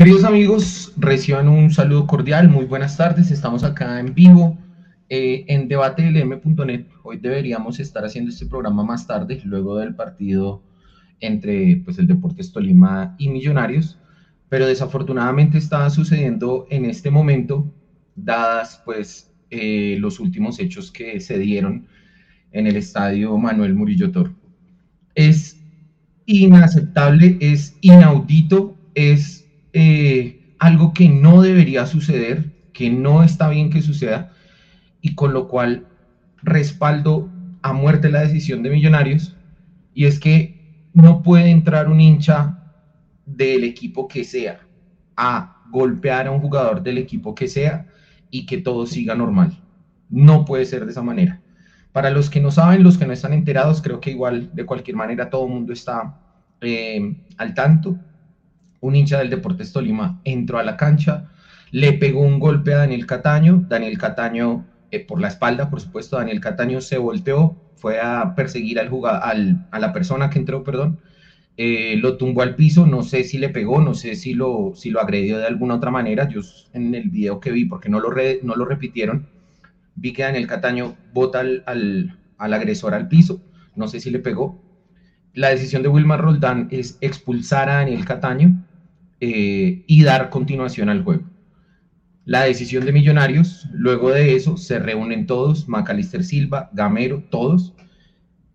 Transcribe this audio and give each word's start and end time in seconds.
Queridos 0.00 0.24
amigos, 0.24 0.94
reciban 0.96 1.46
un 1.46 1.70
saludo 1.70 2.06
cordial, 2.06 2.48
muy 2.48 2.64
buenas 2.64 2.96
tardes, 2.96 3.30
estamos 3.30 3.64
acá 3.64 4.00
en 4.00 4.14
vivo 4.14 4.56
eh, 5.10 5.44
en 5.46 5.68
debateLM.net. 5.68 6.86
Hoy 7.02 7.18
deberíamos 7.18 7.78
estar 7.80 8.02
haciendo 8.06 8.30
este 8.30 8.46
programa 8.46 8.82
más 8.82 9.06
tarde, 9.06 9.38
luego 9.44 9.76
del 9.76 9.94
partido 9.94 10.62
entre 11.20 11.82
pues, 11.84 11.98
el 11.98 12.06
Deportes 12.06 12.50
Tolima 12.50 13.14
y 13.18 13.28
Millonarios, 13.28 13.98
pero 14.48 14.66
desafortunadamente 14.66 15.58
está 15.58 15.90
sucediendo 15.90 16.66
en 16.70 16.86
este 16.86 17.10
momento, 17.10 17.70
dadas 18.16 18.80
pues 18.86 19.30
eh, 19.50 19.98
los 20.00 20.18
últimos 20.18 20.60
hechos 20.60 20.90
que 20.90 21.20
se 21.20 21.36
dieron 21.36 21.86
en 22.52 22.66
el 22.66 22.76
estadio 22.76 23.36
Manuel 23.36 23.74
Murillo 23.74 24.10
Toro. 24.10 24.34
Es 25.14 25.60
inaceptable, 26.24 27.36
es 27.38 27.76
inaudito, 27.82 28.78
es 28.94 29.39
eh, 29.72 30.54
algo 30.58 30.92
que 30.92 31.08
no 31.08 31.42
debería 31.42 31.86
suceder, 31.86 32.50
que 32.72 32.90
no 32.90 33.22
está 33.22 33.48
bien 33.48 33.70
que 33.70 33.82
suceda, 33.82 34.32
y 35.00 35.14
con 35.14 35.32
lo 35.32 35.48
cual 35.48 35.86
respaldo 36.42 37.30
a 37.62 37.72
muerte 37.72 38.10
la 38.10 38.20
decisión 38.20 38.62
de 38.62 38.70
Millonarios, 38.70 39.36
y 39.94 40.04
es 40.04 40.18
que 40.18 40.88
no 40.92 41.22
puede 41.22 41.50
entrar 41.50 41.88
un 41.88 42.00
hincha 42.00 42.58
del 43.26 43.64
equipo 43.64 44.08
que 44.08 44.24
sea 44.24 44.60
a 45.16 45.62
golpear 45.70 46.26
a 46.26 46.30
un 46.32 46.40
jugador 46.40 46.82
del 46.82 46.98
equipo 46.98 47.34
que 47.34 47.48
sea 47.48 47.86
y 48.30 48.46
que 48.46 48.58
todo 48.58 48.86
siga 48.86 49.14
normal. 49.14 49.56
No 50.08 50.44
puede 50.44 50.64
ser 50.64 50.84
de 50.84 50.90
esa 50.90 51.02
manera. 51.02 51.40
Para 51.92 52.10
los 52.10 52.30
que 52.30 52.40
no 52.40 52.50
saben, 52.50 52.82
los 52.82 52.98
que 52.98 53.06
no 53.06 53.12
están 53.12 53.32
enterados, 53.32 53.82
creo 53.82 54.00
que 54.00 54.10
igual 54.10 54.50
de 54.52 54.66
cualquier 54.66 54.96
manera 54.96 55.30
todo 55.30 55.46
el 55.46 55.52
mundo 55.52 55.72
está 55.72 56.20
eh, 56.60 57.16
al 57.36 57.54
tanto 57.54 57.98
un 58.80 58.96
hincha 58.96 59.18
del 59.18 59.30
Deportes 59.30 59.72
Tolima 59.72 60.20
entró 60.24 60.58
a 60.58 60.64
la 60.64 60.76
cancha, 60.76 61.30
le 61.70 61.92
pegó 61.92 62.20
un 62.20 62.38
golpe 62.40 62.74
a 62.74 62.78
Daniel 62.78 63.06
Cataño, 63.06 63.64
Daniel 63.68 63.98
Cataño 63.98 64.66
eh, 64.90 65.04
por 65.04 65.20
la 65.20 65.28
espalda, 65.28 65.70
por 65.70 65.80
supuesto, 65.80 66.16
Daniel 66.16 66.40
Cataño 66.40 66.80
se 66.80 66.98
volteó, 66.98 67.56
fue 67.76 68.00
a 68.00 68.34
perseguir 68.34 68.78
al, 68.80 68.90
al 69.22 69.68
a 69.70 69.78
la 69.78 69.92
persona 69.92 70.30
que 70.30 70.38
entró, 70.38 70.64
perdón, 70.64 71.00
eh, 71.56 71.96
lo 71.98 72.16
tumbó 72.16 72.42
al 72.42 72.56
piso, 72.56 72.86
no 72.86 73.02
sé 73.02 73.22
si 73.24 73.38
le 73.38 73.50
pegó, 73.50 73.80
no 73.80 73.94
sé 73.94 74.14
si 74.16 74.34
lo, 74.34 74.72
si 74.74 74.90
lo 74.90 75.00
agredió 75.00 75.38
de 75.38 75.46
alguna 75.46 75.76
otra 75.76 75.90
manera, 75.90 76.28
yo 76.28 76.40
en 76.72 76.94
el 76.94 77.10
video 77.10 77.38
que 77.38 77.52
vi, 77.52 77.66
porque 77.66 77.88
no 77.88 78.00
lo, 78.00 78.10
no 78.42 78.56
lo 78.56 78.64
repitieron, 78.64 79.28
vi 79.94 80.12
que 80.12 80.22
Daniel 80.22 80.46
Cataño 80.46 80.96
bota 81.12 81.40
al, 81.40 81.62
al, 81.66 82.18
al 82.38 82.54
agresor 82.54 82.94
al 82.94 83.08
piso, 83.08 83.42
no 83.76 83.88
sé 83.88 84.00
si 84.00 84.10
le 84.10 84.18
pegó. 84.18 84.62
La 85.34 85.50
decisión 85.50 85.82
de 85.82 85.88
Wilmar 85.88 86.20
Roldán 86.20 86.66
es 86.70 86.98
expulsar 87.00 87.68
a 87.68 87.74
Daniel 87.74 88.04
Cataño, 88.04 88.66
eh, 89.22 89.84
y 89.86 90.02
dar 90.02 90.30
continuación 90.30 90.88
al 90.88 91.04
juego. 91.04 91.24
La 92.24 92.44
decisión 92.44 92.86
de 92.86 92.92
Millonarios, 92.92 93.68
luego 93.70 94.10
de 94.10 94.34
eso, 94.34 94.56
se 94.56 94.78
reúnen 94.78 95.26
todos, 95.26 95.68
Macalister 95.68 96.24
Silva, 96.24 96.70
Gamero, 96.72 97.24
todos, 97.30 97.74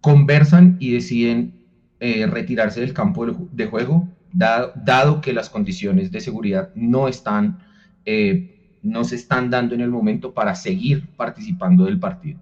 conversan 0.01 0.77
y 0.79 0.91
deciden 0.91 1.53
eh, 1.99 2.25
retirarse 2.25 2.81
del 2.81 2.93
campo 2.93 3.27
de 3.51 3.65
juego, 3.67 4.09
dado, 4.33 5.21
que 5.21 5.33
las 5.33 5.49
condiciones 5.49 6.11
de 6.11 6.19
seguridad 6.19 6.71
no 6.73 7.07
están, 7.07 7.59
eh, 8.05 8.79
no 8.81 9.03
se 9.03 9.15
están 9.15 9.51
dando 9.51 9.75
en 9.75 9.81
el 9.81 9.91
momento 9.91 10.33
para 10.33 10.55
seguir 10.55 11.07
participando 11.15 11.85
del 11.85 11.99
partido. 11.99 12.39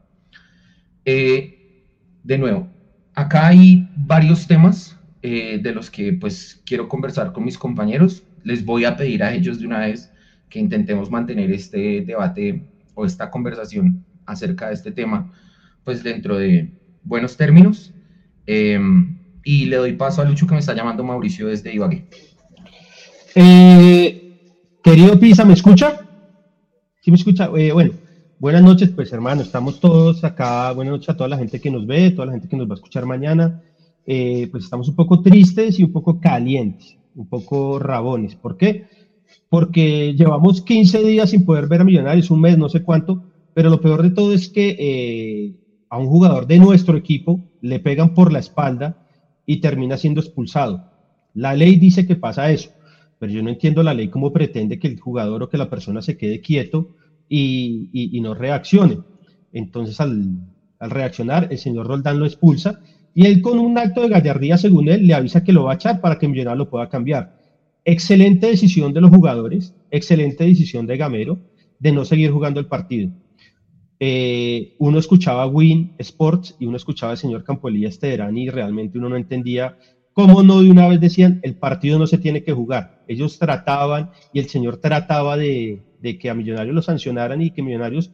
de 1.04 2.38
nuevo, 2.38 2.70
acá 3.16 3.48
hay 3.48 3.90
varios 3.98 4.48
temas 4.48 4.98
eh, 5.26 5.58
de 5.64 5.74
los 5.74 5.90
que 5.90 6.12
pues 6.12 6.62
quiero 6.66 6.90
conversar 6.90 7.32
con 7.32 7.46
mis 7.46 7.58
compañeros. 7.58 8.24
Les 8.44 8.66
voy 8.66 8.84
a 8.84 8.98
pedir 8.98 9.24
a 9.24 9.34
ellos 9.34 9.58
de 9.58 9.66
una 9.66 9.80
vez 9.80 10.12
que 10.50 10.60
intentemos 10.60 11.10
mantener 11.10 11.50
este 11.50 12.02
debate 12.02 12.62
o 12.94 13.06
esta 13.06 13.32
conversación 13.32 14.04
acerca 14.26 14.68
de 14.68 14.74
este 14.74 14.92
tema 14.92 15.32
pues 15.86 16.04
dentro 16.04 16.38
de 16.38 16.70
buenos 17.04 17.38
términos. 17.38 17.94
Em, 18.46 19.18
y 19.46 19.66
le 19.68 19.78
doy 19.78 19.94
paso 19.94 20.22
a 20.22 20.26
Lucho 20.26 20.46
que 20.46 20.56
me 20.56 20.60
está 20.60 20.74
llamando 20.74 21.06
Mauricio 21.06 21.48
desde 21.48 21.74
Ibagué. 21.74 22.06
Eh, 23.34 24.38
querido 24.84 25.18
Pisa, 25.18 25.46
¿me 25.46 25.54
escucha? 25.54 26.02
¿Sí 27.00 27.12
me 27.12 27.16
escucha? 27.16 27.50
Eh, 27.58 27.72
bueno, 27.72 27.94
buenas 28.40 28.62
noches, 28.62 28.90
pues 28.90 29.14
hermano, 29.14 29.42
estamos 29.42 29.80
todos 29.80 30.22
acá. 30.26 30.74
Buenas 30.74 30.92
noches 30.92 31.10
a 31.10 31.16
toda 31.16 31.30
la 31.30 31.38
gente 31.38 31.62
que 31.62 31.72
nos 31.72 31.88
ve, 31.88 32.12
toda 32.12 32.26
la 32.26 32.34
gente 32.34 32.50
que 32.50 32.58
nos 32.58 32.68
va 32.68 32.74
a 32.74 32.76
escuchar 32.76 33.06
mañana. 33.06 33.62
Eh, 34.06 34.50
pues 34.52 34.66
estamos 34.66 34.90
un 34.90 34.96
poco 34.96 35.22
tristes 35.22 35.80
y 35.80 35.84
un 35.84 35.92
poco 35.92 36.20
calientes, 36.20 36.98
un 37.16 37.28
poco 37.28 37.80
rabones. 37.80 38.36
¿Por 38.36 38.58
qué? 38.58 38.86
Porque 39.50 40.14
llevamos 40.14 40.62
15 40.62 41.04
días 41.04 41.30
sin 41.30 41.46
poder 41.46 41.68
ver 41.68 41.82
a 41.82 41.86
Millonarios, 41.86 42.30
un 42.30 42.42
mes, 42.42 42.58
no 42.58 42.68
sé 42.68 42.84
cuánto, 42.84 43.24
pero 43.54 43.70
lo 43.70 43.80
peor 43.80 44.04
de 44.04 44.12
todo 44.12 44.34
es 44.34 44.50
que 44.50 44.76
eh, 44.78 45.54
a 45.90 45.98
un 45.98 46.08
jugador 46.08 46.48
de 46.48 46.60
nuestro 46.60 46.98
equipo 46.98 47.40
le 47.62 47.80
pegan 47.80 48.14
por 48.14 48.34
la 48.34 48.40
espalda 48.40 48.98
y 49.46 49.58
termina 49.58 49.98
siendo 49.98 50.20
expulsado. 50.20 50.84
La 51.34 51.54
ley 51.54 51.78
dice 51.78 52.06
que 52.06 52.16
pasa 52.16 52.52
eso, 52.52 52.72
pero 53.20 53.32
yo 53.32 53.42
no 53.42 53.50
entiendo 53.50 53.84
la 53.84 53.94
ley 53.94 54.10
cómo 54.10 54.34
pretende 54.34 54.80
que 54.80 54.88
el 54.88 55.00
jugador 55.00 55.44
o 55.44 55.50
que 55.50 55.58
la 55.58 55.70
persona 55.70 56.02
se 56.02 56.18
quede 56.18 56.42
quieto 56.42 56.90
y, 57.30 58.20
no 58.22 58.34
reaccione. 58.34 59.00
Entonces, 59.54 60.00
al, 60.00 60.36
al 60.80 60.90
reaccionar, 60.90 61.48
el 61.50 61.58
señor 61.58 61.88
Roldán 61.88 62.20
lo 62.20 62.26
expulsa 62.26 62.80
y 63.14 63.26
él 63.26 63.42
con 63.42 63.60
un 63.60 63.78
acto 63.78 64.02
de 64.02 64.10
gallardía, 64.10 64.58
según 64.58 64.90
él, 64.90 65.06
le 65.06 65.14
avisa 65.14 65.44
que 65.44 65.54
lo 65.54 65.66
va 65.66 65.74
a 65.74 65.76
echar 65.76 66.02
para 66.02 66.18
que 66.18 66.28
Millonarios 66.28 66.66
lo 66.66 66.70
pueda 66.70 66.90
cambiar. 66.90 67.40
Excelente 67.86 68.48
decisión 68.48 68.94
de 68.94 69.02
los 69.02 69.12
jugadores, 69.12 69.76
excelente 69.92 70.46
decisión 70.46 70.88
de 70.88 70.98
Gamero 70.98 71.40
de 71.80 71.92
no 71.92 72.06
seguir 72.06 72.32
jugando 72.32 72.60
el 72.60 72.68
partido. 72.68 73.12
Eh, 74.00 74.76
uno 74.80 75.00
escuchaba 75.00 75.46
Win 75.46 75.94
Sports 75.98 76.56
y 76.60 76.66
uno 76.66 76.78
escuchaba 76.78 77.12
al 77.12 77.18
señor 77.18 77.44
Campoelía 77.44 77.90
Tederán 77.92 78.38
y 78.38 78.50
realmente 78.50 78.98
uno 78.98 79.10
no 79.10 79.16
entendía 79.16 79.78
cómo 80.14 80.44
no 80.44 80.62
de 80.62 80.72
una 80.72 80.88
vez 80.88 81.00
decían 81.00 81.40
el 81.44 81.56
partido 81.56 82.00
no 82.00 82.08
se 82.08 82.18
tiene 82.18 82.44
que 82.44 82.54
jugar. 82.54 83.04
Ellos 83.08 83.38
trataban 83.40 84.12
y 84.32 84.40
el 84.40 84.48
señor 84.48 84.78
trataba 84.78 85.38
de, 85.38 85.84
que 86.20 86.30
a 86.30 86.34
Millonarios 86.34 86.76
lo 86.76 86.82
sancionaran 86.82 87.42
y 87.42 87.52
que 87.52 87.62
Millonarios 87.62 88.12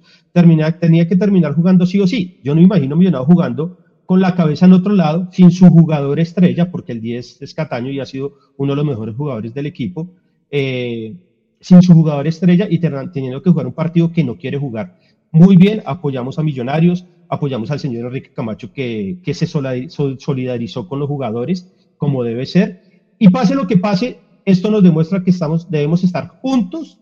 tenía 0.79 1.07
que 1.07 1.15
terminar 1.15 1.53
jugando 1.53 1.85
sí 1.85 1.99
o 1.99 2.07
sí. 2.07 2.39
Yo 2.43 2.55
no 2.55 2.61
imagino 2.61 2.95
Millonarios 2.95 3.27
jugando 3.27 3.79
con 4.09 4.21
la 4.21 4.33
cabeza 4.33 4.65
en 4.65 4.73
otro 4.73 4.95
lado, 4.95 5.29
sin 5.31 5.51
su 5.51 5.67
jugador 5.69 6.19
estrella, 6.19 6.71
porque 6.71 6.93
el 6.93 6.99
10 6.99 7.43
es 7.43 7.53
Cataño 7.53 7.91
y 7.91 7.99
ha 7.99 8.07
sido 8.07 8.33
uno 8.57 8.71
de 8.71 8.77
los 8.77 8.85
mejores 8.85 9.15
jugadores 9.15 9.53
del 9.53 9.67
equipo, 9.67 10.09
eh, 10.49 11.15
sin 11.61 11.83
su 11.83 11.93
jugador 11.93 12.25
estrella 12.25 12.65
y 12.67 12.79
teniendo 12.79 13.43
que 13.43 13.51
jugar 13.51 13.67
un 13.67 13.73
partido 13.73 14.11
que 14.11 14.23
no 14.23 14.35
quiere 14.35 14.57
jugar. 14.57 14.97
Muy 15.31 15.57
bien, 15.57 15.83
apoyamos 15.85 16.39
a 16.39 16.41
Millonarios, 16.41 17.05
apoyamos 17.27 17.69
al 17.69 17.79
señor 17.79 18.07
Enrique 18.07 18.33
Camacho 18.33 18.73
que, 18.73 19.19
que 19.23 19.35
se 19.35 19.45
solidarizó 19.45 20.87
con 20.87 20.97
los 20.97 21.07
jugadores 21.07 21.71
como 21.99 22.23
debe 22.23 22.47
ser. 22.47 22.81
Y 23.19 23.29
pase 23.29 23.53
lo 23.53 23.67
que 23.67 23.77
pase, 23.77 24.21
esto 24.43 24.71
nos 24.71 24.81
demuestra 24.81 25.23
que 25.23 25.29
estamos, 25.29 25.69
debemos 25.69 26.03
estar 26.03 26.29
juntos, 26.41 26.97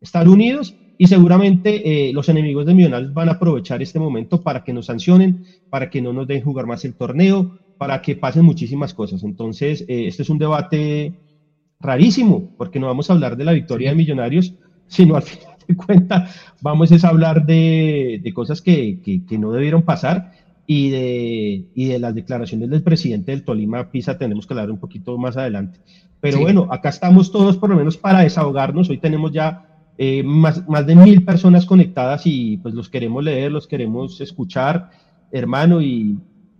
estar 0.00 0.28
unidos 0.28 0.76
y 0.96 1.06
seguramente 1.06 2.08
eh, 2.08 2.12
los 2.12 2.28
enemigos 2.28 2.66
de 2.66 2.74
Millonarios 2.74 3.12
van 3.12 3.28
a 3.28 3.32
aprovechar 3.32 3.82
este 3.82 3.98
momento 3.98 4.42
para 4.42 4.62
que 4.62 4.72
nos 4.72 4.86
sancionen, 4.86 5.44
para 5.70 5.90
que 5.90 6.00
no 6.00 6.12
nos 6.12 6.26
den 6.26 6.42
jugar 6.42 6.66
más 6.66 6.84
el 6.84 6.94
torneo, 6.94 7.58
para 7.78 8.00
que 8.00 8.16
pasen 8.16 8.44
muchísimas 8.44 8.94
cosas. 8.94 9.24
Entonces, 9.24 9.84
eh, 9.88 10.06
este 10.06 10.22
es 10.22 10.30
un 10.30 10.38
debate 10.38 11.14
rarísimo, 11.80 12.50
porque 12.56 12.78
no 12.78 12.86
vamos 12.86 13.10
a 13.10 13.14
hablar 13.14 13.36
de 13.36 13.44
la 13.44 13.52
victoria 13.52 13.90
de 13.90 13.96
Millonarios, 13.96 14.54
sino 14.86 15.16
al 15.16 15.22
final 15.22 15.56
de 15.66 15.76
cuentas 15.76 16.40
vamos 16.60 16.92
a 16.92 17.08
hablar 17.08 17.44
de, 17.44 18.32
cosas 18.34 18.62
que, 18.62 19.00
que, 19.02 19.38
no 19.38 19.50
debieron 19.50 19.82
pasar 19.82 20.32
y 20.66 20.90
de, 20.90 21.64
y 21.74 21.86
de 21.86 21.98
las 21.98 22.14
declaraciones 22.14 22.70
del 22.70 22.82
presidente 22.82 23.32
del 23.32 23.44
Tolima 23.44 23.90
Pisa 23.90 24.16
tenemos 24.16 24.46
que 24.46 24.54
hablar 24.54 24.70
un 24.70 24.78
poquito 24.78 25.18
más 25.18 25.36
adelante. 25.36 25.80
Pero 26.20 26.40
bueno, 26.40 26.68
acá 26.70 26.88
estamos 26.88 27.30
todos 27.30 27.58
por 27.58 27.68
lo 27.68 27.76
menos 27.76 27.98
para 27.98 28.20
desahogarnos. 28.20 28.88
Hoy 28.88 28.96
tenemos 28.96 29.30
ya 29.30 29.73
eh, 29.96 30.22
más, 30.22 30.66
más 30.68 30.86
de 30.86 30.96
mil 30.96 31.24
personas 31.24 31.66
conectadas 31.66 32.22
y 32.26 32.56
pues 32.56 32.74
los 32.74 32.88
queremos 32.88 33.22
leer, 33.22 33.52
los 33.52 33.66
queremos 33.66 34.20
escuchar, 34.20 34.90
hermano, 35.30 35.80
y, 35.80 36.18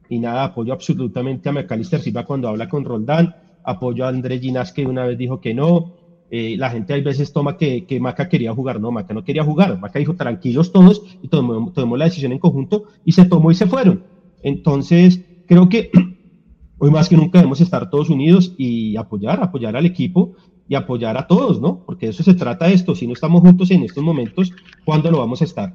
y 0.09 0.19
nada, 0.19 0.45
apoyo 0.45 0.73
absolutamente 0.73 1.49
a 1.49 1.53
Macalister 1.53 2.01
Silva 2.01 2.25
cuando 2.25 2.49
habla 2.49 2.69
con 2.69 2.85
Roldán, 2.85 3.35
apoyo 3.65 4.05
a 4.05 4.09
Andrés 4.09 4.41
Ginás 4.41 4.73
que 4.73 4.87
una 4.87 5.05
vez 5.05 5.19
dijo 5.19 5.41
que 5.41 5.55
no, 5.55 5.95
eh, 6.31 6.57
la 6.57 6.71
gente 6.71 6.95
a 6.95 7.01
veces 7.01 7.33
toma 7.33 7.57
que, 7.57 7.87
que, 7.87 8.01
Maca 8.01 8.29
quería 8.29 8.55
jugar, 8.55 8.81
no, 8.81 8.91
Maca 8.91 9.15
no 9.15 9.25
quería 9.25 9.45
jugar, 9.45 9.79
Maca 9.79 9.99
dijo 9.99 10.15
tranquilos 10.15 10.73
todos 10.73 11.03
y 11.23 11.29
tomó, 11.29 11.73
tomó 11.73 11.97
la 11.97 12.07
decisión 12.07 12.33
en 12.33 12.39
conjunto 12.39 12.85
y 13.05 13.13
se 13.13 13.25
tomó 13.25 13.51
y 13.51 13.55
se 13.55 13.67
fueron. 13.67 14.05
Entonces, 14.43 15.21
creo 15.47 15.69
que 15.69 15.91
hoy 16.79 16.91
más 16.91 17.09
que 17.09 17.17
nunca 17.17 17.39
debemos 17.39 17.61
estar 17.61 17.91
todos 17.91 18.11
unidos 18.11 18.55
y 18.57 18.97
apoyar, 18.97 19.43
apoyar 19.43 19.77
al 19.77 19.87
equipo 19.87 20.35
y 20.69 20.75
apoyar 20.75 21.17
a 21.17 21.27
todos, 21.27 21.61
¿no? 21.61 21.85
Porque 21.85 22.07
de 22.07 22.13
eso 22.13 22.23
se 22.23 22.35
trata 22.35 22.69
esto. 22.69 22.95
Si 22.95 23.07
no 23.07 23.13
estamos 23.13 23.43
juntos 23.43 23.71
en 23.71 23.83
estos 23.83 24.03
momentos, 24.03 24.53
¿cuándo 24.85 25.11
lo 25.11 25.19
vamos 25.19 25.43
a 25.43 25.45
estar? 25.45 25.75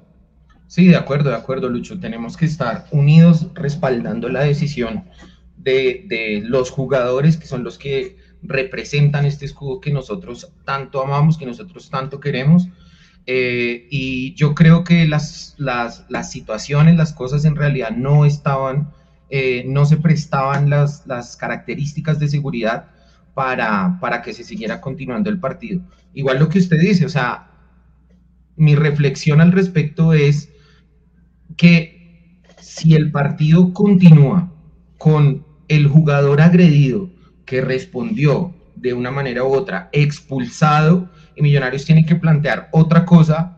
Sí, 0.67 0.87
de 0.87 0.95
acuerdo, 0.95 1.29
de 1.29 1.35
acuerdo, 1.35 1.69
Lucho. 1.69 1.99
Tenemos 1.99 2.37
que 2.37 2.45
estar 2.45 2.85
unidos 2.91 3.47
respaldando 3.53 4.29
la 4.29 4.41
decisión 4.41 5.05
de, 5.57 6.43
los 6.45 6.71
jugadores 6.71 7.37
que 7.37 7.47
son 7.47 7.63
los 7.63 7.77
que 7.77 8.17
representan 8.41 9.25
este 9.25 9.45
escudo 9.45 9.81
que 9.81 9.91
nosotros 9.91 10.51
tanto 10.65 11.03
amamos, 11.03 11.37
que 11.37 11.45
nosotros 11.45 11.89
tanto 11.89 12.19
queremos. 12.19 12.67
Eh, 13.25 13.87
y 13.91 14.33
yo 14.33 14.55
creo 14.55 14.83
que 14.83 15.07
las, 15.07 15.55
las, 15.57 16.05
las, 16.09 16.31
situaciones, 16.31 16.95
las 16.95 17.13
cosas 17.13 17.45
en 17.45 17.55
realidad 17.55 17.91
no 17.91 18.25
estaban, 18.25 18.91
eh, 19.29 19.63
no 19.67 19.85
se 19.85 19.97
prestaban 19.97 20.69
las, 20.69 21.05
las 21.05 21.35
características 21.35 22.17
de 22.17 22.27
seguridad 22.27 22.89
para, 23.33 23.97
para 23.99 24.21
que 24.21 24.33
se 24.33 24.43
siguiera 24.43 24.81
continuando 24.81 25.29
el 25.29 25.39
partido. 25.39 25.81
Igual 26.13 26.39
lo 26.39 26.49
que 26.49 26.59
usted 26.59 26.79
dice, 26.79 27.05
o 27.05 27.09
sea, 27.09 27.51
mi 28.55 28.75
reflexión 28.75 29.41
al 29.41 29.51
respecto 29.51 30.13
es 30.13 30.49
que 31.55 32.41
si 32.59 32.95
el 32.95 33.11
partido 33.11 33.73
continúa 33.73 34.51
con 34.97 35.45
el 35.67 35.87
jugador 35.87 36.41
agredido 36.41 37.09
que 37.45 37.61
respondió 37.61 38.53
de 38.75 38.93
una 38.93 39.11
manera 39.11 39.43
u 39.43 39.53
otra 39.53 39.89
expulsado 39.91 41.09
y 41.35 41.41
Millonarios 41.41 41.85
tienen 41.85 42.05
que 42.05 42.15
plantear 42.15 42.69
otra 42.71 43.05
cosa, 43.05 43.57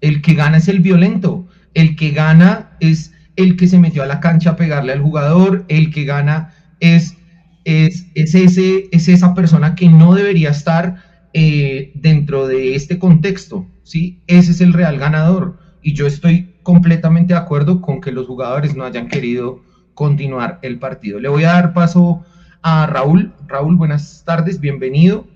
el 0.00 0.22
que 0.22 0.34
gana 0.34 0.58
es 0.58 0.68
el 0.68 0.80
violento, 0.80 1.46
el 1.74 1.96
que 1.96 2.10
gana 2.10 2.76
es 2.80 3.12
el 3.36 3.56
que 3.56 3.68
se 3.68 3.78
metió 3.78 4.02
a 4.02 4.06
la 4.06 4.20
cancha 4.20 4.50
a 4.50 4.56
pegarle 4.56 4.92
al 4.92 5.00
jugador, 5.00 5.64
el 5.68 5.90
que 5.92 6.04
gana 6.04 6.54
es, 6.80 7.16
es, 7.64 8.06
ese, 8.14 8.88
es 8.90 9.08
esa 9.08 9.34
persona 9.34 9.74
que 9.74 9.88
no 9.88 10.14
debería 10.14 10.50
estar 10.50 11.02
eh, 11.32 11.92
dentro 11.94 12.46
de 12.46 12.74
este 12.74 12.98
contexto, 12.98 13.66
¿sí? 13.82 14.20
Ese 14.26 14.52
es 14.52 14.60
el 14.60 14.72
real 14.72 14.98
ganador. 14.98 15.58
Y 15.82 15.94
yo 15.94 16.06
estoy 16.06 16.54
completamente 16.62 17.34
de 17.34 17.38
acuerdo 17.38 17.80
con 17.80 18.00
que 18.00 18.12
los 18.12 18.26
jugadores 18.26 18.76
no 18.76 18.84
hayan 18.84 19.08
querido 19.08 19.62
continuar 19.94 20.58
el 20.62 20.78
partido. 20.78 21.20
Le 21.20 21.28
voy 21.28 21.44
a 21.44 21.52
dar 21.52 21.72
paso 21.72 22.24
a 22.62 22.86
Raúl. 22.86 23.32
Raúl, 23.46 23.76
buenas 23.76 24.22
tardes, 24.24 24.60
bienvenido. 24.60 25.26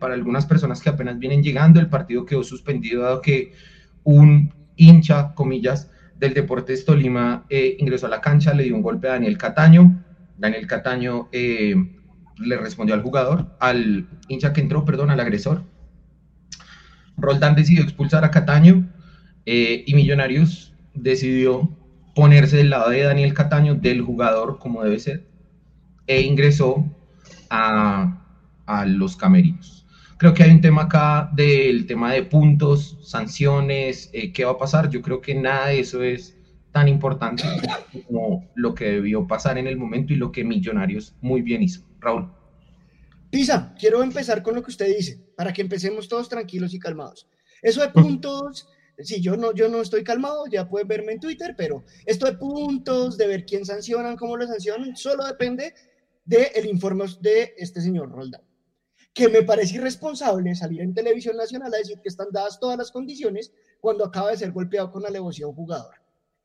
para 0.00 0.14
algunas 0.14 0.44
personas 0.44 0.80
que 0.80 0.90
apenas 0.90 1.18
vienen 1.18 1.42
llegando, 1.42 1.80
el 1.80 1.88
partido 1.88 2.24
quedó 2.24 2.42
suspendido 2.42 3.02
dado 3.02 3.20
que 3.22 3.52
un 4.02 4.52
hincha, 4.76 5.34
comillas, 5.34 5.90
del 6.18 6.34
Deportes 6.34 6.84
Tolima 6.84 7.44
eh, 7.48 7.76
ingresó 7.78 8.06
a 8.06 8.10
la 8.10 8.20
cancha, 8.20 8.54
le 8.54 8.64
dio 8.64 8.76
un 8.76 8.82
golpe 8.82 9.08
a 9.08 9.12
Daniel 9.12 9.38
Cataño. 9.38 10.02
Daniel 10.36 10.66
Cataño 10.66 11.28
eh, 11.32 11.74
le 12.38 12.56
respondió 12.56 12.94
al 12.94 13.02
jugador, 13.02 13.56
al 13.60 14.08
hincha 14.28 14.52
que 14.52 14.60
entró, 14.60 14.84
perdón, 14.84 15.10
al 15.10 15.20
agresor. 15.20 15.62
Roldán 17.16 17.54
decidió 17.54 17.82
expulsar 17.82 18.24
a 18.24 18.30
Cataño 18.30 18.90
eh, 19.46 19.84
y 19.86 19.94
Millonarios 19.94 20.74
decidió 20.94 21.70
ponerse 22.14 22.58
del 22.58 22.70
lado 22.70 22.90
de 22.90 23.02
Daniel 23.02 23.34
Cataño, 23.34 23.74
del 23.74 24.00
jugador, 24.02 24.58
como 24.58 24.82
debe 24.82 24.98
ser, 24.98 25.26
e 26.06 26.22
ingresó 26.22 26.84
a, 27.50 28.20
los 28.86 29.16
camerinos. 29.16 29.86
Creo 30.16 30.32
que 30.32 30.42
hay 30.42 30.50
un 30.50 30.60
tema 30.60 30.82
acá 30.82 31.30
del 31.34 31.86
tema 31.86 32.12
de 32.12 32.22
puntos, 32.22 32.98
sanciones, 33.02 34.10
eh, 34.12 34.32
qué 34.32 34.44
va 34.44 34.52
a 34.52 34.58
pasar. 34.58 34.88
Yo 34.88 35.02
creo 35.02 35.20
que 35.20 35.34
nada 35.34 35.66
de 35.66 35.80
eso 35.80 36.02
es 36.02 36.36
tan 36.74 36.88
importante 36.88 37.44
como 38.04 38.50
lo 38.56 38.74
que 38.74 38.86
debió 38.86 39.28
pasar 39.28 39.58
en 39.58 39.68
el 39.68 39.76
momento 39.76 40.12
y 40.12 40.16
lo 40.16 40.32
que 40.32 40.42
Millonarios 40.42 41.14
muy 41.20 41.40
bien 41.40 41.62
hizo. 41.62 41.82
Raúl. 42.00 42.32
Pisa, 43.30 43.72
quiero 43.78 44.02
empezar 44.02 44.42
con 44.42 44.56
lo 44.56 44.62
que 44.64 44.72
usted 44.72 44.88
dice, 44.88 45.20
para 45.36 45.52
que 45.52 45.62
empecemos 45.62 46.08
todos 46.08 46.28
tranquilos 46.28 46.74
y 46.74 46.80
calmados. 46.80 47.28
Eso 47.62 47.80
de 47.80 47.90
puntos, 47.90 48.68
sí, 48.98 49.20
yo 49.22 49.36
no, 49.36 49.54
yo 49.54 49.68
no 49.68 49.80
estoy 49.82 50.02
calmado, 50.02 50.46
ya 50.50 50.68
pueden 50.68 50.88
verme 50.88 51.12
en 51.12 51.20
Twitter, 51.20 51.54
pero 51.56 51.84
esto 52.06 52.26
de 52.26 52.32
puntos, 52.32 53.16
de 53.16 53.28
ver 53.28 53.46
quién 53.46 53.64
sancionan, 53.64 54.16
cómo 54.16 54.36
lo 54.36 54.44
sancionan, 54.44 54.96
solo 54.96 55.24
depende 55.26 55.74
del 56.24 56.66
informe 56.66 57.04
de 57.20 57.54
este 57.56 57.80
señor 57.80 58.10
Roldán. 58.10 58.42
Que 59.12 59.28
me 59.28 59.42
parece 59.42 59.76
irresponsable 59.76 60.52
salir 60.56 60.80
en 60.80 60.92
televisión 60.92 61.36
nacional 61.36 61.72
a 61.72 61.78
decir 61.78 62.00
que 62.02 62.08
están 62.08 62.32
dadas 62.32 62.58
todas 62.58 62.76
las 62.76 62.90
condiciones 62.90 63.52
cuando 63.80 64.04
acaba 64.04 64.32
de 64.32 64.38
ser 64.38 64.50
golpeado 64.50 64.90
con 64.90 65.06
alevosía 65.06 65.46
un 65.46 65.54
jugador. 65.54 66.03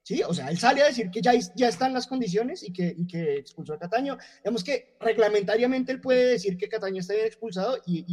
¿Sí? 0.10 0.24
O 0.24 0.34
sea, 0.34 0.48
él 0.48 0.58
sale 0.58 0.82
a 0.82 0.88
decir 0.88 1.12
que 1.12 1.22
ya, 1.22 1.34
ya 1.56 1.68
están 1.68 1.94
las 1.94 2.08
condiciones 2.08 2.64
y 2.64 2.74
que, 2.74 2.96
y 2.98 3.06
que 3.06 3.36
expulsó 3.36 3.74
a 3.74 3.80
Cataño. 3.80 4.18
Vemos 4.44 4.64
que 4.64 4.96
reglamentariamente 5.00 5.92
él 5.92 6.02
puede 6.02 6.32
decir 6.32 6.58
que 6.58 6.68
Cataño 6.68 7.00
está 7.00 7.14
bien 7.14 7.28
expulsado 7.28 7.78
y, 7.86 8.04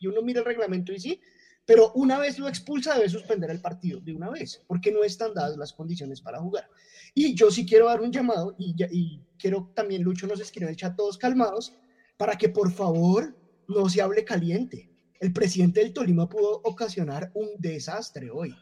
y, 0.00 0.06
uno 0.08 0.20
mira 0.20 0.40
el 0.40 0.46
reglamento 0.46 0.92
y 0.92 0.98
sí, 0.98 1.20
pero 1.64 1.92
una 1.92 2.18
vez 2.18 2.40
lo 2.40 2.48
expulsa 2.48 2.96
debe 2.96 3.08
suspender 3.08 3.52
el 3.52 3.60
partido 3.60 4.00
de 4.00 4.12
una 4.12 4.30
vez, 4.30 4.64
porque 4.66 4.90
no 4.90 5.04
están 5.04 5.32
dadas 5.32 5.56
las 5.56 5.72
condiciones 5.72 6.20
para 6.20 6.40
jugar. 6.40 6.68
Y 7.14 7.36
yo 7.36 7.52
sí 7.52 7.64
quiero 7.64 7.86
dar 7.86 8.00
un 8.00 8.10
llamado 8.10 8.56
y, 8.58 8.74
y 8.90 9.22
quiero 9.38 9.70
también, 9.76 10.02
Lucho, 10.02 10.26
nos 10.26 10.40
escribe 10.40 10.66
en 10.66 10.70
el 10.70 10.76
chat 10.76 10.96
todos 10.96 11.18
calmados, 11.18 11.72
para 12.16 12.36
que 12.36 12.48
por 12.48 12.72
favor 12.72 13.32
no 13.68 13.88
se 13.88 14.02
hable 14.02 14.24
caliente. 14.24 14.90
El 15.20 15.32
presidente 15.32 15.78
del 15.78 15.92
Tolima 15.92 16.28
pudo 16.28 16.60
ocasionar 16.64 17.30
un 17.34 17.50
desastre 17.60 18.28
hoy 18.32 18.56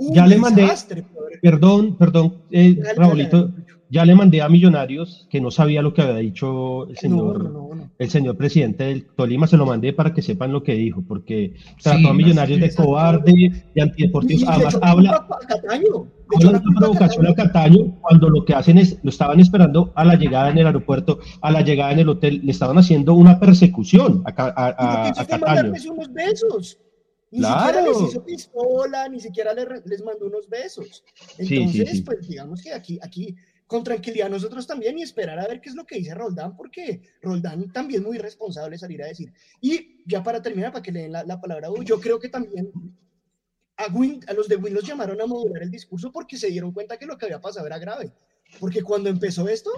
ya 0.00 0.26
le 0.26 0.38
mandé, 0.38 0.68
perdón, 1.42 1.96
perdón, 1.96 2.34
eh, 2.50 2.78
Raulito, 2.96 3.52
ya 3.90 4.04
le 4.04 4.14
mandé 4.14 4.40
a 4.40 4.48
Millonarios 4.48 5.26
que 5.28 5.40
no 5.40 5.50
sabía 5.50 5.82
lo 5.82 5.92
que 5.92 6.02
había 6.02 6.16
dicho 6.16 6.88
el 6.88 6.96
señor, 6.96 7.52
el 7.98 8.08
señor 8.10 8.36
presidente 8.36 8.84
del 8.84 9.04
Tolima, 9.04 9.48
se 9.48 9.56
lo 9.56 9.66
mandé 9.66 9.92
para 9.92 10.14
que 10.14 10.22
sepan 10.22 10.52
lo 10.52 10.62
que 10.62 10.74
dijo, 10.74 11.02
porque 11.06 11.54
trató 11.82 12.08
a 12.08 12.14
Millonarios 12.14 12.60
de 12.60 12.72
cobarde, 12.72 13.64
de 13.74 13.82
antideportivos, 13.82 14.44
además 14.46 14.78
habla, 14.80 15.26
habla 15.28 16.52
de 16.52 16.60
provocación 16.78 17.26
a 17.26 17.34
Cataño. 17.34 17.98
Cuando 18.00 18.30
lo 18.30 18.44
que 18.44 18.54
hacen 18.54 18.78
es, 18.78 18.96
lo 19.02 19.10
estaban 19.10 19.40
esperando 19.40 19.92
a 19.96 20.04
la 20.04 20.14
llegada 20.14 20.50
en 20.50 20.58
el 20.58 20.66
aeropuerto, 20.66 21.18
a 21.40 21.50
la 21.50 21.62
llegada 21.62 21.90
en 21.92 21.98
el 21.98 22.08
hotel, 22.08 22.40
le 22.44 22.52
estaban 22.52 22.78
haciendo 22.78 23.14
una 23.14 23.40
persecución 23.40 24.22
a, 24.24 24.30
a, 24.30 25.10
a, 25.20 25.26
Cataño. 25.26 25.72
Ni 27.30 27.44
siquiera 27.44 27.82
les 27.82 28.00
hizo 28.00 28.24
pistola, 28.24 29.08
ni 29.08 29.20
siquiera 29.20 29.54
les, 29.54 30.02
mandó 30.02 30.26
unos 30.26 30.48
besos. 30.48 31.04
Entonces, 31.38 32.02
pues 32.02 32.26
digamos 32.26 32.60
que 32.60 32.72
aquí, 32.72 32.98
aquí 33.02 33.36
con 33.70 33.84
tranquilidad 33.84 34.28
nosotros 34.28 34.66
también 34.66 34.98
y 34.98 35.02
esperar 35.02 35.38
a 35.38 35.46
ver 35.46 35.60
qué 35.60 35.68
es 35.68 35.76
lo 35.76 35.86
que 35.86 35.94
dice 35.94 36.12
Roldán, 36.12 36.56
porque 36.56 37.02
Roldán 37.22 37.72
también 37.72 38.02
muy 38.02 38.18
responsable 38.18 38.76
salir 38.76 39.00
a 39.00 39.06
decir. 39.06 39.32
Y 39.60 40.02
ya 40.06 40.24
para 40.24 40.42
terminar, 40.42 40.72
para 40.72 40.82
que 40.82 40.90
le 40.90 41.02
den 41.02 41.12
la, 41.12 41.40
palabra 41.40 41.68
a 41.68 41.84
yo 41.84 42.00
creo 42.00 42.18
que 42.18 42.28
también 42.28 42.72
a, 43.76 43.84
a 43.84 44.32
los 44.34 44.48
de 44.48 44.56
Win 44.56 44.74
los 44.74 44.84
llamaron 44.84 45.20
a 45.20 45.26
modular 45.26 45.62
el 45.62 45.70
discurso 45.70 46.10
porque 46.10 46.36
se 46.36 46.48
dieron 46.48 46.72
cuenta 46.72 46.98
que 46.98 47.06
lo 47.06 47.16
que 47.16 47.26
había 47.26 47.40
pasado 47.40 47.64
era 47.68 47.78
grave. 47.78 48.12
Porque 48.58 48.82
cuando 48.82 49.08
empezó 49.08 49.48
esto, 49.48 49.70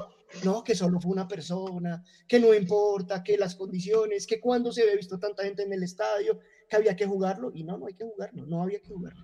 no, 0.45 0.65
que 0.65 0.75
solo 0.75 0.99
fue 0.99 1.13
una 1.13 1.29
persona, 1.29 2.03
que 2.27 2.41
no 2.41 2.55
importa, 2.55 3.23
que 3.23 3.37
las 3.37 3.55
condiciones, 3.55 4.27
que 4.27 4.41
cuando 4.41 4.73
se 4.73 4.83
había 4.83 4.97
visto 4.97 5.19
tanta 5.19 5.45
gente 5.45 5.65
en 5.65 5.73
el 5.75 5.83
estadio, 5.83 6.41
que 6.73 6.77
había 6.77 6.97
que 6.97 7.07
jugarlo, 7.07 7.53
y 7.55 7.65
no, 7.65 7.77
no 7.77 7.87
hay 7.87 7.93
que 7.93 8.05
jugarlo, 8.05 8.46
no 8.46 8.63
había 8.63 8.81
que 8.81 8.89
jugarlo. 8.89 9.20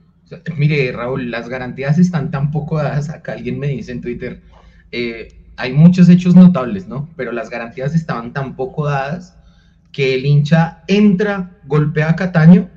Mire, 0.58 0.92
Raúl, 0.92 1.30
las 1.30 1.48
garantías 1.48 1.98
están 1.98 2.30
tan 2.30 2.50
poco 2.50 2.76
dadas, 2.76 3.08
acá 3.08 3.32
alguien 3.32 3.58
me 3.58 3.68
dice 3.68 3.90
en 3.92 4.02
Twitter, 4.02 4.42
eh, 4.92 5.28
hay 5.56 5.72
muchos 5.72 6.10
hechos 6.10 6.34
notables, 6.34 6.86
¿no? 6.86 7.08
Pero 7.16 7.32
las 7.32 7.48
garantías 7.48 7.94
estaban 7.94 8.34
tan 8.34 8.54
poco 8.54 8.84
dadas 8.84 9.34
que 9.92 10.14
el 10.14 10.26
hincha 10.26 10.82
entra, 10.88 11.58
golpea 11.64 12.10
a 12.10 12.16
Cataño 12.16 12.68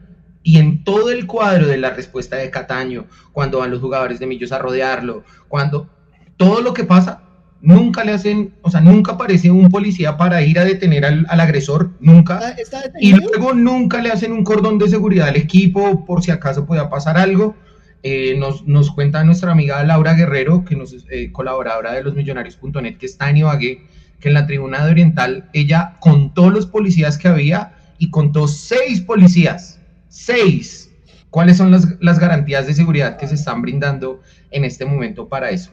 y 0.41 0.57
en 0.57 0.85
todo 0.85 1.11
el 1.11 1.27
cuadro 1.27 1.67
de 1.67 1.77
la 1.77 1.89
respuesta 1.89 2.37
de 2.37 2.49
Cataño, 2.49 3.07
cuando 3.33 3.59
van 3.59 3.71
los 3.71 3.81
jugadores 3.81 4.19
de 4.19 4.27
Millos 4.27 4.53
a 4.53 4.59
rodearlo, 4.59 5.25
cuando 5.49 5.89
todo 6.37 6.61
lo 6.61 6.73
que 6.73 6.85
pasa, 6.85 7.21
nunca 7.61 8.03
le 8.03 8.11
hacen, 8.11 8.53
o 8.61 8.71
sea, 8.71 8.81
nunca 8.81 9.13
aparece 9.13 9.51
un 9.51 9.69
policía 9.69 10.17
para 10.17 10.41
ir 10.41 10.59
a 10.59 10.65
detener 10.65 11.05
al, 11.05 11.25
agresor, 11.29 11.91
nunca. 11.99 12.55
Y 12.99 13.13
luego 13.13 13.53
nunca 13.53 14.01
le 14.01 14.11
hacen 14.11 14.31
un 14.31 14.43
cordón 14.43 14.77
de 14.79 14.89
seguridad 14.89 15.29
al 15.29 15.37
equipo 15.37 16.05
por 16.05 16.23
si 16.23 16.31
acaso 16.31 16.65
pueda 16.65 16.89
pasar 16.89 17.17
algo. 17.17 17.55
Eh, 18.03 18.35
nos, 18.37 18.65
nos, 18.65 18.91
cuenta 18.91 19.23
nuestra 19.23 19.51
amiga 19.51 19.83
Laura 19.83 20.13
Guerrero, 20.15 20.65
que 20.65 20.75
nos 20.75 20.95
eh, 21.11 21.31
colaboradora 21.31 21.93
de 21.93 22.03
los 22.03 22.15
millonarios.net, 22.15 22.97
que 22.97 23.05
está 23.05 23.29
en 23.29 23.37
Ibagué, 23.37 23.85
que 24.19 24.29
en 24.29 24.33
la 24.33 24.47
tribuna 24.47 24.83
de 24.83 24.91
Oriental 24.91 25.49
ella 25.53 25.97
contó 25.99 26.49
los 26.49 26.65
policías 26.65 27.19
que 27.19 27.27
había 27.27 27.73
y 27.99 28.09
contó 28.09 28.47
seis 28.47 29.01
policías, 29.01 29.79
seis. 30.09 30.89
¿Cuáles 31.29 31.57
son 31.57 31.71
las, 31.71 31.87
las 32.01 32.19
garantías 32.19 32.65
de 32.65 32.73
seguridad 32.73 33.17
que 33.17 33.27
se 33.27 33.35
están 33.35 33.61
brindando 33.61 34.21
en 34.49 34.65
este 34.65 34.83
momento 34.83 35.29
para 35.29 35.51
eso? 35.51 35.71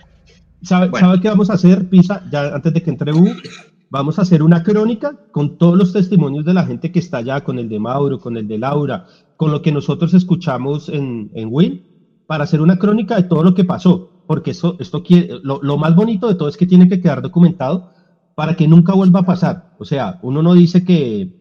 ¿Sabe, 0.62 0.90
qué 1.20 1.28
vamos 1.28 1.50
a 1.50 1.54
hacer, 1.54 1.88
Pisa? 1.88 2.24
Ya 2.30 2.54
antes 2.54 2.72
de 2.72 2.82
que 2.82 2.90
entre 2.90 3.12
vamos 3.90 4.18
a 4.18 4.22
hacer 4.22 4.42
una 4.42 4.62
crónica 4.62 5.16
con 5.30 5.56
todos 5.56 5.76
los 5.76 5.92
testimonios 5.92 6.44
de 6.44 6.54
la 6.54 6.66
gente 6.66 6.90
que 6.92 6.98
está 6.98 7.18
allá, 7.18 7.42
con 7.42 7.58
el 7.58 7.68
de 7.68 7.78
Mauro, 7.78 8.18
con 8.18 8.36
el 8.36 8.46
de 8.48 8.58
Laura, 8.58 9.06
con 9.36 9.50
lo 9.50 9.62
que 9.62 9.72
nosotros 9.72 10.12
escuchamos 10.14 10.88
en, 10.88 11.30
en 11.34 11.48
Will, 11.50 11.84
para 12.26 12.44
hacer 12.44 12.60
una 12.60 12.78
crónica 12.78 13.16
de 13.16 13.22
todo 13.22 13.42
lo 13.42 13.54
que 13.54 13.64
pasó, 13.64 14.24
porque 14.26 14.50
eso, 14.50 14.76
esto 14.78 15.02
quiere, 15.02 15.40
lo, 15.42 15.60
lo 15.62 15.78
más 15.78 15.94
bonito 15.94 16.28
de 16.28 16.34
todo 16.34 16.48
es 16.48 16.56
que 16.56 16.66
tiene 16.66 16.88
que 16.88 17.00
quedar 17.00 17.22
documentado 17.22 17.92
para 18.34 18.54
que 18.54 18.68
nunca 18.68 18.94
vuelva 18.94 19.20
a 19.20 19.26
pasar. 19.26 19.74
O 19.78 19.84
sea, 19.84 20.18
uno 20.22 20.42
no 20.42 20.54
dice 20.54 20.84
que 20.84 21.38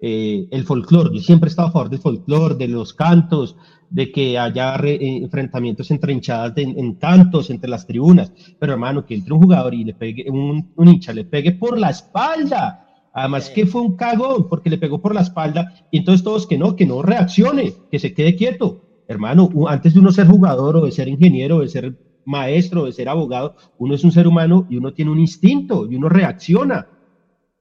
eh, 0.00 0.48
el 0.50 0.64
folclore, 0.64 1.14
yo 1.14 1.20
siempre 1.20 1.48
he 1.48 1.50
estado 1.50 1.68
a 1.68 1.72
favor 1.72 1.90
del 1.90 2.00
folclore, 2.00 2.54
de 2.54 2.68
los 2.68 2.92
cantos, 2.92 3.56
de 3.90 4.12
que 4.12 4.38
haya 4.38 4.76
eh, 4.84 4.98
enfrentamientos 5.22 5.90
entre 5.90 6.12
hinchadas 6.12 6.52
en 6.56 6.94
cantos, 6.94 7.50
entre 7.50 7.70
las 7.70 7.86
tribunas, 7.86 8.32
pero 8.58 8.72
hermano, 8.72 9.04
que 9.04 9.14
entre 9.14 9.32
un 9.32 9.42
jugador 9.42 9.74
y 9.74 9.84
le 9.84 9.94
pegue, 9.94 10.30
un, 10.30 10.72
hincha 10.76 11.12
le 11.12 11.24
pegue 11.24 11.52
por 11.52 11.78
la 11.78 11.90
espalda. 11.90 12.84
Además 13.12 13.50
que 13.50 13.66
fue 13.66 13.80
un 13.80 13.96
cagón 13.96 14.48
porque 14.48 14.70
le 14.70 14.78
pegó 14.78 15.00
por 15.00 15.14
la 15.14 15.22
espalda. 15.22 15.72
Y 15.90 15.98
entonces 15.98 16.22
todos 16.22 16.46
que 16.46 16.58
no, 16.58 16.76
que 16.76 16.86
no 16.86 17.02
reaccione, 17.02 17.74
que 17.90 17.98
se 17.98 18.14
quede 18.14 18.36
quieto. 18.36 18.84
Hermano, 19.08 19.50
antes 19.68 19.94
de 19.94 20.00
uno 20.00 20.12
ser 20.12 20.26
jugador 20.26 20.76
o 20.76 20.84
de 20.84 20.92
ser 20.92 21.08
ingeniero, 21.08 21.56
o 21.56 21.60
de 21.60 21.68
ser 21.68 21.98
maestro, 22.26 22.82
o 22.82 22.86
de 22.86 22.92
ser 22.92 23.08
abogado, 23.08 23.56
uno 23.78 23.94
es 23.94 24.04
un 24.04 24.12
ser 24.12 24.28
humano 24.28 24.66
y 24.68 24.76
uno 24.76 24.92
tiene 24.92 25.10
un 25.10 25.18
instinto 25.18 25.90
y 25.90 25.96
uno 25.96 26.08
reacciona. 26.08 26.86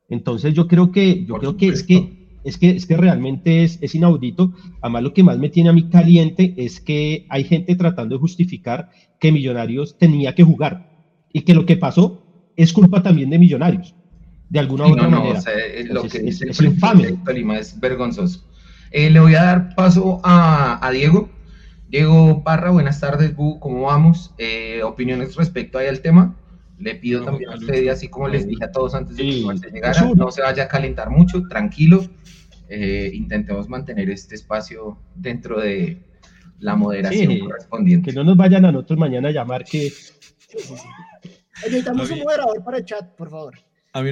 Entonces 0.10 0.54
yo 0.54 0.68
creo 0.68 0.92
que, 0.92 1.26
yo 1.26 1.36
creo 1.36 1.58
que 1.58 1.70
es 1.70 1.84
que 1.84 2.17
es 2.48 2.58
que, 2.58 2.70
es 2.70 2.86
que 2.86 2.96
realmente 2.96 3.66
es, 3.66 3.78
es 3.82 3.94
inaudito. 3.94 4.54
Además, 4.82 5.04
lo 5.04 5.14
que 5.14 5.22
más 5.22 5.38
me 5.38 5.50
tiene 5.50 5.70
a 5.70 5.74
mí 5.74 5.90
caliente 5.90 6.54
es 6.56 6.80
que 6.80 7.26
hay 7.28 7.44
gente 7.44 7.76
tratando 7.76 8.16
de 8.16 8.22
justificar 8.22 8.90
que 9.20 9.34
Millonarios 9.34 9.98
tenía 9.98 10.34
que 10.34 10.44
jugar 10.44 10.90
y 11.34 11.42
que 11.42 11.54
lo 11.54 11.66
que 11.66 11.76
pasó 11.76 12.24
es 12.56 12.72
culpa 12.72 13.04
también 13.04 13.30
de 13.30 13.38
Millonarios, 13.38 13.94
de 14.50 14.60
alguna 14.60 14.88
u 14.88 14.94
otra 14.94 15.10
manera. 15.10 15.42
lo 15.90 16.04
que 16.04 16.20
es, 16.20 16.42
es 16.42 16.62
infame. 16.62 17.20
Tolima 17.26 17.60
es 17.60 17.78
vergonzoso. 17.78 18.46
Eh, 18.92 19.10
le 19.10 19.20
voy 19.20 19.36
a 19.36 19.44
dar 19.44 19.76
paso 19.76 20.22
a, 20.24 20.80
a, 20.88 20.92
Diego. 20.92 21.30
Diego 21.90 22.46
Parra, 22.46 22.72
buenas 22.72 23.02
tardes, 23.02 23.36
Bu, 23.36 23.60
¿cómo 23.60 23.82
vamos? 23.82 24.34
Eh, 24.38 24.84
opiniones 24.84 25.36
respecto 25.36 25.80
ahí 25.80 25.88
al 25.88 26.00
tema. 26.00 26.38
Le 26.80 26.96
pido 26.96 27.24
también 27.24 27.50
a 27.50 27.56
usted, 27.56 27.88
así 27.88 28.08
como 28.08 28.28
les 28.28 28.48
dije 28.48 28.64
a 28.64 28.72
todos 28.72 28.94
antes 28.94 29.16
de 29.16 29.24
que 29.24 29.72
llegara, 29.72 30.14
no 30.16 30.32
se 30.32 30.42
vaya 30.42 30.64
a 30.64 30.68
calentar 30.68 31.10
mucho, 31.10 31.44
tranquilo. 31.48 32.06
Eh, 32.70 33.12
intentemos 33.14 33.68
mantener 33.70 34.10
este 34.10 34.36
espacio 34.36 35.00
dentro 35.16 35.60
de 35.60 36.04
la 36.60 36.76
moderación 36.76 37.40
correspondiente. 37.40 38.12
Que 38.12 38.16
no 38.16 38.24
nos 38.24 38.38
vayan 38.38 38.66
a 38.66 38.72
nosotros 38.72 39.00
mañana 39.00 39.30
a 39.30 39.32
llamar 39.32 39.64
que 39.64 39.92
Necesitamos 41.64 42.10
un 42.12 42.20
moderador 42.20 42.64
para 42.64 42.78
el 42.78 42.86
chat, 42.86 43.16
por 43.16 43.30
favor. 43.30 43.56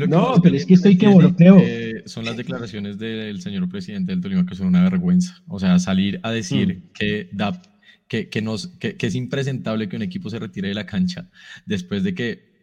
no, 0.07 0.35
pero 0.41 0.55
es 0.55 0.65
que 0.65 0.73
estoy 0.73 0.97
que. 0.97 1.07
Eh, 1.39 2.03
son 2.05 2.25
las 2.25 2.37
declaraciones 2.37 2.97
del 2.97 3.41
señor 3.41 3.69
presidente 3.69 4.11
del 4.11 4.21
Tolima 4.21 4.45
que 4.45 4.55
son 4.55 4.67
una 4.67 4.83
vergüenza. 4.83 5.43
O 5.47 5.59
sea, 5.59 5.77
salir 5.79 6.19
a 6.23 6.31
decir 6.31 6.77
mm. 6.77 6.93
que, 6.93 7.29
da, 7.31 7.61
que, 8.07 8.29
que, 8.29 8.41
nos, 8.41 8.67
que, 8.79 8.95
es 8.99 9.15
impresentable 9.15 9.87
que 9.87 9.95
un 9.95 10.01
equipo 10.01 10.29
se 10.29 10.39
retire 10.39 10.69
de 10.69 10.73
la 10.73 10.85
cancha 10.85 11.29
después 11.65 12.03
de 12.03 12.15
que 12.15 12.54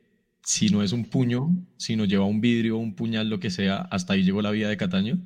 si 0.43 0.69
no 0.71 0.83
es 0.83 0.93
un 0.93 1.05
puño, 1.05 1.51
si 1.77 1.97
no 1.97 2.05
lleva 2.05 2.25
un 2.25 2.41
vidrio, 2.41 2.77
un 2.77 2.95
puñal, 2.95 3.29
lo 3.29 3.41
que 3.41 3.51
sea, 3.51 3.77
hasta 3.91 4.15
ahí 4.15 4.23
llegó 4.25 4.43
la 4.43 4.51
vida 4.51 4.69
de 4.69 4.77
Cataño, 4.77 5.19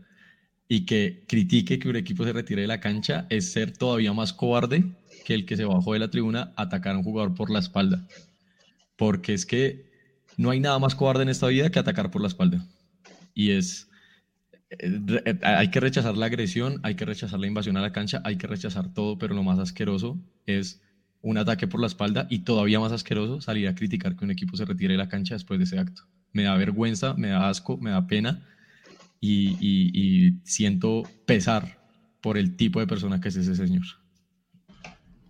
y 0.69 0.85
que 0.87 1.25
critique 1.29 1.79
que 1.79 1.89
un 1.89 1.97
equipo 1.97 2.25
se 2.25 2.33
retire 2.33 2.63
de 2.63 2.69
la 2.69 2.81
cancha 2.81 3.27
es 3.31 3.53
ser 3.53 3.77
todavía 3.77 4.13
más 4.13 4.33
cobarde 4.33 4.85
que 5.25 5.35
el 5.35 5.47
que 5.47 5.57
se 5.57 5.65
bajó 5.65 5.93
de 5.93 6.01
la 6.01 6.11
tribuna 6.11 6.53
a 6.57 6.63
atacar 6.63 6.95
a 6.95 6.99
un 6.99 7.05
jugador 7.05 7.35
por 7.35 7.51
la 7.51 7.61
espalda 7.61 8.07
porque 8.97 9.35
es 9.35 9.47
que 9.47 9.87
no 10.37 10.51
hay 10.51 10.61
nada 10.61 10.79
más 10.79 10.95
cobarde 10.95 11.23
en 11.23 11.29
esta 11.29 11.47
vida 11.47 11.71
que 11.71 11.79
atacar 11.79 12.11
por 12.11 12.21
la 12.23 12.29
espalda. 12.29 12.67
Y 13.35 13.53
es, 13.53 13.89
eh, 14.71 15.39
hay 15.43 15.71
que 15.71 15.81
rechazar 15.81 16.17
la 16.17 16.27
agresión, 16.27 16.81
hay 16.83 16.95
que 16.95 17.05
rechazar 17.05 17.39
la 17.39 17.47
invasión 17.47 17.77
a 17.77 17.83
la 17.83 17.93
cancha, 17.93 18.21
hay 18.25 18.37
que 18.37 18.47
rechazar 18.47 18.93
todo, 18.93 19.19
pero 19.19 19.35
lo 19.35 19.43
más 19.43 19.59
asqueroso 19.59 20.19
es 20.47 20.83
un 21.27 21.39
ataque 21.39 21.67
por 21.67 21.81
la 21.81 21.89
espalda 21.89 22.27
y 22.31 22.41
todavía 22.41 22.79
más 22.79 22.93
asqueroso 22.93 23.41
salir 23.41 23.67
a 23.67 23.75
criticar 23.75 24.15
que 24.15 24.25
un 24.25 24.31
equipo 24.31 24.57
se 24.57 24.65
retire 24.65 24.93
de 24.95 24.99
la 24.99 25.09
cancha 25.09 25.35
después 25.35 25.59
de 25.59 25.65
ese 25.65 25.79
acto. 25.79 26.03
Me 26.33 26.45
da 26.45 26.57
vergüenza, 26.57 27.15
me 27.15 27.29
da 27.29 27.49
asco, 27.49 27.77
me 27.79 27.91
da 27.91 28.07
pena 28.07 28.47
y, 29.21 29.57
y 29.61 30.39
siento 30.45 31.03
pesar 31.27 31.79
por 32.21 32.39
el 32.39 32.57
tipo 32.57 32.79
de 32.79 32.87
persona 32.87 33.21
que 33.21 33.29
es 33.29 33.37
ese 33.37 33.57
señor. 33.57 33.85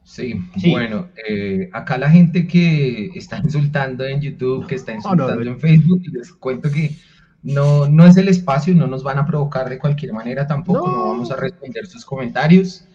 Sí, 0.05 0.35
bueno, 0.71 1.09
eh, 1.29 1.71
acá 1.73 1.97
la 1.97 2.11
gente 2.11 2.47
que 2.47 3.11
está 3.15 3.39
insultando 3.39 4.05
en 4.05 4.21
YouTube, 4.21 4.67
que 4.67 4.75
está 4.75 4.95
insultando 4.95 5.43
en 5.43 5.59
Facebook, 5.59 6.03
les 6.13 6.31
cuento 6.33 6.71
que 6.71 6.95
no, 7.43 7.89
no 7.89 8.07
es 8.07 8.17
el 8.19 8.29
espacio, 8.29 8.75
no 8.75 8.87
nos 8.87 9.03
van 9.03 9.19
a 9.19 9.27
provocar 9.27 9.69
de 9.69 9.79
cualquier 9.79 10.13
manera 10.13 10.47
tampoco, 10.47 10.89
no, 10.89 11.09
vamos 11.09 11.31
a 11.31 11.37
responder 11.37 11.87
sus 11.87 12.05
comentarios. 12.05 12.87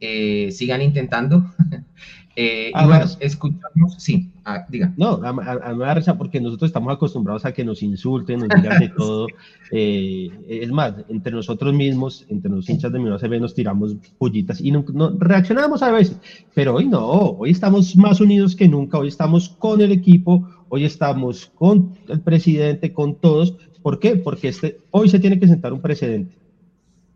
Eh, 0.00 0.50
sigan 0.52 0.82
intentando. 0.82 1.54
Eh, 2.38 2.70
y 2.70 2.86
bueno, 2.86 3.06
escuchamos, 3.20 3.94
sí, 3.96 4.30
ah, 4.44 4.66
diga. 4.68 4.92
No, 4.98 5.18
a, 5.24 5.30
a, 5.30 5.74
me 5.74 5.86
da 5.86 5.94
risa 5.94 6.18
porque 6.18 6.38
nosotros 6.38 6.68
estamos 6.68 6.92
acostumbrados 6.92 7.46
a 7.46 7.52
que 7.52 7.64
nos 7.64 7.82
insulten, 7.82 8.40
nos 8.40 8.50
digan 8.50 8.78
de 8.78 8.88
todo. 8.96 9.26
Eh, 9.72 10.30
es 10.46 10.70
más, 10.70 10.94
entre 11.08 11.32
nosotros 11.32 11.72
mismos, 11.72 12.26
entre 12.28 12.50
los 12.50 12.68
hinchas 12.68 12.92
de 12.92 13.18
se 13.18 13.28
nos 13.40 13.54
tiramos 13.54 13.96
pollitas 14.18 14.60
y 14.60 14.70
no, 14.70 14.84
reaccionamos 15.18 15.82
a 15.82 15.90
veces. 15.90 16.18
Pero 16.52 16.74
hoy 16.74 16.86
no, 16.86 17.06
hoy 17.06 17.50
estamos 17.50 17.96
más 17.96 18.20
unidos 18.20 18.54
que 18.54 18.68
nunca, 18.68 18.98
hoy 18.98 19.08
estamos 19.08 19.48
con 19.48 19.80
el 19.80 19.90
equipo, 19.90 20.46
hoy 20.68 20.84
estamos 20.84 21.50
con 21.54 21.94
el 22.06 22.20
presidente, 22.20 22.92
con 22.92 23.14
todos. 23.14 23.56
¿Por 23.82 23.98
qué? 23.98 24.16
Porque 24.16 24.48
este, 24.48 24.78
hoy 24.90 25.08
se 25.08 25.18
tiene 25.18 25.40
que 25.40 25.48
sentar 25.48 25.72
un 25.72 25.80
precedente. 25.80 26.36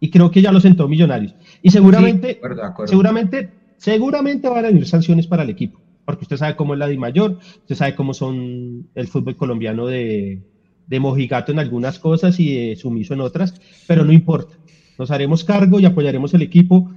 Y 0.03 0.09
creo 0.09 0.31
que 0.31 0.41
ya 0.41 0.51
lo 0.51 0.61
sentó 0.61 0.89
Millonarios. 0.89 1.35
Y 1.63 1.71
seguramente, 1.71 2.41
seguramente 2.87 3.60
Seguramente 3.81 4.47
van 4.47 4.67
a 4.67 4.69
venir 4.69 4.87
sanciones 4.87 5.27
para 5.27 5.43
el 5.43 5.49
equipo, 5.49 5.81
porque 6.05 6.25
usted 6.25 6.37
sabe 6.37 6.55
cómo 6.55 6.75
es 6.75 6.79
la 6.79 6.87
de 6.87 6.99
mayor, 6.99 7.39
usted 7.61 7.75
sabe 7.75 7.95
cómo 7.95 8.13
son 8.13 8.87
el 8.95 9.09
fútbol 9.09 9.37
colombiano 9.37 9.87
de, 9.87 10.43
de 10.87 11.01
mojigato 11.01 11.51
en 11.51 11.61
algunas 11.61 11.99
cosas 11.99 12.39
y 12.39 12.69
de 12.69 12.77
sumiso 12.77 13.15
en 13.15 13.23
otras, 13.23 13.55
pero 13.87 14.05
no 14.05 14.13
importa. 14.13 14.55
Nos 14.99 15.11
haremos 15.11 15.45
cargo 15.45 15.81
y 15.81 15.87
apoyaremos 15.87 16.35
el 16.35 16.43
equipo. 16.43 16.91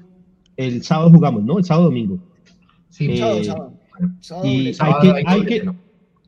El 0.57 0.83
sábado 0.83 1.09
jugamos, 1.09 1.45
¿no? 1.45 1.57
El 1.57 1.63
sábado 1.63 1.85
domingo. 1.85 2.19
Sí, 2.89 3.15
sábado, 3.15 3.77
sábado. 4.19 4.45
y 4.45 4.75
hay, 4.77 4.93
que, 5.01 5.23
hay, 5.25 5.45
que, 5.45 5.71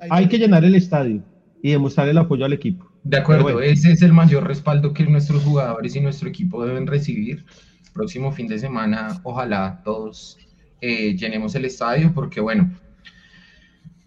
hay 0.09 0.27
que 0.29 0.37
llenar 0.39 0.63
el 0.63 0.75
estadio 0.75 1.21
y 1.61 1.71
demostrar 1.71 2.07
el 2.07 2.17
apoyo 2.17 2.45
al 2.45 2.53
equipo. 2.53 2.89
De 3.03 3.17
acuerdo, 3.17 3.59
ese 3.59 3.91
es 3.91 4.01
el 4.03 4.13
mayor 4.13 4.47
respaldo 4.47 4.93
que 4.93 5.05
nuestros 5.05 5.43
jugadores 5.43 5.97
y 5.97 5.99
nuestro 5.99 6.29
equipo 6.29 6.65
deben 6.65 6.87
recibir. 6.87 7.45
Próximo 7.93 8.31
fin 8.31 8.47
de 8.47 8.57
semana, 8.57 9.19
ojalá 9.23 9.81
todos 9.83 10.37
eh, 10.81 11.15
llenemos 11.15 11.55
el 11.55 11.65
estadio, 11.65 12.11
porque 12.13 12.41
bueno, 12.41 12.71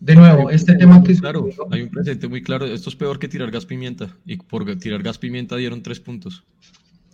de 0.01 0.15
nuevo, 0.15 0.51
este 0.51 0.77
tema 0.77 1.03
que... 1.03 1.15
Claro, 1.17 1.49
hay 1.71 1.83
un 1.83 1.89
presente 1.89 2.29
muy 2.29 2.43
claro, 2.43 2.67
esto 2.67 2.89
es 2.89 2.97
peor 2.97 3.19
que 3.19 3.27
tirar 3.27 3.51
gas 3.51 3.67
pimienta, 3.67 4.09
y 4.25 4.37
por 4.37 4.65
tirar 4.77 5.03
gas 5.03 5.19
pimienta 5.19 5.57
dieron 5.57 5.83
tres 5.83 5.99
puntos. 5.99 6.45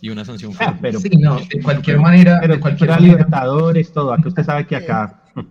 Y 0.01 0.09
una 0.09 0.23
sanción 0.23 0.51
ah, 0.53 0.57
fuerte. 0.57 0.79
pero, 0.81 0.99
sí, 0.99 1.09
no, 1.09 1.39
de 1.39 1.61
cualquier 1.63 1.99
manera... 1.99 2.37
Pero 2.41 2.55
de 2.55 2.59
cualquier 2.59 2.89
manera, 2.91 3.13
Libertadores, 3.13 3.91
todo, 3.91 4.13
aquí 4.13 4.27
usted 4.27 4.43
sabe 4.43 4.67
que 4.67 4.75
acá... 4.75 5.23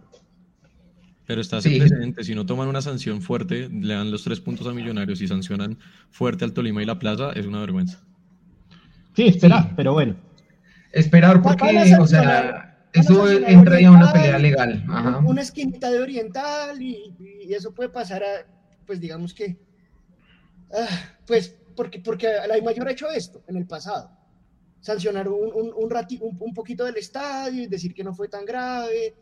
Pero 1.27 1.41
está 1.41 1.59
ese 1.59 1.79
presente, 1.79 2.23
si 2.23 2.35
no 2.35 2.45
toman 2.45 2.69
una 2.69 2.83
sanción 2.83 3.23
fuerte, 3.23 3.69
le 3.71 3.95
dan 3.95 4.11
los 4.11 4.23
tres 4.23 4.41
puntos 4.41 4.67
a 4.67 4.75
Millonarios 4.75 5.23
y 5.23 5.27
sancionan 5.27 5.79
fuerte 6.11 6.45
al 6.45 6.53
Tolima 6.53 6.83
y 6.83 6.87
la 6.87 6.99
Plaza, 6.99 7.33
es 7.33 7.47
una 7.47 7.61
vergüenza. 7.61 7.99
Sí, 9.17 9.29
esperar, 9.29 9.73
pero 9.75 9.95
bueno. 9.95 10.17
Esperar 10.93 11.41
porque, 11.41 11.97
o 11.99 12.07
sea, 12.07 12.64
eso 12.95 13.29
entraría 13.29 13.89
en 13.89 13.95
una 13.95 14.13
pelea 14.13 14.39
legal. 14.39 14.85
Una 15.27 15.43
esquinita 15.43 15.91
de 15.91 15.99
oriental 15.99 16.81
y, 16.81 17.13
eso 17.51 17.75
puede 17.75 17.89
pasar 17.89 18.23
a, 18.23 18.47
pues 18.87 19.01
digamos 19.01 19.35
que, 19.35 19.59
ah, 20.73 21.17
pues 21.27 21.57
porque, 21.77 21.99
porque 21.99 22.29
la 22.49 22.63
mayor 22.63 22.89
ha 22.89 22.93
hecho 22.93 23.11
esto 23.11 23.43
en 23.49 23.57
el 23.57 23.67
pasado. 23.67 24.11
Sancionar 24.81 25.29
un, 25.29 25.51
un, 25.53 25.73
un, 25.75 26.37
un, 26.41 26.55
poquito 26.55 26.85
del 26.85 26.97
estadio 26.97 27.65
y 27.65 27.67
decir 27.67 27.95
que 27.95 28.05
no 28.05 28.15
fue 28.15 28.29
tan 28.29 28.45
grave. 28.45 29.15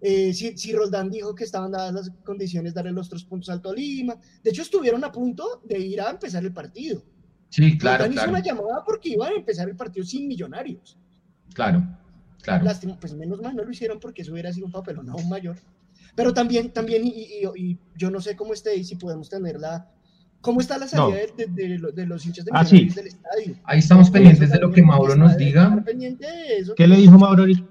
Eh, 0.00 0.32
si, 0.32 0.56
si, 0.56 0.72
Roldán 0.72 1.10
dijo 1.10 1.34
que 1.34 1.44
estaban 1.44 1.70
dadas 1.70 1.92
las 1.92 2.10
condiciones, 2.24 2.74
darle 2.74 2.90
los 2.90 3.08
tres 3.08 3.22
puntos 3.24 3.50
al 3.50 3.60
Tolima. 3.60 4.16
De 4.42 4.50
hecho, 4.50 4.62
estuvieron 4.62 5.04
a 5.04 5.12
punto 5.12 5.60
de 5.64 5.78
ir 5.78 6.00
a 6.00 6.10
empezar 6.10 6.42
el 6.42 6.52
partido. 6.52 7.04
Sí, 7.48 7.78
claro. 7.78 8.06
Roldán 8.06 8.12
hizo 8.14 8.30
una 8.30 8.42
llamada 8.42 8.82
porque 8.84 9.10
iban 9.10 9.32
a 9.32 9.36
empezar 9.36 9.68
el 9.68 9.76
partido 9.76 10.04
sin 10.04 10.26
millonarios. 10.26 10.98
Claro. 11.54 11.99
Claro. 12.42 12.66
pues 13.00 13.14
menos 13.14 13.40
mal 13.40 13.54
no 13.54 13.64
lo 13.64 13.70
hicieron 13.70 14.00
porque 14.00 14.22
eso 14.22 14.32
hubiera 14.32 14.52
sido 14.52 14.66
un 14.66 14.72
papelón 14.72 15.08
aún 15.10 15.28
mayor. 15.28 15.56
Pero 16.14 16.32
también, 16.32 16.70
también 16.70 17.02
y, 17.06 17.78
yo 17.96 18.10
no 18.10 18.20
sé 18.20 18.36
cómo 18.36 18.52
esté 18.52 18.76
y 18.76 18.84
si 18.84 18.96
podemos 18.96 19.28
tenerla. 19.28 19.88
¿Cómo 20.40 20.60
está 20.60 20.78
la 20.78 20.88
salida 20.88 21.18
de, 21.36 22.06
los 22.06 22.24
hinchas 22.24 22.46
de 22.46 22.50
ah, 22.54 22.64
sí. 22.64 22.88
del 22.88 23.08
estadio? 23.08 23.56
Ahí 23.64 23.78
estamos 23.78 24.10
pendientes 24.10 24.50
de 24.50 24.58
lo 24.58 24.72
que 24.72 24.82
Mauro 24.82 25.14
nos 25.14 25.36
diga. 25.36 25.84
¿Qué 26.76 26.86
le 26.86 26.96
dijo 26.96 27.18
Mauro 27.18 27.42
ahorita? 27.42 27.62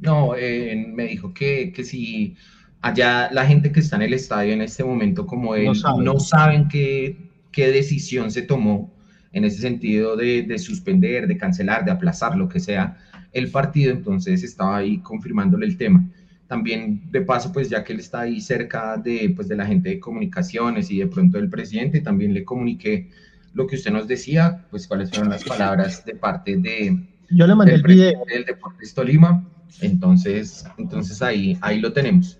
No, 0.00 0.34
eh, 0.34 0.84
me 0.88 1.04
dijo 1.04 1.32
que, 1.32 1.72
que 1.72 1.84
si 1.84 2.36
allá 2.80 3.30
la 3.32 3.46
gente 3.46 3.70
que 3.70 3.80
está 3.80 3.96
en 3.96 4.02
el 4.02 4.14
estadio 4.14 4.52
en 4.52 4.62
este 4.62 4.82
momento, 4.82 5.26
como 5.26 5.54
él, 5.54 5.72
no, 6.00 6.18
saben 6.18 6.68
qué, 6.68 7.30
qué 7.52 7.70
decisión 7.70 8.32
se 8.32 8.42
tomó 8.42 8.92
en 9.32 9.44
ese 9.44 9.60
sentido 9.60 10.16
de, 10.16 10.42
de, 10.42 10.58
suspender, 10.58 11.26
de 11.28 11.36
cancelar, 11.36 11.84
de 11.84 11.90
aplazar, 11.92 12.36
lo 12.36 12.48
que 12.48 12.60
sea, 12.60 12.96
el 13.32 13.50
partido, 13.50 13.92
entonces 13.92 14.42
estaba 14.42 14.78
ahí 14.78 14.98
confirmándole 14.98 15.66
el 15.66 15.76
tema. 15.76 16.04
También 16.46 17.02
de 17.10 17.20
paso, 17.20 17.52
pues 17.52 17.68
ya 17.68 17.84
que 17.84 17.92
él 17.92 18.00
está 18.00 18.22
ahí 18.22 18.40
cerca 18.40 18.96
de, 18.96 19.32
pues, 19.36 19.48
de 19.48 19.56
la 19.56 19.66
gente 19.66 19.90
de 19.90 20.00
comunicaciones 20.00 20.90
y 20.90 20.98
de 20.98 21.06
pronto 21.06 21.38
del 21.38 21.50
presidente, 21.50 22.00
también 22.00 22.32
le 22.32 22.44
comuniqué 22.44 23.08
lo 23.54 23.66
que 23.66 23.76
usted 23.76 23.90
nos 23.90 24.06
decía, 24.06 24.66
pues 24.70 24.86
cuáles 24.86 25.10
fueron 25.10 25.30
las 25.30 25.44
palabras 25.44 26.04
de 26.04 26.14
parte 26.14 26.56
de, 26.56 26.98
Yo 27.30 27.46
le 27.46 27.54
mandé 27.54 27.72
del 27.72 27.80
el 27.80 27.86
video. 27.86 28.24
del 28.26 28.44
Deportes 28.44 28.94
Tolima. 28.94 29.46
Entonces, 29.80 30.64
entonces 30.78 31.20
ahí, 31.22 31.58
ahí 31.60 31.80
lo 31.80 31.92
tenemos. 31.92 32.38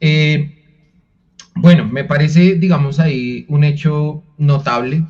Eh, 0.00 0.52
bueno, 1.54 1.86
me 1.86 2.04
parece, 2.04 2.54
digamos, 2.56 2.98
ahí 3.00 3.46
un 3.48 3.64
hecho 3.64 4.22
notable 4.36 5.04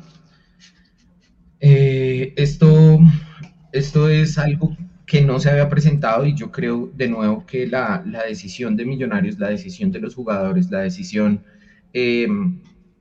Eh, 1.59 2.33
esto, 2.37 2.99
esto 3.71 4.09
es 4.09 4.37
algo 4.37 4.77
que 5.07 5.21
no 5.21 5.39
se 5.39 5.49
había 5.49 5.69
presentado 5.69 6.25
y 6.25 6.35
yo 6.35 6.51
creo 6.51 6.91
de 6.93 7.07
nuevo 7.07 7.45
que 7.45 7.65
la, 7.65 8.03
decisión 8.27 8.75
de 8.75 8.85
Millonarios, 8.85 9.39
la 9.39 9.47
decisión 9.47 9.89
de 9.89 10.01
los 10.01 10.13
jugadores, 10.13 10.69
la 10.69 10.81
decisión 10.81 11.43
em, 11.93 12.59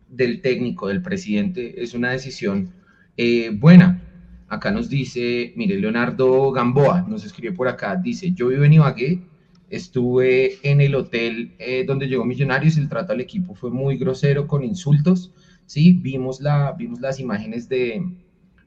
del 0.08 0.40
técnico, 0.40 0.86
del 0.86 1.02
presidente, 1.02 1.82
es 1.82 1.94
una 1.94 2.12
decisión 2.12 2.70
eh, 3.16 3.50
buena. 3.52 4.00
Acá 4.48 4.70
nos 4.70 4.88
dice, 4.88 5.52
mire, 5.56 5.80
Leonardo 5.80 6.52
Gamboa 6.52 7.04
nos 7.08 7.24
escribe 7.24 7.52
por 7.52 7.66
acá, 7.66 7.96
dice, 7.96 8.30
yo 8.30 8.48
vivo 8.48 8.62
en 8.62 8.74
Ibagué, 8.74 9.22
estuve 9.68 10.58
en 10.62 10.80
el 10.80 10.94
hotel 10.94 11.56
eh, 11.58 11.82
donde 11.84 12.06
llegó 12.06 12.24
Millonarios, 12.24 12.76
el 12.76 12.88
trato 12.88 13.14
al 13.14 13.20
equipo 13.20 13.56
fue 13.56 13.72
muy 13.72 13.98
grosero 13.98 14.46
con 14.46 14.62
insultos, 14.62 15.32
¿sí? 15.66 15.92
Vimos, 15.94 16.40
la, 16.40 16.70
vimos 16.70 17.00
las 17.00 17.18
imágenes 17.18 17.68
de, 17.68 18.00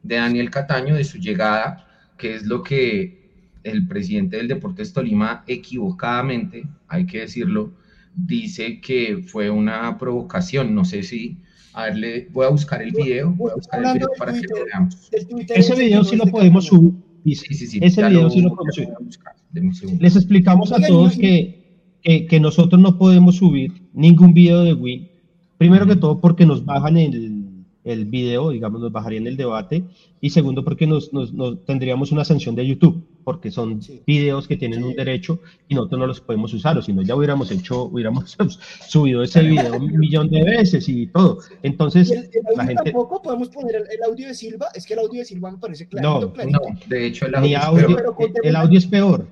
de 0.04 0.16
Daniel 0.18 0.50
Cataño, 0.50 0.96
de 0.96 1.06
su 1.06 1.20
llegada, 1.20 1.88
que 2.18 2.36
es 2.36 2.46
lo 2.46 2.64
que 2.64 3.19
el 3.64 3.88
presidente 3.88 4.38
del 4.38 4.48
Deportes 4.48 4.94
Tolima 4.94 5.44
equivocadamente, 5.48 6.66
hay 6.88 7.06
que 7.06 7.22
decirlo, 7.22 7.74
dice 8.16 8.82
que 8.82 9.24
fue 9.26 9.50
una 9.50 9.98
provocación. 9.98 10.74
No 10.74 10.86
sé 10.86 11.04
si, 11.04 11.38
a 11.74 11.90
ver, 11.90 12.28
voy 12.32 12.46
a 12.46 12.50
buscar 12.50 12.82
el 12.82 12.92
video, 12.92 13.32
voy 13.32 13.52
a 13.52 13.56
buscar 13.56 13.84
el 13.84 13.94
video 13.94 14.10
para 14.18 14.34
que 14.34 14.42
lo 14.48 14.66
veamos. 14.66 15.10
Ese 15.50 15.76
video 15.76 16.04
sí 16.04 16.16
lo 16.16 16.26
podemos 16.28 16.66
subir. 16.66 16.94
Sí, 17.26 17.36
sí, 17.36 17.68
sí. 17.68 17.80
Ese 17.82 18.08
video 18.08 18.30
sí 18.30 18.42
lo 18.42 18.56
podemos 18.56 18.76
subir. 18.76 20.02
Les 20.02 20.16
explicamos 20.16 20.72
a 20.72 20.80
todos 20.88 21.16
que, 21.16 22.00
que, 22.02 22.26
que, 22.26 22.40
nosotros 22.40 22.82
no 22.82 22.98
podemos 22.98 23.38
subir 23.38 23.74
ningún 23.94 24.34
video 24.34 24.64
de 24.64 24.74
Win. 24.74 25.10
Primero 25.58 25.86
que 25.86 25.96
todo 25.98 26.22
porque 26.22 26.46
nos 26.46 26.64
bajan 26.64 26.98
el, 26.98 27.39
el 27.92 28.06
video, 28.06 28.52
digamos, 28.52 28.82
nos 28.82 28.92
bajaría 28.92 29.20
en 29.20 29.28
el 29.28 29.36
debate. 29.36 29.84
Y 30.22 30.30
segundo, 30.30 30.64
porque 30.64 30.86
nos, 30.86 31.12
tendríamos 31.66 32.12
una 32.12 32.24
sanción 32.24 32.56
de 32.56 32.68
YouTube, 32.68 33.04
porque 33.24 33.52
son 33.52 33.80
videos 34.06 34.48
que 34.48 34.58
tienen 34.58 34.84
un 34.84 34.94
derecho 34.94 35.40
y 35.68 35.76
nosotros 35.76 36.00
no 36.00 36.08
los 36.08 36.22
podemos 36.22 36.54
usar, 36.54 36.78
o 36.78 36.82
si 36.82 36.94
no, 36.94 37.02
ya 37.02 37.16
hubiéramos 37.16 37.50
hecho, 37.52 37.86
hubiéramos 37.86 38.38
subido 38.88 39.24
ese 39.24 39.42
video 39.42 39.76
un 39.78 39.98
millón 39.98 40.30
de 40.30 40.44
veces 40.44 40.88
y 40.90 41.08
todo. 41.08 41.40
Entonces, 41.64 42.10
la 42.56 42.66
gente. 42.66 42.84
Tampoco 42.84 43.22
podemos 43.22 43.50
poner 43.50 43.76
el, 43.76 44.04
audio 44.04 44.28
de 44.28 44.34
Silva, 44.34 44.68
es 44.76 44.86
que 44.86 44.94
el 44.94 45.00
audio 45.00 45.20
de 45.20 45.26
Silva 45.26 45.52
me 45.52 45.58
parece 45.58 45.88
claro. 45.88 46.34
No, 46.36 46.46
no, 46.46 46.60
de 46.88 47.08
hecho, 47.08 47.26
el 47.26 47.36
audio, 47.36 47.60
el 48.44 48.56
audio 48.56 48.78
es 48.78 48.86
peor, 48.86 49.28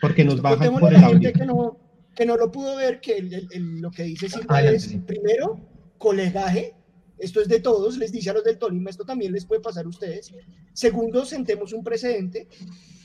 porque 0.00 0.24
nos 0.24 0.42
bajan 0.42 0.78
por 0.78 0.92
el 0.92 1.02
audio. 1.02 1.32
Que 1.32 1.46
no, 1.46 1.78
que 2.14 2.26
no 2.26 2.36
lo 2.36 2.50
pudo 2.50 2.76
ver, 2.76 3.00
que 3.00 3.46
lo 3.54 3.90
que 3.90 4.02
dice 4.02 4.28
Silva 4.28 4.60
es, 4.62 4.88
primero, 5.06 5.60
colegaje 5.98 6.74
esto 7.22 7.40
es 7.40 7.46
de 7.46 7.60
todos, 7.60 7.98
les 7.98 8.10
dice 8.10 8.30
a 8.30 8.32
los 8.32 8.42
del 8.42 8.58
Tolima, 8.58 8.90
esto 8.90 9.04
también 9.04 9.32
les 9.32 9.46
puede 9.46 9.60
pasar 9.60 9.84
a 9.84 9.88
ustedes. 9.88 10.34
Segundo, 10.72 11.24
sentemos 11.24 11.72
un 11.72 11.84
precedente 11.84 12.48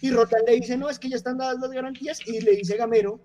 y 0.02 0.10
Rotan 0.10 0.42
le 0.48 0.56
dice, 0.56 0.76
no, 0.76 0.90
es 0.90 0.98
que 0.98 1.08
ya 1.08 1.16
están 1.16 1.38
dadas 1.38 1.60
las 1.62 1.70
garantías 1.70 2.20
y 2.26 2.42
le 2.42 2.56
dice 2.56 2.78
Gamero, 2.78 3.22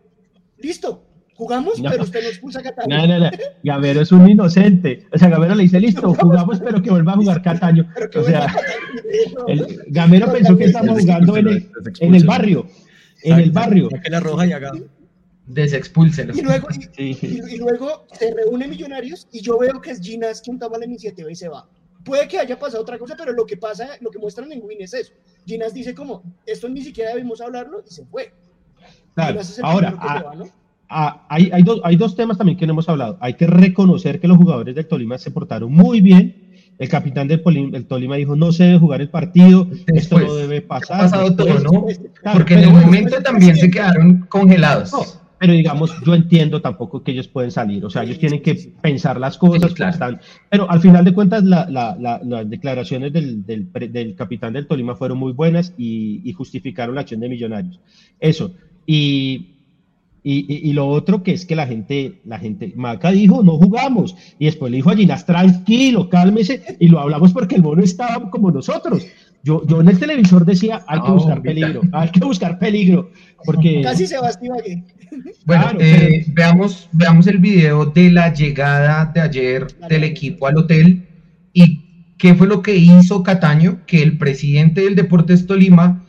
listo, 0.59 1.07
jugamos, 1.35 1.81
pero 1.81 2.03
usted 2.03 2.23
no 2.23 2.29
expulsa 2.29 2.61
a 2.61 2.63
Cataño. 2.63 2.95
No, 2.95 3.07
no, 3.07 3.19
no, 3.21 3.31
Gamero 3.63 4.03
es 4.03 4.13
un 4.13 4.29
inocente. 4.29 5.07
O 5.11 5.17
sea, 5.17 5.31
Gamero 5.31 5.55
le 5.55 5.63
dice, 5.63 5.81
listo, 5.81 6.13
jugamos, 6.21 6.61
pero 6.61 6.83
que 6.83 6.91
vuelva 6.91 7.13
a 7.13 7.17
jugar 7.17 7.41
Cataño. 7.41 7.89
O 8.15 8.23
sea, 8.23 8.55
el, 9.49 9.85
Gamero 9.87 10.31
pensó 10.31 10.59
que 10.59 10.65
estamos 10.65 11.01
jugando 11.01 11.39
en 11.39 11.49
el, 11.49 11.71
en 12.01 12.15
el 12.15 12.27
barrio, 12.27 12.67
en 13.23 13.39
el 13.39 13.51
barrio. 13.51 13.89
Que 13.89 14.11
la 14.11 14.21
roja 14.21 14.47
y 14.47 14.53
acá 14.53 14.73
desexpúlselo. 15.47 16.35
Y 16.35 16.43
luego, 16.43 16.69
y, 16.97 17.57
luego 17.59 18.05
se 18.13 18.33
reúne 18.33 18.69
Millonarios 18.69 19.27
y 19.33 19.41
yo 19.41 19.59
veo 19.59 19.81
que 19.81 19.91
es 19.91 20.01
Ginas 20.01 20.41
quien 20.41 20.59
toma 20.59 20.79
la 20.79 20.87
iniciativa 20.87 21.31
y 21.31 21.37
se 21.37 21.49
va. 21.49 21.67
Puede 22.05 22.27
que 22.27 22.39
haya 22.39 22.59
pasado 22.59 22.83
otra 22.83 22.99
cosa, 22.99 23.15
pero 23.17 23.33
lo 23.33 23.47
que 23.47 23.57
pasa, 23.57 23.91
lo 24.01 24.11
que 24.11 24.19
muestran 24.19 24.51
en 24.53 24.63
Win 24.63 24.79
es 24.81 24.95
eso. 24.95 25.13
Ginas 25.47 25.73
dice 25.73 25.95
como, 25.95 26.23
esto 26.47 26.69
ni 26.69 26.83
siquiera 26.83 27.11
debimos 27.11 27.41
hablarlo 27.41 27.83
y 27.89 27.93
se 27.93 28.05
fue. 28.07 28.33
ahora, 29.63 29.97
hay, 31.29 31.51
hay, 31.53 31.63
dos, 31.63 31.81
hay 31.85 31.97
dos 31.97 32.17
temas 32.17 32.39
también 32.39 32.59
que 32.59 32.67
no 32.67 32.73
hemos 32.73 32.89
hablado. 32.89 33.19
Hay 33.21 33.35
que 33.35 33.47
reconocer 33.47 34.21
que 34.21 34.29
los 34.29 34.37
jugadores 34.37 34.75
del 34.75 34.87
Tolima 34.87 35.19
se 35.19 35.31
portaron 35.31 35.73
muy 35.73 36.01
bien. 36.01 36.51
El 36.79 36.89
capitán 36.89 37.29
del, 37.29 37.43
Tolima 37.87 38.17
dijo, 38.17 38.35
no 38.35 38.51
se 38.51 38.65
debe 38.65 38.79
jugar 38.79 39.01
el 39.01 39.09
partido, 39.09 39.69
esto 39.89 40.19
no 40.19 40.35
debe 40.35 40.63
pasar. 40.63 41.01
Ha 41.01 41.05
pasado 41.05 41.37
todo, 41.37 41.59
¿no? 41.61 41.87
Porque 42.33 42.55
en 42.55 42.61
el 42.61 42.71
momento 42.73 43.23
también 43.23 43.55
se 43.55 43.71
quedaron 43.71 44.27
congelados 44.29 45.21
pero 45.43 45.55
digamos, 45.55 45.93
yo 46.07 46.15
entiendo 46.15 46.63
tampoco 46.63 47.03
que 47.03 47.11
ellos 47.11 47.27
pueden 47.27 47.51
salir, 47.51 47.85
o 47.85 47.91
sea, 47.91 48.05
ellos 48.05 48.21
tienen 48.21 48.41
que 48.43 48.55
pensar 48.81 49.19
las 49.19 49.37
cosas, 49.37 49.73
están, 49.73 50.21
pero 50.49 50.71
al 50.71 50.81
final 50.81 51.05
de 51.05 51.13
cuentas 51.13 51.43
las 51.43 52.49
declaraciones 52.49 53.13
del, 53.13 53.45
del, 53.45 54.15
capitán 54.15 54.53
del 54.53 54.69
Tolima 54.69 54.95
fueron 54.95 55.19
muy 55.19 55.33
buenas 55.33 55.75
y, 55.77 56.33
justificaron 56.33 56.95
la 56.95 57.01
acción 57.01 57.19
de 57.19 57.29
Millonarios. 57.29 57.81
Eso, 58.21 58.55
y, 58.87 59.57
y, 60.23 60.71
y, 60.71 60.73
lo 60.75 60.87
otro 60.87 61.25
que 61.25 61.33
es 61.33 61.45
que 61.45 61.57
la 61.57 61.67
gente, 61.67 62.21
la 62.25 62.39
gente, 62.39 62.73
Maca 62.77 63.11
dijo, 63.11 63.43
no 63.43 63.57
jugamos, 63.59 64.15
y 64.39 64.45
después 64.45 64.71
le 64.71 64.77
dijo 64.77 64.91
a 64.91 64.95
Ginás, 64.95 65.27
tranquilo, 65.27 66.09
cálmese, 66.09 66.77
y 66.79 66.87
lo 66.87 67.01
hablamos 67.01 67.33
porque 67.33 67.57
el 67.57 67.63
mono 67.63 67.83
estaba 67.83 68.31
como 68.31 68.53
nosotros. 68.53 69.05
Yo, 69.43 69.67
yo 69.67 69.81
en 69.81 69.89
el 69.89 69.99
televisor 69.99 70.45
decía, 70.47 70.85
hay 70.87 71.01
que 71.03 71.11
buscar 71.11 71.43
peligro, 71.43 71.81
hay 71.91 72.11
que 72.11 72.21
buscar 72.21 72.61
peligro, 72.61 73.11
porque... 73.45 73.83
Casi 73.83 74.07
Sebastián 74.07 74.85
bueno, 75.45 75.73
eh, 75.81 76.25
veamos, 76.29 76.89
veamos 76.93 77.27
el 77.27 77.39
video 77.39 77.87
de 77.87 78.11
la 78.11 78.33
llegada 78.33 79.07
de 79.07 79.21
ayer 79.21 79.67
del 79.89 80.05
equipo 80.05 80.47
al 80.47 80.59
hotel 80.59 81.07
y 81.53 82.15
qué 82.19 82.35
fue 82.35 82.47
lo 82.47 82.63
que 82.63 82.77
hizo 82.77 83.23
Cataño, 83.23 83.81
que 83.87 84.03
el 84.03 84.19
presidente 84.19 84.83
del 84.83 84.95
Deportes 84.95 85.47
Tolima 85.47 86.05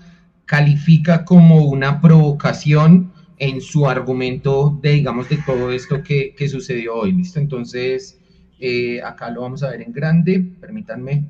califica 0.46 1.26
como 1.26 1.64
una 1.64 2.02
provocación 2.02 3.12
en 3.38 3.62
su 3.62 3.88
argumento 3.88 4.80
de, 4.82 4.92
digamos, 4.92 5.28
de 5.30 5.38
todo 5.46 5.72
esto 5.72 6.04
que, 6.04 6.36
sucedió 6.48 6.96
hoy, 6.96 7.14
¿listo? 7.14 7.40
Entonces, 7.40 8.20
eh, 8.60 9.02
acá 9.02 9.30
lo 9.30 9.42
vamos 9.42 9.64
a 9.64 9.72
ver 9.72 9.82
en 9.82 9.92
grande, 9.92 10.40
permítanme, 10.62 11.26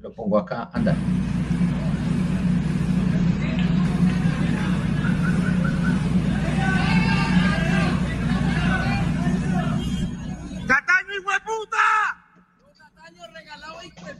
lo 0.00 0.12
pongo 0.12 0.38
acá, 0.38 0.70
andar. 0.72 0.96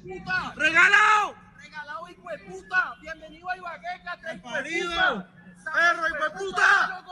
Puta! 0.05 0.55
¡Regalado! 0.57 1.35
¡Regalado, 1.61 2.09
hijo 2.11 2.29
de 2.29 2.53
puta! 2.53 2.95
¡Bienvenido 3.01 3.49
a 3.49 3.57
Ibagueca, 3.57 4.19
tres 4.23 4.41
parido! 4.43 5.27
¡Perro, 5.65 6.09
hijo 6.09 6.25
de 6.25 6.45
puta! 6.45 7.05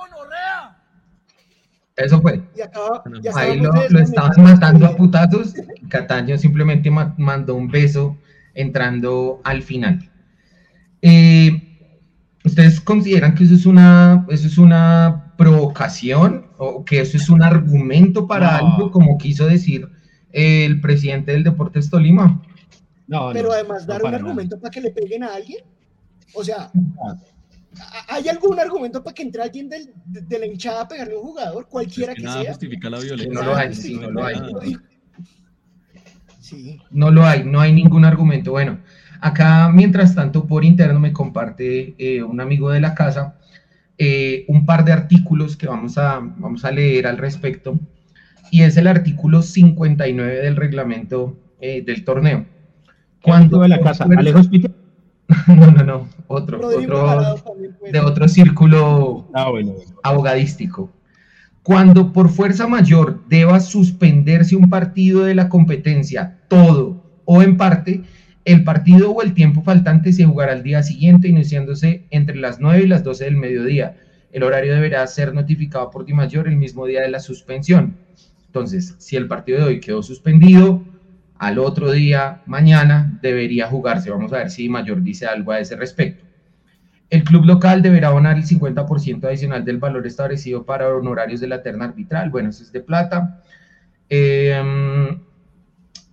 Eso 1.97 2.21
fue. 2.23 2.43
Ahí 3.35 3.61
lo, 3.61 3.71
lo 3.91 3.99
estaban 4.01 4.43
matando 4.43 4.87
a 4.87 4.97
putazos. 4.97 5.55
Cataño 5.89 6.37
simplemente 6.39 6.91
mandó 6.91 7.55
un 7.55 7.69
beso 7.69 8.17
entrando 8.55 9.41
al 9.45 9.63
final. 9.63 10.11
Eh, 11.03 11.69
¿Ustedes 12.45 12.81
consideran 12.81 13.35
que 13.35 13.45
eso 13.45 13.55
es 13.55 13.67
una, 13.67 14.27
eso 14.31 14.47
es 14.47 14.59
una 14.59 15.35
provocación 15.37 16.49
o 16.59 16.85
que 16.85 17.01
eso 17.01 17.17
es 17.17 17.29
un 17.29 17.43
argumento 17.43 18.27
para 18.27 18.57
algo 18.57 18.91
como 18.91 19.17
quiso 19.19 19.47
decir 19.47 19.89
el 20.33 20.81
presidente 20.81 21.33
del 21.33 21.45
Deportes 21.45 21.89
Tolima? 21.89 22.43
Pero 23.33 23.53
además 23.53 23.87
dar 23.87 24.03
un 24.03 24.15
argumento 24.15 24.59
para 24.59 24.71
que 24.71 24.81
le 24.81 24.91
peguen 24.91 25.23
a 25.25 25.35
alguien. 25.35 25.65
O 26.35 26.43
sea, 26.43 26.71
¿hay 28.09 28.29
algún 28.29 28.59
argumento 28.59 29.03
para 29.03 29.15
que 29.15 29.23
entre 29.23 29.43
alguien 29.43 29.69
del, 29.69 29.93
de 30.07 30.39
la 30.39 30.47
hinchada 30.47 30.83
a 30.83 30.89
pegarle 30.89 31.15
a 31.15 31.19
un 31.19 31.25
jugador, 31.25 31.69
cualquiera 31.69 32.15
que, 32.15 32.23
sea? 32.23 32.45
justifica 32.49 32.89
la 32.89 33.01
violencia. 33.01 33.33
No 33.33 33.43
lo 33.43 33.55
hay, 33.55 33.75
sí, 33.75 33.97
no 33.97 34.11
lo 34.11 34.25
hay. 34.25 34.39
No 36.91 37.11
lo 37.11 37.25
hay, 37.25 37.45
no 37.45 37.61
hay 37.61 37.73
ningún 37.73 38.05
argumento. 38.05 38.53
Bueno, 38.53 38.79
acá, 39.21 39.71
mientras 39.71 40.15
tanto, 40.15 40.47
por 40.47 40.65
interno 40.65 41.01
me 41.01 41.13
comparte 41.13 41.95
eh, 41.99 42.23
un 42.23 42.41
amigo 42.41 42.71
de 42.71 42.81
la 42.81 42.95
casa 42.95 43.37
eh, 44.05 44.45
un 44.49 44.67
par 44.67 44.85
de 44.85 44.93
artículos 44.93 45.57
que 45.57 45.69
vamos 45.69 45.97
a, 45.99 46.19
vamos 46.19 46.65
a 46.65 46.73
leer 46.73 47.07
al 47.07 47.19
respecto. 47.19 47.79
Y 48.51 48.63
es 48.63 48.77
el 48.77 48.87
artículo 48.87 49.43
59 49.43 50.41
del 50.41 50.57
reglamento 50.57 51.39
eh, 51.61 51.83
del 51.83 52.05
torneo. 52.05 52.45
¿Cuándo 53.23 53.61
de 53.61 53.69
la 53.69 53.81
casa? 53.81 54.05
¿Alejo 54.05 54.41
Hospital? 54.41 54.75
no, 55.47 55.71
no, 55.71 55.85
no, 55.85 56.09
otro, 56.27 56.59
otro 56.59 57.37
de 57.91 58.01
otro 58.01 58.29
círculo 58.29 59.29
ah, 59.35 59.51
abogadístico. 60.03 60.91
Cuando 61.63 62.13
por 62.13 62.29
fuerza 62.29 62.67
mayor 62.67 63.23
deba 63.29 63.61
suspenderse 63.61 64.57
un 64.57 64.69
partido 64.69 65.25
de 65.25 65.35
la 65.35 65.49
competencia, 65.49 66.41
todo 66.49 67.03
o 67.25 67.41
en 67.41 67.57
parte, 67.57 68.03
el 68.45 68.65
partido 68.65 69.13
o 69.13 69.23
el 69.23 69.33
tiempo 69.35 69.63
faltante 69.63 70.13
se 70.13 70.25
jugará 70.25 70.53
al 70.53 70.65
día 70.65 70.83
siguiente, 70.83 71.29
iniciándose 71.29 72.05
entre 72.11 72.37
las 72.37 72.59
9 72.59 72.83
y 72.83 72.89
las 72.89 73.05
12 73.05 73.25
del 73.25 73.37
mediodía. 73.37 73.97
El 74.33 74.43
horario 74.43 74.75
deberá 74.75 75.07
ser 75.07 75.33
notificado 75.33 75.91
por 75.91 76.05
Di 76.05 76.15
Mayor 76.15 76.49
el 76.49 76.57
mismo 76.57 76.87
día 76.87 77.03
de 77.03 77.11
la 77.11 77.21
suspensión. 77.21 77.97
Entonces, 78.47 78.97
si 78.99 79.17
el 79.17 79.29
partido 79.29 79.59
de 79.59 79.65
hoy 79.65 79.81
quedó 79.81 80.03
suspendido, 80.03 80.83
al 81.43 81.59
otro 81.59 81.91
día, 81.91 82.41
mañana, 82.47 83.19
debería 83.21 83.67
jugarse. 83.67 84.13
Vamos 84.13 84.33
a 84.33 84.37
ver 84.37 84.51
si 84.53 84.69
Mayor 84.69 85.03
dice 85.03 85.27
algo 85.27 85.51
a 85.51 85.59
ese 85.59 85.75
respecto. 85.75 86.25
El 87.11 87.25
club 87.25 87.45
local 87.47 87.83
deberá 87.83 88.09
abonar 88.09 88.37
el 88.37 88.45
50% 88.45 89.25
adicional 89.25 89.65
del 89.65 89.79
valor 89.79 90.07
establecido 90.07 90.65
para 90.65 90.89
honorarios 90.89 91.41
de 91.41 91.49
la 91.49 91.61
terna 91.61 91.87
arbitral. 91.87 92.31
Bueno, 92.31 92.51
eso 92.51 92.63
es 92.63 92.71
de 92.71 92.79
plata. 92.79 93.43
Eh, 94.09 95.19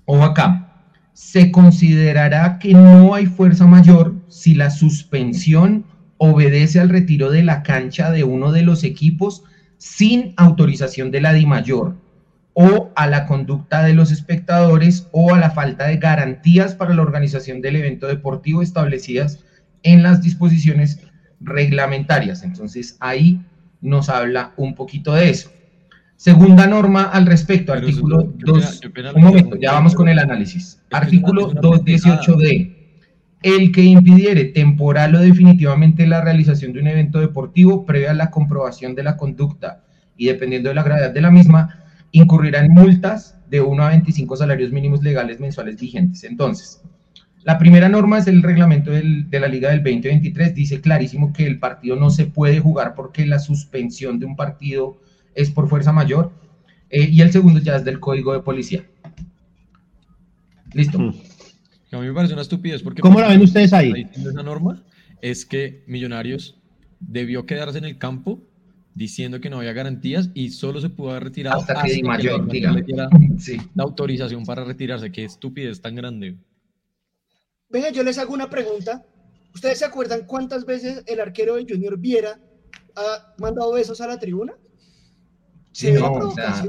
o 0.06 0.24
acá, 0.24 0.88
se 1.14 1.52
considerará 1.52 2.58
que 2.58 2.74
no 2.74 3.14
hay 3.14 3.28
fuerza 3.28 3.68
mayor 3.68 4.16
si 4.30 4.56
la 4.56 4.72
suspensión 4.72 5.86
obedece 6.18 6.80
al 6.80 6.90
retiro 6.90 7.30
de 7.30 7.44
la 7.44 7.62
cancha 7.62 8.10
de 8.10 8.24
uno 8.24 8.52
de 8.52 8.64
los 8.64 8.84
equipos 8.84 9.44
sin 9.78 10.34
autorización 10.38 11.12
de 11.12 11.22
la 11.22 11.34
DIMAYOR 11.34 12.09
o 12.54 12.92
a 12.96 13.08
la 13.08 13.26
conducta 13.26 13.84
de 13.84 13.94
los 13.94 14.12
espectadores 14.12 15.08
o 15.12 15.34
a 15.34 15.40
la 15.40 15.52
falta 15.52 15.88
de 15.88 15.98
garantías 15.98 16.76
para 16.76 16.94
la 16.94 17.02
organización 17.02 17.62
del 17.62 17.78
evento 17.78 18.08
deportivo 18.08 18.62
establecidas 18.62 19.44
en 19.84 20.04
las 20.04 20.22
disposiciones 20.22 21.00
reglamentarias. 21.40 22.44
Entonces 22.44 22.98
ahí 23.00 23.42
nos 23.82 24.10
habla 24.10 24.54
un 24.58 24.76
poquito 24.76 25.14
de 25.14 25.30
eso. 25.30 25.52
Segunda 26.16 26.68
norma 26.68 27.04
al 27.04 27.26
respecto, 27.26 27.72
artículo 27.72 28.34
2. 28.40 28.82
Un 29.16 29.24
momento, 29.24 29.56
ya 29.56 29.72
vamos 29.72 29.96
con 29.96 30.10
el 30.10 30.20
análisis. 30.20 30.82
Artículo 30.92 31.54
218d. 31.54 32.76
El 33.42 33.72
que 33.72 33.84
impidiere 33.84 34.44
temporal 34.44 35.16
o 35.16 35.20
definitivamente 35.20 36.06
la 36.06 36.20
realización 36.20 36.74
de 36.74 36.82
un 36.82 36.88
evento 36.88 37.22
deportivo 37.22 37.86
previa 37.86 38.12
a 38.12 38.16
la 38.16 38.32
comprobación 38.32 38.96
de 38.96 39.04
la 39.04 39.16
conducta 39.16 39.86
y 40.18 40.26
dependiendo 40.26 40.68
de 40.68 40.76
la 40.76 40.84
gravedad 40.84 41.12
de 41.12 41.22
la 41.22 41.32
misma, 41.32 41.79
incurrirá 42.12 42.64
en 42.64 42.72
multas 42.72 43.36
de 43.50 43.62
1 43.62 43.84
a 43.84 43.90
25 43.90 44.36
salarios 44.38 44.72
mínimos 44.72 45.04
legales 45.04 45.40
mensuales 45.40 45.80
vigentes. 45.80 46.24
Entonces, 46.24 46.82
la 47.44 47.58
primera 47.58 47.90
norma 47.90 48.18
es 48.18 48.28
el 48.28 48.44
reglamento 48.44 48.92
del, 48.92 49.30
de 49.30 49.40
la 49.40 49.48
Liga 49.48 49.70
del 49.70 49.80
2023. 49.80 50.54
Dice 50.54 50.82
clarísimo 50.82 51.34
que 51.34 51.46
el 51.46 51.60
partido 51.60 51.96
no 51.96 52.10
se 52.10 52.26
puede 52.26 52.60
jugar 52.60 52.96
porque 52.96 53.26
la 53.26 53.40
suspensión 53.40 54.20
de 54.20 54.26
un 54.26 54.36
partido 54.36 55.00
es 55.36 55.50
por 55.50 55.70
fuerza 55.70 55.92
mayor. 55.92 56.32
Eh, 56.90 57.08
y 57.12 57.22
el 57.22 57.32
segundo 57.32 57.60
ya 57.60 57.76
es 57.76 57.86
del 57.86 58.00
Código 58.00 58.34
de 58.34 58.42
Policía. 58.42 58.84
Listo. 60.74 61.00
Mm. 61.00 61.14
A 61.92 62.00
mí 62.00 62.08
me 62.08 62.14
parece 62.14 62.34
una 62.34 62.44
estupidez 62.44 62.84
porque... 62.84 63.02
¿Cómo 63.02 63.20
la 63.20 63.30
ven 63.30 63.42
ustedes 63.42 63.74
ahí? 63.74 64.08
Esa 64.14 64.44
norma 64.44 64.84
es 65.22 65.46
que 65.46 65.84
Millonarios 65.88 66.60
debió 67.00 67.46
quedarse 67.46 67.78
en 67.78 67.86
el 67.86 67.98
campo 67.98 68.42
diciendo 69.00 69.40
que 69.40 69.50
no 69.50 69.60
había 69.60 69.72
garantías 69.72 70.30
y 70.34 70.50
solo 70.50 70.82
se 70.82 70.90
pudo 70.90 71.12
haber 71.12 71.24
retirado 71.24 71.62
hasta 71.62 71.82
que 71.82 71.94
Di 71.94 72.04
Mayor 72.04 72.46
diga 72.52 72.74
sí. 73.40 73.58
la 73.74 73.84
autorización 73.84 74.46
para 74.46 74.66
retirarse. 74.66 75.10
Qué 75.10 75.24
estupidez 75.24 75.80
tan 75.80 75.96
grande. 75.96 76.36
Venga, 77.70 77.92
yo 77.92 78.04
les 78.04 78.18
hago 78.18 78.34
una 78.34 78.50
pregunta. 78.50 79.06
¿Ustedes 79.56 79.80
se 79.80 79.86
acuerdan 79.86 80.26
cuántas 80.26 80.66
veces 80.66 81.02
el 81.08 81.22
arquero 81.22 81.56
de 81.56 81.66
Junior 81.68 81.98
Viera 81.98 82.42
ha 82.94 83.36
mandado 83.38 83.72
besos 83.72 84.02
a 84.02 84.08
la 84.08 84.20
tribuna? 84.20 84.54
Sí, 85.72 85.94
no, 85.94 86.12
o 86.12 86.32
sea, 86.32 86.62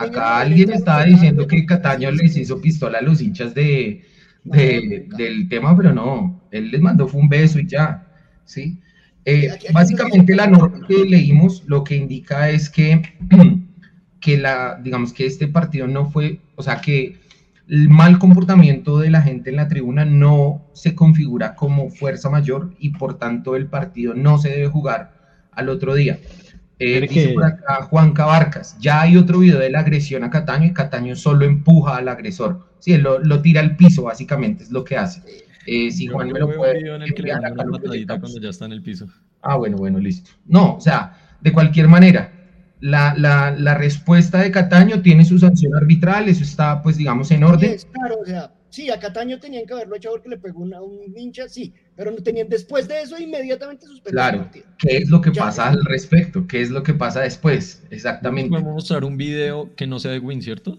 acá 0.00 0.40
alguien 0.40 0.72
estaba 0.72 1.04
diciendo 1.04 1.46
que 1.46 1.64
Cataño 1.64 2.10
les 2.10 2.36
hizo 2.36 2.60
pistola 2.60 2.98
a 2.98 3.02
los 3.02 3.22
hinchas 3.22 3.54
de, 3.54 4.04
de, 4.44 5.08
del 5.16 5.48
tema, 5.48 5.74
pero 5.74 5.94
no, 5.94 6.46
él 6.50 6.70
les 6.70 6.80
mandó 6.82 7.08
fue 7.08 7.22
un 7.22 7.28
beso 7.30 7.58
y 7.58 7.66
ya, 7.66 8.06
¿sí? 8.44 8.82
Eh, 9.24 9.50
básicamente 9.72 10.34
la 10.34 10.46
norma 10.46 10.86
que 10.86 11.04
leímos 11.04 11.62
lo 11.66 11.84
que 11.84 11.96
indica 11.96 12.48
es 12.48 12.70
que, 12.70 13.02
que 14.20 14.38
la, 14.38 14.78
digamos 14.82 15.12
que 15.12 15.26
este 15.26 15.46
partido 15.48 15.86
no 15.86 16.10
fue, 16.10 16.40
o 16.56 16.62
sea, 16.62 16.80
que 16.80 17.20
el 17.68 17.88
mal 17.88 18.18
comportamiento 18.18 18.98
de 18.98 19.10
la 19.10 19.22
gente 19.22 19.50
en 19.50 19.56
la 19.56 19.68
tribuna 19.68 20.04
no 20.04 20.64
se 20.72 20.94
configura 20.94 21.54
como 21.54 21.90
fuerza 21.90 22.28
mayor 22.28 22.74
y 22.78 22.90
por 22.90 23.18
tanto 23.18 23.54
el 23.54 23.66
partido 23.66 24.14
no 24.14 24.38
se 24.38 24.48
debe 24.48 24.66
jugar 24.66 25.12
al 25.52 25.68
otro 25.68 25.94
día. 25.94 26.18
Eh, 26.80 27.00
dice 27.02 27.34
por 27.34 27.44
acá 27.44 27.82
Juan 27.82 28.12
Cabarcas, 28.12 28.76
ya 28.80 29.02
hay 29.02 29.18
otro 29.18 29.40
video 29.40 29.58
de 29.58 29.68
la 29.68 29.80
agresión 29.80 30.24
a 30.24 30.30
Cataño 30.30 30.66
y 30.66 30.72
Cataño 30.72 31.14
solo 31.14 31.44
empuja 31.44 31.96
al 31.96 32.08
agresor. 32.08 32.70
Sí, 32.78 32.94
él 32.94 33.02
lo, 33.02 33.18
lo 33.18 33.42
tira 33.42 33.60
al 33.60 33.76
piso, 33.76 34.04
básicamente, 34.04 34.64
es 34.64 34.70
lo 34.70 34.82
que 34.82 34.96
hace. 34.96 35.22
Eh, 35.66 35.90
si 35.90 36.06
Juan 36.06 36.30
me 36.32 36.38
lo 36.38 36.54
puede 36.54 36.82
cuando 36.86 38.40
ya 38.40 38.50
está 38.50 38.64
en 38.64 38.72
el 38.72 38.82
piso. 38.82 39.06
Ah, 39.42 39.56
bueno, 39.56 39.76
bueno, 39.76 39.98
listo. 39.98 40.30
No, 40.46 40.76
o 40.76 40.80
sea, 40.80 41.16
de 41.40 41.52
cualquier 41.52 41.88
manera, 41.88 42.32
la, 42.80 43.14
la, 43.16 43.50
la 43.50 43.74
respuesta 43.74 44.38
de 44.38 44.50
Cataño 44.50 45.02
tiene 45.02 45.24
su 45.24 45.38
sanción 45.38 45.74
arbitral, 45.74 46.28
eso 46.28 46.42
está, 46.42 46.82
pues, 46.82 46.96
digamos, 46.96 47.30
en 47.30 47.44
orden. 47.44 47.78
Sí, 47.78 47.86
claro, 47.92 48.16
o 48.22 48.24
sea, 48.24 48.52
sí, 48.70 48.90
a 48.90 48.98
Cataño 48.98 49.38
tenían 49.38 49.66
que 49.66 49.74
haberlo 49.74 49.96
hecho 49.96 50.10
porque 50.10 50.30
le 50.30 50.38
pegó 50.38 50.60
una, 50.60 50.80
un 50.80 51.16
hincha, 51.16 51.48
sí, 51.48 51.72
pero 51.94 52.10
no 52.10 52.18
tenían, 52.18 52.48
después 52.48 52.88
de 52.88 53.02
eso, 53.02 53.18
inmediatamente 53.18 53.86
suspendido 53.86 54.12
Claro, 54.12 54.50
¿qué 54.78 54.96
es 54.98 55.08
lo 55.08 55.20
que 55.20 55.32
pasa 55.32 55.68
al 55.68 55.84
respecto? 55.84 56.46
¿Qué 56.46 56.62
es 56.62 56.70
lo 56.70 56.82
que 56.82 56.94
pasa 56.94 57.20
después? 57.20 57.82
Exactamente. 57.90 58.50
Podemos 58.50 58.74
mostrar 58.74 59.04
un 59.04 59.16
video 59.16 59.74
que 59.74 59.86
no 59.86 59.98
sea 59.98 60.12
de 60.12 60.18
Win, 60.18 60.42
¿cierto? 60.42 60.78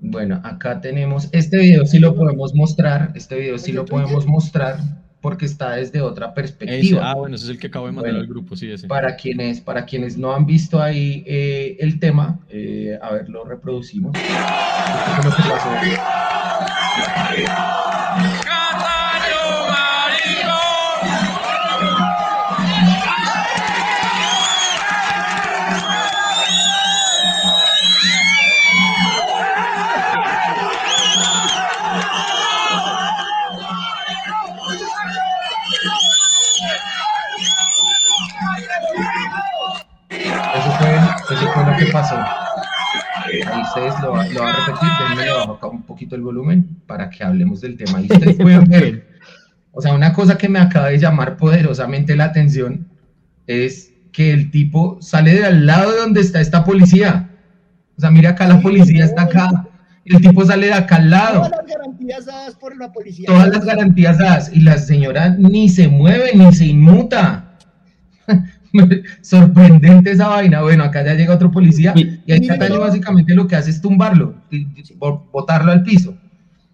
Bueno, 0.00 0.40
acá 0.44 0.80
tenemos, 0.80 1.28
este 1.32 1.58
video 1.58 1.86
sí 1.86 1.98
lo 1.98 2.14
podemos 2.14 2.54
mostrar, 2.54 3.12
este 3.14 3.36
video 3.36 3.58
sí 3.58 3.72
lo 3.72 3.84
podemos 3.84 4.26
mostrar 4.26 4.78
porque 5.20 5.46
está 5.46 5.72
desde 5.72 6.00
otra 6.00 6.34
perspectiva. 6.34 6.78
Ese, 6.78 6.98
ah, 7.00 7.14
bueno, 7.14 7.34
ese 7.34 7.46
es 7.46 7.50
el 7.50 7.58
que 7.58 7.66
acabo 7.68 7.86
de 7.86 7.92
mandar 7.92 8.12
bueno, 8.12 8.20
al 8.20 8.28
grupo, 8.28 8.54
sí, 8.56 8.70
ese. 8.70 8.86
Para 8.86 9.16
quienes, 9.16 9.60
para 9.60 9.84
quienes 9.84 10.16
no 10.16 10.32
han 10.32 10.46
visto 10.46 10.80
ahí 10.80 11.24
eh, 11.26 11.76
el 11.80 11.98
tema, 11.98 12.38
eh, 12.48 12.98
a 13.02 13.12
ver, 13.12 13.28
lo 13.28 13.44
reproducimos. 13.44 14.14
Esto 14.14 15.18
es 15.18 15.24
lo 15.24 15.34
que 15.36 15.42
pasó. 15.50 15.70
Eso 41.30 41.52
fue 41.52 41.64
lo 41.64 41.76
que 41.76 41.86
pasó. 41.92 42.16
Ahí 42.16 43.62
ustedes 43.62 43.94
lo, 44.00 44.08
lo 44.08 44.14
van 44.14 44.54
a 44.54 44.66
repetir, 44.66 44.88
denme 45.08 45.32
bajo 45.32 45.52
acá 45.54 45.66
un 45.66 45.82
poquito 45.82 46.14
el 46.14 46.22
volumen 46.22 46.80
para 46.86 47.10
que 47.10 47.24
hablemos 47.24 47.60
del 47.60 47.76
tema. 47.76 48.00
Y 48.00 48.12
ustedes 48.12 48.36
pueden 48.36 48.64
ver, 48.68 49.08
o 49.72 49.82
sea, 49.82 49.94
una 49.94 50.12
cosa 50.12 50.38
que 50.38 50.48
me 50.48 50.58
acaba 50.58 50.88
de 50.88 50.98
llamar 50.98 51.36
poderosamente 51.36 52.16
la 52.16 52.24
atención 52.24 52.88
es 53.46 53.92
que 54.12 54.32
el 54.32 54.50
tipo 54.50 54.98
sale 55.02 55.34
de 55.34 55.44
al 55.44 55.66
lado 55.66 55.92
de 55.92 55.98
donde 55.98 56.20
está 56.20 56.40
esta 56.40 56.64
policía. 56.64 57.28
O 57.98 58.00
sea, 58.00 58.10
mira 58.10 58.30
acá, 58.30 58.46
la 58.46 58.60
policía 58.60 59.04
está 59.04 59.22
acá. 59.22 59.66
El 60.04 60.20
tipo 60.20 60.44
sale 60.44 60.68
de 60.68 60.74
acá 60.74 60.96
al 60.96 61.10
lado. 61.10 61.42
Todas 61.42 61.50
las 61.50 61.66
garantías 61.66 62.26
dadas 62.26 62.54
por 62.54 62.76
la 62.76 62.92
policía. 62.92 63.26
Todas 63.26 63.48
las 63.48 63.64
garantías 63.64 64.18
dadas. 64.18 64.50
Y 64.54 64.60
la 64.60 64.78
señora 64.78 65.30
ni 65.30 65.68
se 65.68 65.88
mueve, 65.88 66.30
ni 66.34 66.52
se 66.54 66.66
inmuta. 66.66 67.45
Sorprendente 69.22 70.12
esa 70.12 70.28
vaina. 70.28 70.62
Bueno, 70.62 70.84
acá 70.84 71.04
ya 71.04 71.14
llega 71.14 71.34
otro 71.34 71.50
policía 71.50 71.92
y 71.96 72.30
ahí 72.30 72.46
Cataño 72.46 72.80
básicamente 72.80 73.34
lo 73.34 73.46
que 73.46 73.56
hace 73.56 73.70
es 73.70 73.80
tumbarlo, 73.80 74.34
botarlo 75.32 75.72
al 75.72 75.82
piso. 75.82 76.16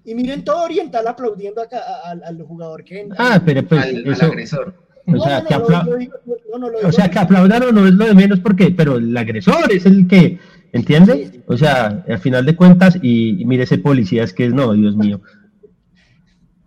Y 0.05 0.14
miren 0.14 0.42
todo 0.42 0.64
Oriental 0.64 1.07
aplaudiendo 1.07 1.62
acá 1.62 1.81
al, 2.05 2.22
al 2.24 2.42
jugador 2.42 2.83
que 2.85 3.02
entra. 3.02 3.16
Ah, 3.18 3.42
pero 3.44 3.62
pues 3.66 3.83
al, 3.83 4.07
eso, 4.07 4.24
al 4.24 4.31
agresor. 4.31 4.74
O 5.07 5.20
sea, 5.20 5.44
que, 5.44 5.55
apla 5.55 5.87
o 6.85 6.92
sea, 6.92 7.11
que 7.11 7.18
aplaudaron 7.18 7.74
no 7.74 7.87
es 7.87 7.94
lo 7.94 8.07
de 8.07 8.14
menos 8.14 8.40
porque, 8.40 8.70
pero 8.70 8.96
el 8.96 9.16
agresor 9.16 9.72
es 9.72 9.85
el 9.87 10.07
que, 10.07 10.38
¿entiende? 10.72 11.12
Sí, 11.14 11.31
sí. 11.33 11.40
O 11.46 11.57
sea, 11.57 12.05
al 12.09 12.18
final 12.18 12.46
de 12.46 12.55
cuentas, 12.55 12.98
y, 13.02 13.40
y 13.40 13.44
mire 13.44 13.64
ese 13.64 13.78
policía, 13.78 14.22
es 14.22 14.33
que 14.33 14.46
es, 14.46 14.55
no, 14.55 14.72
Dios 14.72 14.96
mío. 14.96 15.20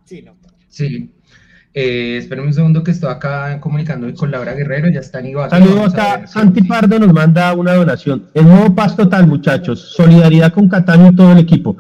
Sí, 0.04 0.22
no. 0.22 0.36
Sí. 0.68 1.15
Eh, 1.78 2.20
espérenme 2.20 2.48
un 2.48 2.54
segundo 2.54 2.84
que 2.86 2.92
estoy 2.92 3.12
acá 3.12 3.60
comunicando 3.60 4.12
con 4.14 4.32
Laura 4.32 4.54
Guerrero, 4.54 4.88
ya 4.88 5.02
está 5.02 5.20
en 5.20 5.26
Ibagué. 5.28 5.50
Saludos 5.50 5.94
a 5.96 6.14
acá, 6.14 6.28
Santi 6.28 6.62
Pardo 6.62 6.98
nos 6.98 7.12
manda 7.12 7.54
una 7.54 7.74
donación. 7.74 8.30
El 8.34 8.46
nuevo 8.46 8.74
paz 8.74 8.96
total, 8.96 9.28
muchachos. 9.28 9.82
Solidaridad 9.94 10.54
con 10.54 10.70
Cataño 10.70 11.12
y 11.12 11.16
todo 11.18 11.34
el 11.34 11.40
equipo. 11.40 11.76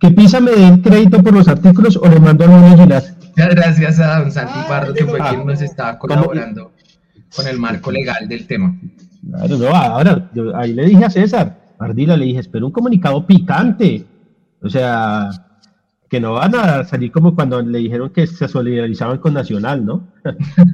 Que 0.00 0.10
Pisa 0.10 0.40
me 0.40 0.50
dé 0.50 0.66
el 0.66 0.82
crédito 0.82 1.22
por 1.22 1.32
los 1.32 1.46
artículos 1.46 1.96
o 1.96 2.08
le 2.08 2.18
mando 2.18 2.42
al 2.42 2.50
Mundo 2.50 2.76
Gilas. 2.76 3.14
Muchas 3.36 3.54
gracias 3.54 4.00
a 4.00 4.18
don 4.18 4.32
Santi 4.32 4.58
Pardo, 4.68 4.92
que 4.92 5.04
fue 5.04 5.20
quien 5.20 5.46
nos 5.46 5.62
estaba 5.62 5.96
colaborando 5.96 6.72
con 7.34 7.46
el 7.46 7.56
marco 7.56 7.92
legal 7.92 8.26
del 8.28 8.48
tema. 8.48 8.76
Claro, 9.30 9.58
no, 9.58 9.68
ahora, 9.68 10.28
yo 10.34 10.56
ahí 10.56 10.72
le 10.72 10.86
dije 10.86 11.04
a 11.04 11.10
César, 11.10 11.56
Ardila, 11.78 12.16
le 12.16 12.24
dije, 12.24 12.40
espero 12.40 12.66
un 12.66 12.72
comunicado 12.72 13.24
picante. 13.24 14.04
O 14.60 14.68
sea, 14.68 15.30
que 16.08 16.20
no 16.20 16.34
van 16.34 16.54
a 16.54 16.84
salir 16.84 17.10
como 17.10 17.34
cuando 17.34 17.60
le 17.62 17.78
dijeron 17.78 18.10
que 18.10 18.26
se 18.26 18.46
solidarizaban 18.48 19.18
con 19.18 19.34
Nacional, 19.34 19.84
¿no? 19.84 20.06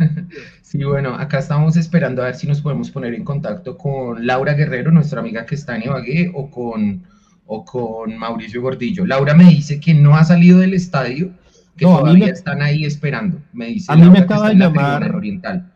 Sí, 0.62 0.82
bueno, 0.84 1.14
acá 1.14 1.38
estamos 1.38 1.76
esperando 1.76 2.22
a 2.22 2.26
ver 2.26 2.34
si 2.34 2.46
nos 2.46 2.62
podemos 2.62 2.90
poner 2.90 3.12
en 3.12 3.24
contacto 3.24 3.76
con 3.76 4.26
Laura 4.26 4.54
Guerrero, 4.54 4.90
nuestra 4.90 5.20
amiga 5.20 5.44
que 5.44 5.54
está 5.54 5.76
en 5.76 5.82
Ibagué, 5.82 6.32
o 6.34 6.50
con, 6.50 7.02
o 7.46 7.62
con 7.64 8.16
Mauricio 8.16 8.62
Gordillo. 8.62 9.04
Laura 9.04 9.34
me 9.34 9.44
dice 9.44 9.78
que 9.78 9.92
no 9.92 10.16
ha 10.16 10.24
salido 10.24 10.60
del 10.60 10.72
estadio, 10.72 11.30
que 11.76 11.84
No, 11.84 11.98
todavía 11.98 12.24
me- 12.26 12.30
están 12.32 12.62
ahí 12.62 12.86
esperando. 12.86 13.38
Me 13.52 13.66
dice 13.66 13.92
A 13.92 13.96
mí 13.96 14.00
me 14.02 14.06
Laura 14.06 14.20
que 14.20 14.24
acaba 14.32 14.48
de 14.48 14.54
llamar- 14.54 15.14
Oriental. 15.14 15.72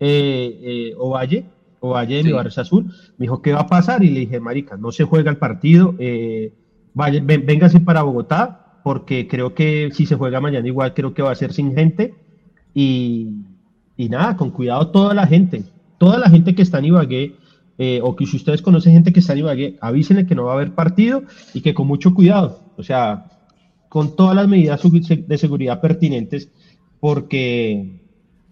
eh, 0.00 0.58
eh, 0.62 0.94
Ovalle, 0.98 1.44
Ovalle 1.78 2.16
de 2.16 2.22
Sí. 2.22 2.26
mi 2.28 2.32
barrio 2.32 2.52
azul, 2.56 2.84
me 3.18 3.24
dijo, 3.26 3.40
¿qué 3.42 3.52
va 3.52 3.60
a 3.60 3.66
pasar? 3.68 4.02
Y 4.02 4.10
le 4.10 4.20
dije, 4.20 4.40
marica, 4.40 4.76
no 4.76 4.90
se 4.90 5.04
juega 5.04 5.30
el 5.30 5.36
partido, 5.36 5.94
eh, 6.00 6.52
vaya, 6.92 7.20
ven- 7.22 7.46
véngase 7.46 7.78
para 7.78 8.02
Bogotá, 8.02 8.59
porque 8.82 9.26
creo 9.28 9.54
que 9.54 9.90
si 9.92 10.06
se 10.06 10.16
juega 10.16 10.40
mañana 10.40 10.66
igual, 10.66 10.94
creo 10.94 11.14
que 11.14 11.22
va 11.22 11.32
a 11.32 11.34
ser 11.34 11.52
sin 11.52 11.74
gente. 11.74 12.14
Y, 12.74 13.28
y 13.96 14.08
nada, 14.08 14.36
con 14.36 14.50
cuidado 14.50 14.88
toda 14.88 15.14
la 15.14 15.26
gente, 15.26 15.64
toda 15.98 16.18
la 16.18 16.30
gente 16.30 16.54
que 16.54 16.62
está 16.62 16.78
en 16.78 16.86
Ibagué, 16.86 17.34
eh, 17.78 18.00
o 18.02 18.14
que 18.14 18.26
si 18.26 18.36
ustedes 18.36 18.62
conocen 18.62 18.92
gente 18.92 19.12
que 19.12 19.20
está 19.20 19.32
en 19.32 19.40
Ibagué, 19.40 19.76
avísenle 19.80 20.26
que 20.26 20.34
no 20.34 20.44
va 20.44 20.52
a 20.52 20.54
haber 20.56 20.74
partido 20.74 21.22
y 21.54 21.60
que 21.62 21.74
con 21.74 21.86
mucho 21.86 22.14
cuidado, 22.14 22.62
o 22.76 22.82
sea, 22.82 23.26
con 23.88 24.14
todas 24.16 24.36
las 24.36 24.46
medidas 24.48 24.80
de 25.26 25.38
seguridad 25.38 25.80
pertinentes, 25.80 26.48
porque 27.00 28.00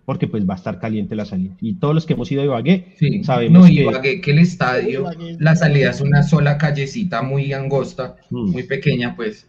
porque 0.05 0.27
pues 0.27 0.49
va 0.49 0.55
a 0.55 0.57
estar 0.57 0.81
caliente 0.81 1.15
la 1.15 1.27
salida. 1.27 1.55
Y 1.61 1.75
todos 1.75 1.95
los 1.95 2.07
que 2.07 2.15
hemos 2.15 2.33
ido 2.33 2.41
a 2.41 2.47
Ibagué 2.47 2.95
Sí, 2.99 3.23
sabemos 3.25 3.61
no, 3.61 3.67
que... 3.67 3.83
Ibagué, 3.83 4.21
que 4.23 4.31
el 4.31 4.39
estadio, 4.39 5.01
Ibagué 5.01 5.33
es 5.33 5.41
la 5.41 5.55
salida 5.55 5.91
es 5.91 6.01
una 6.01 6.23
sola 6.23 6.57
callecita 6.57 7.21
muy 7.21 7.53
angosta, 7.53 8.17
Mm. 8.31 8.51
muy 8.53 8.63
pequeña, 8.63 9.15
pues, 9.15 9.47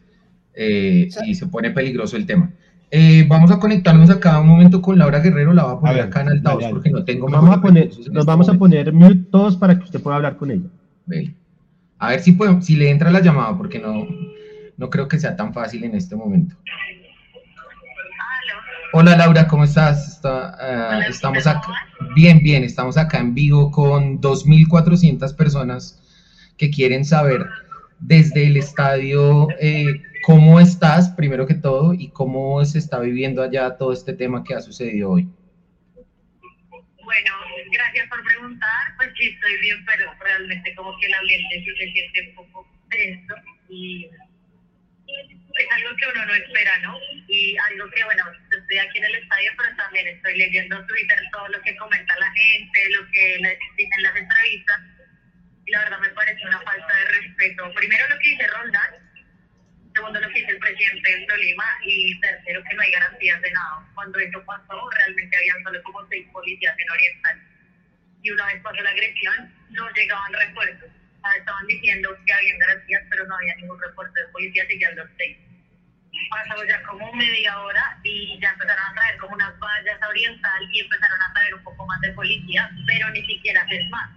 eh, 0.62 1.08
y 1.26 1.36
se 1.36 1.48
pone 1.48 1.72
peligroso 1.72 2.18
el 2.18 2.26
tema. 2.26 2.52
Eh, 2.92 3.26
vamos 3.30 3.50
a 3.50 3.60
conectarnos 3.60 4.10
acá 4.10 4.40
un 4.42 4.48
momento 4.48 4.82
con 4.82 4.98
Laura 4.98 5.20
Guerrero, 5.20 5.54
la 5.54 5.64
voy 5.64 5.76
a 5.76 5.80
poner 5.80 5.96
ver, 5.96 6.06
acá 6.06 6.22
en 6.22 6.30
altavoz 6.30 6.62
dale, 6.62 6.74
porque 6.74 6.90
no 6.90 7.06
tengo 7.06 7.30
Nos 7.30 7.40
vamos, 7.40 7.58
a 7.58 7.62
poner, 7.62 7.88
nos 7.88 7.98
este 8.00 8.10
vamos 8.10 8.50
a 8.50 8.54
momento. 8.54 8.60
poner 8.60 8.94
mute 8.94 9.30
todos 9.32 9.56
para 9.56 9.78
que 9.78 9.86
usted 9.86 10.02
pueda 10.02 10.18
hablar 10.18 10.36
con 10.36 10.52
ella. 10.52 10.68
A 11.98 12.10
ver 12.10 12.20
si, 12.20 12.34
podemos, 12.34 12.66
si 12.66 12.76
le 12.76 12.90
entra 12.90 13.10
la 13.10 13.22
llamada, 13.22 13.58
porque 13.58 13.80
no, 13.80 14.06
no 14.76 14.90
creo 14.90 15.08
que 15.08 15.18
sea 15.18 15.36
tan 15.38 15.54
fácil 15.54 15.86
en 15.86 15.96
este 15.96 16.18
momento. 16.18 16.58
Hola 18.92 19.16
Laura, 19.16 19.48
¿cómo 19.48 19.64
estás? 19.64 20.16
Está, 20.16 20.58
ah, 20.60 21.02
estamos 21.08 21.48
acá. 21.48 21.72
Bien, 22.16 22.40
bien, 22.44 22.66
estamos 22.66 22.98
acá 22.98 23.20
en 23.20 23.34
vivo 23.34 23.72
con 23.72 24.20
2.400 24.20 25.34
personas 25.36 26.02
que 26.58 26.70
quieren 26.70 27.06
saber 27.06 27.46
desde 28.00 28.48
el 28.48 28.58
estadio 28.58 29.48
eh, 29.60 30.02
cómo 30.30 30.60
estás, 30.60 31.10
primero 31.18 31.48
que 31.48 31.56
todo, 31.56 31.96
y 31.96 32.12
cómo 32.12 32.64
se 32.64 32.78
está 32.78 33.00
viviendo 33.00 33.42
allá 33.42 33.78
todo 33.78 33.92
este 33.92 34.14
tema 34.14 34.44
que 34.44 34.54
ha 34.54 34.62
sucedido 34.62 35.10
hoy. 35.10 35.28
Bueno, 37.02 37.34
gracias 37.72 38.08
por 38.10 38.24
preguntar. 38.24 38.94
Pues 38.98 39.10
sí, 39.18 39.26
estoy 39.26 39.58
bien, 39.58 39.84
pero 39.88 40.14
realmente 40.24 40.76
como 40.76 40.96
que 41.00 41.08
el 41.08 41.14
ambiente 41.16 41.64
sí 41.66 41.76
se 41.80 41.92
siente 41.92 42.30
un 42.30 42.36
poco 42.36 42.68
tenso 42.92 43.34
y 43.70 44.06
es 44.06 45.68
algo 45.72 45.96
que 45.98 46.06
uno 46.14 46.24
no 46.24 46.36
espera, 46.36 46.78
¿no? 46.78 46.96
Y 47.28 47.58
algo 47.58 47.90
que, 47.90 48.04
bueno, 48.04 48.24
estoy 48.56 48.78
aquí 48.78 49.00
en 49.00 49.06
el 49.06 49.16
estadio, 49.16 49.52
pero 49.58 49.76
también 49.78 50.08
estoy 50.10 50.38
leyendo 50.38 50.86
Twitter 50.86 51.18
todo 51.32 51.48
lo 51.48 51.60
que 51.64 51.76
comenta 51.78 52.14
la 52.20 52.32
gente, 52.34 52.80
lo 52.92 53.02
que 53.10 53.58
dicen 53.78 54.04
las 54.04 54.16
entrevistas. 54.16 54.80
Y 55.66 55.72
la 55.72 55.80
verdad 55.80 56.00
me 56.02 56.10
parece 56.10 56.46
una 56.46 56.62
falta 56.62 56.98
de 57.00 57.06
respeto. 57.20 57.74
Primero 57.74 58.06
lo 58.10 58.20
que 58.20 58.30
dice 58.30 58.46
Roldán, 58.46 59.09
segundo 60.00 60.20
lo 60.22 60.30
que 60.30 60.40
dice 60.40 60.52
el 60.52 60.60
presidente 60.60 61.12
del 61.12 61.28
Tolima 61.28 61.66
y 61.84 62.20
tercero 62.22 62.64
que 62.64 62.76
no 62.76 62.82
hay 62.82 62.92
garantías 62.92 63.42
de 63.42 63.52
nada. 63.52 63.86
Cuando 63.94 64.18
eso 64.20 64.44
pasó, 64.46 64.90
realmente 64.92 65.36
habían 65.36 65.64
solo 65.64 65.84
como 65.84 66.08
seis 66.08 66.26
policías 66.32 66.76
en 66.80 66.92
Oriental. 66.92 67.42
Y 68.24 68.32
una 68.32 68.46
vez 68.46 68.62
pasó 68.64 68.82
la 68.82 68.92
agresión, 68.92 69.54
no 69.72 69.90
llegaban 69.92 70.34
refuerzos. 70.34 70.90
Sea, 71.22 71.36
estaban 71.38 71.68
diciendo 71.68 72.18
que 72.26 72.34
habían 72.34 72.58
garantías, 72.60 73.04
pero 73.10 73.28
no 73.28 73.36
había 73.36 73.56
ningún 73.56 73.80
refuerzo 73.82 74.14
de 74.14 74.32
policía, 74.32 74.66
seguían 74.68 74.96
los 74.96 75.10
seis. 75.18 75.38
Pasó 76.30 76.64
ya 76.64 76.82
como 76.84 77.14
media 77.14 77.60
hora 77.60 78.00
y 78.04 78.40
ya 78.42 78.52
empezaron 78.52 78.86
a 78.86 78.94
traer 78.94 79.18
como 79.18 79.36
unas 79.36 79.60
vallas 79.60 80.02
a 80.02 80.08
Oriental 80.08 80.70
y 80.72 80.80
empezaron 80.80 81.22
a 81.22 81.34
traer 81.34 81.56
un 81.56 81.64
poco 81.64 81.86
más 81.86 82.00
de 82.02 82.14
policía, 82.14 82.72
pero 82.88 83.10
ni 83.10 83.26
siquiera 83.26 83.66
es 83.70 83.90
más. 83.90 84.10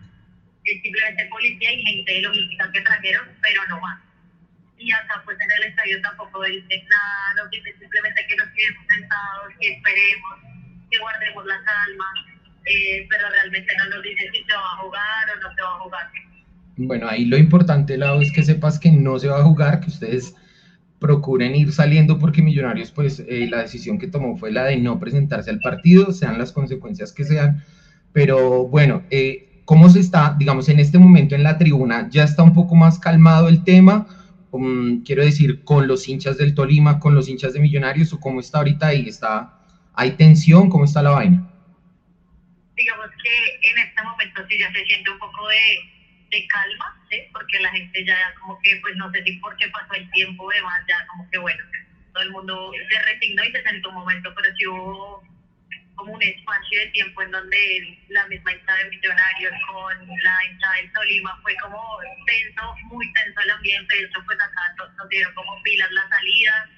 Es 0.65 0.81
simplemente 0.81 1.27
policía 1.27 1.73
y 1.73 1.83
gente 1.83 2.13
de 2.13 2.23
logística 2.23 2.71
que 2.71 2.81
trajeron, 2.83 3.29
pero 3.43 3.67
no 3.67 3.81
más 3.81 4.12
y 4.83 4.91
acá 4.93 5.23
pues 5.25 5.39
en 5.41 5.51
el 5.59 5.71
estadio 5.71 6.01
tampoco 6.03 6.43
dicen 6.43 6.83
nada, 6.91 7.43
no 7.43 7.49
dicen 7.51 7.73
simplemente 7.79 8.21
que 8.29 8.37
nos 8.37 8.49
quedemos 8.49 8.85
sentados, 8.93 9.49
que 9.61 9.69
esperemos, 9.75 10.35
que 10.91 10.99
guardemos 10.99 11.47
la 11.47 11.59
calma, 11.65 12.07
eh, 12.67 13.07
pero 13.09 13.31
realmente 13.31 13.73
no 13.79 13.97
nos 13.97 14.03
dicen 14.03 14.33
si 14.33 14.45
se 14.45 14.55
va 14.55 14.73
a 14.73 14.77
jugar 14.83 15.31
o 15.31 15.41
no 15.41 15.55
se 15.55 15.63
va 15.63 15.69
a 15.69 15.81
jugar. 15.81 16.11
Bueno, 16.77 17.09
ahí 17.09 17.25
lo 17.27 17.37
importante, 17.37 17.97
Lau, 17.97 18.21
es 18.21 18.33
que 18.33 18.43
sepas 18.43 18.79
que 18.79 18.91
no 18.91 19.19
se 19.19 19.29
va 19.29 19.39
a 19.39 19.45
jugar, 19.45 19.81
que 19.81 19.89
ustedes 19.89 20.35
procuren 20.99 21.55
ir 21.55 21.73
saliendo 21.73 22.19
porque 22.19 22.43
Millonarios, 22.43 22.91
pues 22.91 23.21
eh, 23.29 23.47
la 23.51 23.63
decisión 23.63 23.99
que 23.99 24.07
tomó 24.07 24.37
fue 24.37 24.53
la 24.53 24.65
de 24.65 24.77
no 24.79 24.99
presentarse 24.99 25.51
al 25.51 25.61
partido, 25.61 26.13
sean 26.13 26.39
las 26.39 26.53
consecuencias 26.53 27.13
que 27.13 27.25
sean. 27.25 27.63
Pero 28.13 28.67
bueno, 28.69 29.03
eh, 29.11 29.63
¿cómo 29.65 29.89
se 29.91 30.01
está, 30.01 30.37
digamos, 30.39 30.69
en 30.69 30.79
este 30.79 30.99
momento 30.99 31.35
en 31.35 31.43
la 31.43 31.59
tribuna? 31.59 32.09
¿Ya 32.11 32.25
está 32.25 32.43
un 32.43 32.55
poco 32.55 32.75
más 32.75 32.99
calmado 32.99 33.49
el 33.49 33.65
tema? 33.65 34.07
Um, 34.53 35.03
quiero 35.03 35.25
decir, 35.25 35.65
con 35.65 35.89
los 35.89 36.07
hinchas 36.07 36.37
del 36.37 36.55
Tolima, 36.55 37.01
con 37.01 37.15
los 37.15 37.27
hinchas 37.27 37.55
de 37.55 37.61
Millonarios, 37.61 38.13
o 38.13 38.21
cómo 38.21 38.39
está 38.39 38.59
ahorita 38.59 38.89
ahí? 38.89 39.09
¿Está, 39.09 39.51
¿Hay 39.95 40.13
tensión? 40.13 40.69
¿Cómo 40.69 40.85
está 40.85 41.03
la 41.03 41.11
vaina? 41.11 41.43
Digamos 42.77 43.07
que 43.25 43.69
en 43.71 43.79
este 43.79 44.03
momento 44.03 44.43
sí 44.49 44.59
ya 44.59 44.71
se 44.71 44.85
siente 44.85 45.11
un 45.11 45.19
poco 45.19 45.49
de, 45.49 46.47
calma, 46.49 47.01
¿sí? 47.11 47.17
porque 47.33 47.61
la 47.61 47.71
gente 47.71 48.05
ya 48.05 48.17
como 48.41 48.59
que, 48.63 48.77
pues 48.83 48.95
no 48.97 49.11
sé 49.11 49.23
si 49.25 49.33
porque 49.39 49.69
pasó 49.69 49.95
el 49.95 50.11
tiempo, 50.11 50.51
demás, 50.51 50.81
ya 50.87 51.07
como 51.07 51.29
que 51.31 51.39
bueno, 51.39 51.63
todo 52.13 52.23
el 52.23 52.31
mundo 52.31 52.73
se 52.91 53.03
resignó 53.03 53.45
y 53.45 53.53
se 53.53 53.63
sentó 53.63 53.89
un 53.89 53.97
momento, 53.97 54.33
pero 54.35 54.55
sí 54.55 54.67
hubo 54.67 55.23
como 55.97 56.13
un 56.13 56.23
espacio 56.23 56.81
de 56.81 56.87
tiempo 56.89 57.23
en 57.23 57.31
donde 57.31 57.99
la 58.09 58.27
misma 58.27 58.53
hincha 58.53 58.75
de 58.75 58.91
Millonarios 58.91 59.53
con 59.71 60.09
la 60.09 60.37
hincha 60.47 60.73
del 60.77 60.93
Tolima 60.93 61.39
fue 61.43 61.55
como 61.57 61.79
tenso, 62.27 62.75
muy 62.85 63.13
tenso 63.13 63.41
el 63.41 63.51
ambiente, 63.51 63.95
de 63.95 64.03
hecho 64.05 64.21
pues 64.25 64.39
acá 64.41 64.75
nos, 64.79 65.09
dieron 65.09 65.35
como 65.35 65.63
pilas 65.63 65.91
las 65.93 66.09
salidas, 66.09 66.69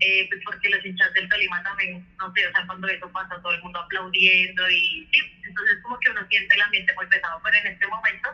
eh, 0.00 0.26
pues 0.28 0.40
porque 0.44 0.70
los 0.70 0.84
hinchas 0.84 1.12
del 1.14 1.28
Tolima 1.28 1.62
también, 1.62 2.06
no 2.18 2.32
sé, 2.34 2.46
o 2.46 2.52
sea, 2.52 2.66
cuando 2.66 2.88
eso 2.88 3.10
pasó 3.12 3.40
todo 3.40 3.52
el 3.52 3.62
mundo 3.62 3.80
aplaudiendo 3.80 4.70
y 4.70 5.08
sí, 5.12 5.20
entonces 5.42 5.78
como 5.82 5.98
que 6.00 6.10
uno 6.10 6.26
siente 6.28 6.54
el 6.54 6.62
ambiente 6.62 6.94
muy 6.94 7.06
pesado, 7.06 7.40
pero 7.42 7.56
en 7.56 7.66
este 7.66 7.86
momento 7.86 8.28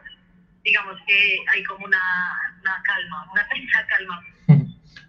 digamos 0.66 0.98
que 1.06 1.38
hay 1.54 1.62
como 1.62 1.86
una, 1.86 1.98
una 2.60 2.82
calma, 2.82 3.26
una 3.32 3.48
tensa 3.54 3.86
calma. 3.86 4.22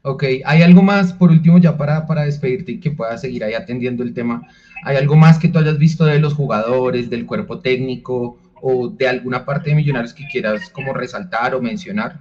Ok, 0.04 0.24
¿hay 0.46 0.62
algo 0.62 0.82
más 0.84 1.12
por 1.12 1.32
último 1.32 1.58
ya 1.58 1.76
para, 1.76 2.06
para 2.06 2.24
despedirte 2.24 2.74
y 2.74 2.80
que 2.80 2.92
puedas 2.92 3.20
seguir 3.20 3.44
ahí 3.44 3.56
atendiendo 3.56 4.04
el 4.04 4.14
tema? 4.14 4.48
¿Hay 4.84 4.96
algo 4.96 5.16
más 5.16 5.40
que 5.40 5.50
tú 5.50 5.60
hayas 5.60 5.78
visto 5.78 6.06
de 6.06 6.20
los 6.20 6.34
jugadores, 6.34 7.10
del 7.10 7.26
cuerpo 7.26 7.60
técnico 7.60 8.40
o 8.62 8.90
de 8.90 9.08
alguna 9.08 9.46
parte 9.46 9.70
de 9.70 9.76
Millonarios 9.76 10.14
que 10.14 10.28
quieras 10.28 10.70
como 10.70 10.94
resaltar 10.94 11.56
o 11.56 11.62
mencionar? 11.62 12.20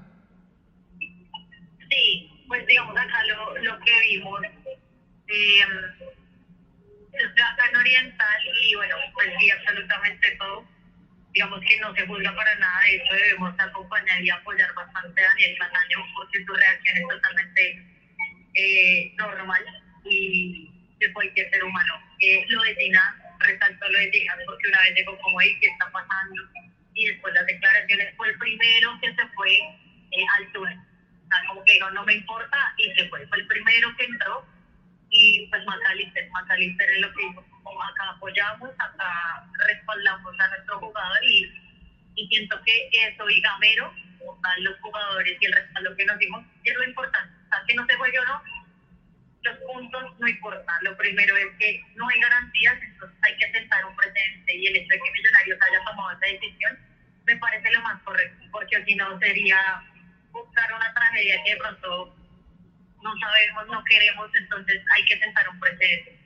Sí, 1.90 2.30
pues 2.48 2.66
digamos 2.66 2.96
acá 2.96 3.22
lo, 3.62 3.78
que 3.80 3.92
vimos, 4.08 4.40
eh, 5.28 5.60
en 7.12 7.76
Oriental 7.76 8.42
y 8.62 8.74
bueno, 8.74 8.94
pues 9.14 9.28
sí, 9.38 9.50
absolutamente 9.50 10.30
todo. 10.38 10.64
Digamos 11.32 11.60
que 11.60 11.80
no 11.80 11.94
se 11.94 12.06
juzga 12.06 12.34
para 12.34 12.54
nada, 12.56 12.80
de 12.80 12.96
hecho 12.96 13.14
debemos 13.14 13.54
acompañar 13.58 14.22
y 14.22 14.30
apoyar 14.30 14.72
bastante 14.74 15.22
a 15.22 15.28
Daniel 15.28 15.56
Cataño 15.58 15.98
porque 16.16 16.44
su 16.44 16.54
reacción 16.54 16.96
es 16.96 17.08
totalmente 17.08 17.96
eh, 18.54 19.14
normal 19.18 19.62
y 20.04 20.70
de 20.98 21.12
cualquier 21.12 21.50
ser 21.50 21.62
humano. 21.62 22.05
Eh, 22.20 22.44
lo 22.48 22.62
de 22.62 22.74
Tina, 22.76 23.16
resaltó 23.40 23.88
lo 23.88 23.98
de 23.98 24.08
Tina 24.08 24.34
porque 24.46 24.68
una 24.68 24.80
vez 24.80 24.94
llegó 24.96 25.18
como 25.18 25.38
ahí, 25.38 25.58
¿qué 25.60 25.66
está 25.66 25.90
pasando? 25.90 26.42
Y 26.94 27.06
después 27.08 27.34
las 27.34 27.46
declaraciones 27.46 28.14
fue 28.16 28.28
el 28.28 28.38
primero 28.38 28.98
que 29.00 29.14
se 29.14 29.26
fue 29.34 29.52
eh, 29.52 30.26
al 30.38 30.52
túnel. 30.52 30.78
O 30.78 31.28
sea, 31.28 31.42
como 31.48 31.64
que 31.64 31.72
dijo, 31.72 31.90
no 31.90 32.04
me 32.04 32.14
importa 32.14 32.74
y 32.78 32.92
se 32.94 33.08
fue. 33.08 33.26
Fue 33.26 33.38
el 33.38 33.46
primero 33.46 33.94
que 33.96 34.04
entró 34.04 34.46
y 35.10 35.46
pues 35.48 35.64
Macalister, 35.64 36.28
Macalister 36.30 36.90
es 36.90 37.00
lo 37.00 37.12
que 37.12 37.22
dijo, 37.22 37.44
como 37.62 37.82
acá 37.82 38.10
apoyamos, 38.10 38.70
acá 38.78 39.48
respaldamos 39.66 40.40
a 40.40 40.48
nuestro 40.48 40.78
jugador 40.78 41.24
y, 41.24 41.52
y 42.16 42.28
siento 42.28 42.60
que 42.64 42.88
eso 42.92 43.28
y 43.28 43.40
Gamero, 43.40 43.92
los 44.58 44.78
jugadores 44.80 45.36
y 45.40 45.46
el 45.46 45.52
respaldo 45.52 45.96
que 45.96 46.04
nos 46.04 46.18
dimos, 46.18 46.44
es 46.64 46.74
lo 46.74 46.84
importante. 46.84 47.34
O 47.46 47.48
sea, 47.48 47.64
que 47.66 47.74
no 47.74 47.86
se 47.86 47.94
juegue 47.94 48.18
o 48.18 48.24
no, 48.24 48.42
los 49.46 49.58
puntos 49.72 50.02
no 50.18 50.28
importan. 50.28 50.76
Lo 50.82 50.96
primero 50.96 51.36
es 51.36 51.46
que 51.58 51.80
no 51.94 52.08
hay 52.08 52.20
garantías, 52.20 52.76
entonces 52.82 53.18
hay 53.22 53.36
que 53.38 53.50
sentar 53.52 53.84
un 53.86 53.96
precedente 53.96 54.56
y 54.56 54.66
el 54.66 54.76
hecho 54.76 54.92
de 54.92 55.00
que 55.00 55.10
Millonarios 55.10 55.58
haya 55.62 55.84
tomado 55.84 56.10
esa 56.12 56.26
decisión 56.26 56.78
me 57.26 57.36
parece 57.36 57.72
lo 57.72 57.82
más 57.82 58.02
correcto, 58.02 58.44
porque 58.52 58.84
si 58.84 58.94
no 58.94 59.18
sería 59.18 59.58
buscar 60.32 60.72
una 60.74 60.94
tragedia 60.94 61.42
que 61.44 61.50
de 61.52 61.56
pronto 61.56 62.14
no 63.02 63.10
sabemos, 63.18 63.66
no 63.72 63.84
queremos, 63.84 64.30
entonces 64.40 64.82
hay 64.96 65.04
que 65.06 65.18
sentar 65.18 65.48
un 65.48 65.58
precedente. 65.58 66.18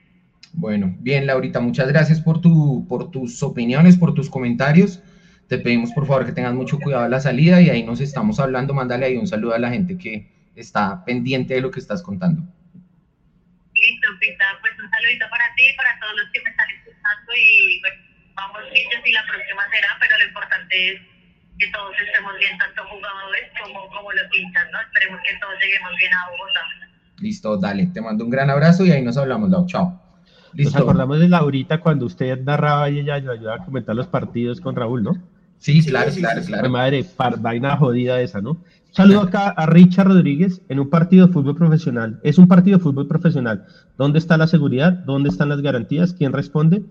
Bueno, 0.53 0.95
bien, 0.99 1.27
Laurita, 1.27 1.61
muchas 1.61 1.89
gracias 1.89 2.21
por, 2.21 2.41
tu, 2.41 2.87
por 2.89 3.11
tus 3.11 3.43
opiniones, 3.43 3.97
por 3.97 4.15
tus 4.15 4.29
comentarios. 4.29 5.03
Te 5.49 5.59
pedimos 5.59 5.93
por 5.93 6.07
favor 6.07 6.27
que 6.27 6.33
tengas 6.33 6.55
mucho 6.55 6.79
cuidado 6.79 7.05
a 7.05 7.09
la 7.09 7.21
salida 7.21 7.61
y 7.61 7.71
ahí 7.71 7.83
nos 7.83 8.01
estamos 8.01 8.39
hablando. 8.41 8.75
Mándale 8.75 9.07
ahí 9.07 9.17
un 9.17 9.27
saludo 9.27 9.55
a 9.55 9.59
la 9.59 9.71
gente 9.71 9.97
que 9.97 10.31
está 10.55 11.05
pendiente 11.05 11.55
de 11.55 11.61
lo 11.61 11.71
que 11.71 11.81
estás 11.81 12.03
contando. 12.03 12.43
Listo, 13.91 14.09
Pita, 14.21 14.47
pues 14.61 14.73
un 14.79 14.89
saludito 14.91 15.27
para 15.31 15.45
ti 15.57 15.67
y 15.67 15.75
para 15.75 15.99
todos 15.99 16.15
los 16.15 16.31
que 16.31 16.41
me 16.47 16.51
están 16.51 16.71
escuchando 16.71 17.31
y 17.35 17.81
bueno, 17.81 17.97
vamos 18.35 18.63
pillos 18.71 19.03
y 19.05 19.13
la 19.13 19.27
próxima 19.27 19.63
será, 19.71 19.99
pero 19.99 20.15
lo 20.19 20.25
importante 20.31 20.75
es 20.95 21.01
que 21.59 21.67
todos 21.75 21.93
estemos 22.07 22.39
bien, 22.39 22.57
tanto 22.59 22.87
jugadores 22.87 23.51
como, 23.59 23.89
como 23.91 24.13
los 24.13 24.31
hinchas, 24.31 24.67
¿no? 24.71 24.81
Esperemos 24.81 25.21
que 25.27 25.35
todos 25.43 25.55
lleguemos 25.59 25.93
bien 25.99 26.15
a 26.15 26.31
Bogotá. 26.31 26.63
Listo, 27.19 27.57
dale, 27.59 27.87
te 27.87 28.01
mando 28.01 28.25
un 28.25 28.31
gran 28.31 28.49
abrazo 28.49 28.87
y 28.87 28.93
ahí 28.93 29.03
nos 29.03 29.17
hablamos, 29.17 29.51
Lau, 29.51 29.67
chao. 29.67 30.01
Nos 30.55 30.75
acordamos 30.75 31.19
de 31.19 31.29
Laurita 31.29 31.79
cuando 31.81 32.07
usted 32.07 32.39
narraba 32.41 32.89
y 32.91 33.01
ella 33.01 33.15
ayudaba 33.15 33.57
a 33.57 33.65
comentar 33.65 33.95
los 33.95 34.07
partidos 34.07 34.61
con 34.61 34.77
Raúl, 34.77 35.03
¿no? 35.03 35.15
Sí, 35.59 35.85
claro, 35.85 36.11
claro, 36.13 36.43
claro. 36.43 36.71
Madre, 36.71 37.05
vaina 37.39 37.77
jodida 37.77 38.21
esa, 38.21 38.41
¿no? 38.41 38.65
Saludo 38.93 39.21
acá 39.21 39.51
a 39.51 39.67
Richard 39.67 40.09
Rodríguez 40.09 40.63
en 40.69 40.81
un 40.81 40.91
partido 40.91 41.27
de 41.27 41.33
fútbol 41.33 41.55
profesional. 41.55 42.21
Es 42.25 42.39
un 42.39 42.49
partido 42.49 42.79
de 42.79 42.83
fútbol 42.83 43.07
profesional. 43.07 43.65
¿Dónde 43.97 44.19
está 44.19 44.37
la 44.37 44.47
seguridad? 44.47 44.93
¿Dónde 44.93 45.29
están 45.29 45.49
las 45.49 45.61
garantías? 45.61 46.13
¿Quién 46.13 46.33
responde? 46.33 46.83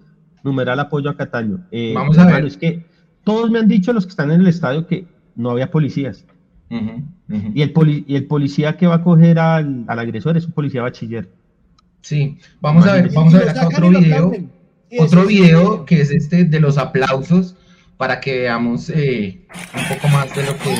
Numeral 0.44 0.80
apoyo 0.80 1.10
a 1.10 1.18
Cataño. 1.18 1.66
Eh, 1.72 1.94
Vamos 1.94 2.18
a 2.18 2.26
ver. 2.26 2.46
Es 2.46 2.58
que 2.58 2.86
todos 3.24 3.52
me 3.52 3.60
han 3.60 3.68
dicho 3.68 3.92
los 3.92 4.06
que 4.06 4.12
están 4.12 4.32
en 4.32 4.42
el 4.42 4.48
estadio 4.48 4.88
que 4.88 5.08
no 5.36 5.52
había 5.52 5.72
policías. 5.72 6.26
Y, 6.70 7.62
el 7.62 7.74
y 8.08 8.16
el 8.16 8.28
policía 8.28 8.78
que 8.78 8.86
va 8.86 8.96
a 8.96 9.04
coger 9.04 9.40
al, 9.40 9.86
agresor 9.88 10.38
es 10.38 10.46
un 10.46 10.52
policía 10.52 10.84
bachiller. 10.84 11.30
Sí, 12.02 12.38
vamos 12.62 12.86
a 12.86 12.94
ver, 12.94 13.12
vamos 13.12 13.34
a 13.34 13.40
ver 13.40 13.50
acá 13.50 13.68
otro 13.68 13.90
video. 13.90 14.32
Otro 15.00 15.26
video 15.26 15.86
que 15.86 16.02
es 16.02 16.12
este 16.12 16.46
de 16.46 16.60
los 16.60 16.78
aplausos 16.78 17.56
para 17.98 18.20
que 18.20 18.40
veamos 18.40 18.90
eh, 18.90 19.42
un 19.76 19.96
poco 19.96 20.08
más 20.08 20.34
de 20.36 20.46
lo 20.46 20.58
que... 20.58 20.76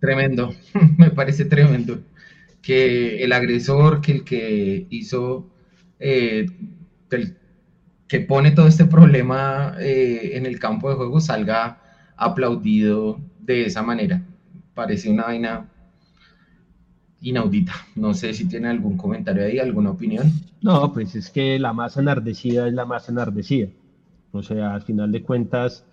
Tremendo, 0.00 0.54
me 0.98 1.10
parece 1.10 1.44
tremendo 1.44 2.02
que 2.60 3.22
el 3.24 3.32
agresor, 3.32 4.00
que 4.00 4.12
el 4.12 4.24
que 4.24 4.86
hizo, 4.90 5.48
eh, 6.00 6.46
que 8.12 8.20
pone 8.20 8.50
todo 8.50 8.66
este 8.66 8.84
problema 8.84 9.74
eh, 9.80 10.32
en 10.36 10.44
el 10.44 10.58
campo 10.58 10.90
de 10.90 10.96
juego 10.96 11.18
salga 11.18 11.80
aplaudido 12.14 13.18
de 13.40 13.64
esa 13.64 13.82
manera. 13.82 14.22
Parece 14.74 15.08
una 15.08 15.22
vaina 15.22 15.70
inaudita. 17.22 17.72
No 17.96 18.12
sé 18.12 18.34
si 18.34 18.46
tiene 18.46 18.68
algún 18.68 18.98
comentario 18.98 19.46
ahí, 19.46 19.58
alguna 19.58 19.92
opinión. 19.92 20.30
No, 20.60 20.92
pues 20.92 21.14
es 21.14 21.30
que 21.30 21.58
la 21.58 21.72
masa 21.72 22.02
enardecida 22.02 22.68
es 22.68 22.74
la 22.74 22.84
masa 22.84 23.12
enardecida. 23.12 23.68
O 24.32 24.42
sea, 24.42 24.74
al 24.74 24.82
final 24.82 25.10
de 25.10 25.22
cuentas, 25.22 25.86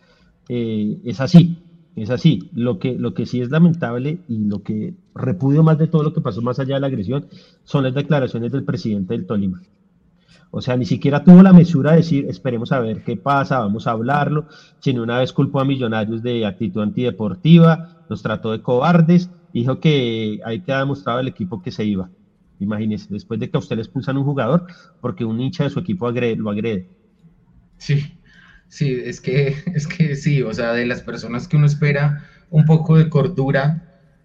eh, 0.50 1.00
es 1.06 1.22
así. 1.22 1.58
Es 1.96 2.10
así. 2.10 2.50
Lo 2.54 2.80
que, 2.80 2.96
lo 2.96 3.14
que 3.14 3.28
sí 3.28 3.40
es 3.40 3.50
lamentable 3.50 4.20
y 4.28 4.40
lo 4.40 4.62
que 4.62 4.94
repudio 5.16 5.64
más 5.64 5.78
de 5.78 5.88
todo 5.88 6.04
lo 6.04 6.14
que 6.14 6.20
pasó 6.20 6.42
más 6.42 6.60
allá 6.60 6.76
de 6.76 6.82
la 6.82 6.88
agresión 6.88 7.28
son 7.64 7.86
las 7.86 7.94
declaraciones 7.94 8.52
del 8.52 8.66
presidente 8.66 9.14
del 9.14 9.26
Tolima. 9.26 9.62
O 10.52 10.62
sea, 10.62 10.78
ni 10.78 10.86
siquiera 10.86 11.24
tuvo 11.24 11.44
la 11.44 11.54
mesura 11.54 11.92
de 11.92 11.98
decir, 11.98 12.26
esperemos 12.30 12.72
a 12.72 12.80
ver 12.80 13.04
qué 13.04 13.18
pasa, 13.18 13.60
vamos 13.60 13.88
a 13.88 13.92
hablarlo, 13.92 14.48
sino 14.80 15.04
una 15.04 15.20
vez 15.20 15.34
culpó 15.34 15.60
a 15.60 15.66
Millonarios 15.66 16.22
de 16.22 16.46
actitud 16.46 16.82
antideportiva, 16.82 17.88
los 18.08 18.22
trató 18.22 18.52
de 18.52 18.62
cobardes, 18.62 19.32
dijo 19.52 19.80
que 19.80 20.40
ahí 20.46 20.62
queda 20.62 20.80
demostrado 20.80 21.20
el 21.20 21.28
equipo 21.28 21.62
que 21.62 21.72
se 21.72 21.86
iba. 21.86 22.12
Imagínense, 22.60 23.08
después 23.10 23.40
de 23.40 23.50
que 23.50 23.58
a 23.58 23.60
usted 23.60 23.76
le 23.78 23.82
expulsan 23.84 24.18
un 24.18 24.24
jugador 24.26 24.66
porque 25.00 25.26
un 25.26 25.40
hincha 25.40 25.64
de 25.64 25.70
su 25.70 25.80
equipo 25.80 26.10
lo 26.12 26.50
agrede. 26.52 26.88
Sí, 27.78 28.16
Sí, 28.70 28.94
es 29.06 29.22
que, 29.22 29.50
es 29.76 29.88
que 29.88 30.16
sí, 30.18 30.44
o 30.44 30.54
sea, 30.56 30.74
de 30.74 30.88
las 30.88 31.04
personas 31.04 31.48
que 31.50 31.58
uno 31.58 31.68
espera 31.68 32.26
un 32.50 32.66
poco 32.66 32.98
de 32.98 33.10
cordura, 33.10 33.84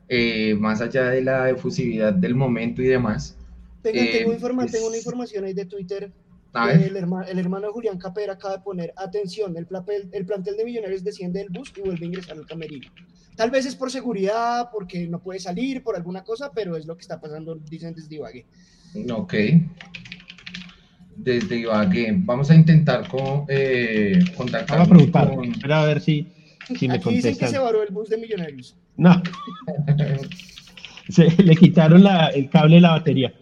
eh, 0.08 0.54
más 0.56 0.80
allá 0.82 1.10
de 1.10 1.22
la 1.22 1.50
efusividad 1.50 2.14
del 2.14 2.36
momento 2.36 2.82
y 2.82 2.86
demás. 2.88 3.40
Tengo, 3.84 4.00
tengo, 4.00 4.62
eh, 4.62 4.66
tengo 4.72 4.88
una 4.88 4.96
información 4.96 5.44
ahí 5.44 5.52
de 5.52 5.66
Twitter. 5.66 6.10
El 6.54 6.96
hermano, 6.96 7.26
el 7.28 7.38
hermano 7.38 7.72
Julián 7.72 7.98
Capera 7.98 8.32
acaba 8.32 8.56
de 8.56 8.62
poner, 8.62 8.92
atención, 8.96 9.56
el, 9.56 9.66
plantel, 9.66 10.08
el 10.12 10.24
plantel 10.24 10.56
de 10.56 10.64
Millonarios 10.64 11.04
desciende 11.04 11.40
del 11.40 11.50
bus 11.50 11.72
y 11.76 11.80
vuelve 11.80 12.04
a 12.04 12.06
ingresar 12.06 12.36
al 12.36 12.46
camerino. 12.46 12.90
Tal 13.36 13.50
vez 13.50 13.66
es 13.66 13.76
por 13.76 13.90
seguridad, 13.90 14.70
porque 14.72 15.06
no 15.06 15.20
puede 15.20 15.40
salir, 15.40 15.82
por 15.82 15.96
alguna 15.96 16.24
cosa, 16.24 16.50
pero 16.54 16.76
es 16.76 16.86
lo 16.86 16.96
que 16.96 17.02
está 17.02 17.20
pasando, 17.20 17.56
dicen 17.56 17.94
desde 17.94 18.14
Ibagué. 18.14 18.46
Ok 19.12 19.34
desde 21.16 21.56
Ibagué. 21.56 22.14
Vamos 22.18 22.50
a 22.50 22.54
intentar 22.54 23.08
con, 23.08 23.44
eh, 23.48 24.18
contactar. 24.36 24.80
a 24.80 24.86
preguntar. 24.86 25.32
a 25.72 25.84
ver 25.86 26.00
si, 26.00 26.28
si 26.78 26.88
me 26.88 26.94
Aquí 26.94 27.14
dicen 27.14 27.36
que 27.36 27.48
se 27.48 27.58
varó 27.58 27.82
el 27.82 27.92
bus 27.92 28.08
de 28.08 28.18
Millonarios. 28.18 28.76
No. 28.96 29.22
se, 31.08 31.30
le 31.42 31.56
quitaron 31.56 32.02
la, 32.02 32.28
el 32.28 32.48
cable 32.50 32.76
de 32.76 32.80
la 32.80 32.90
batería. 32.90 33.32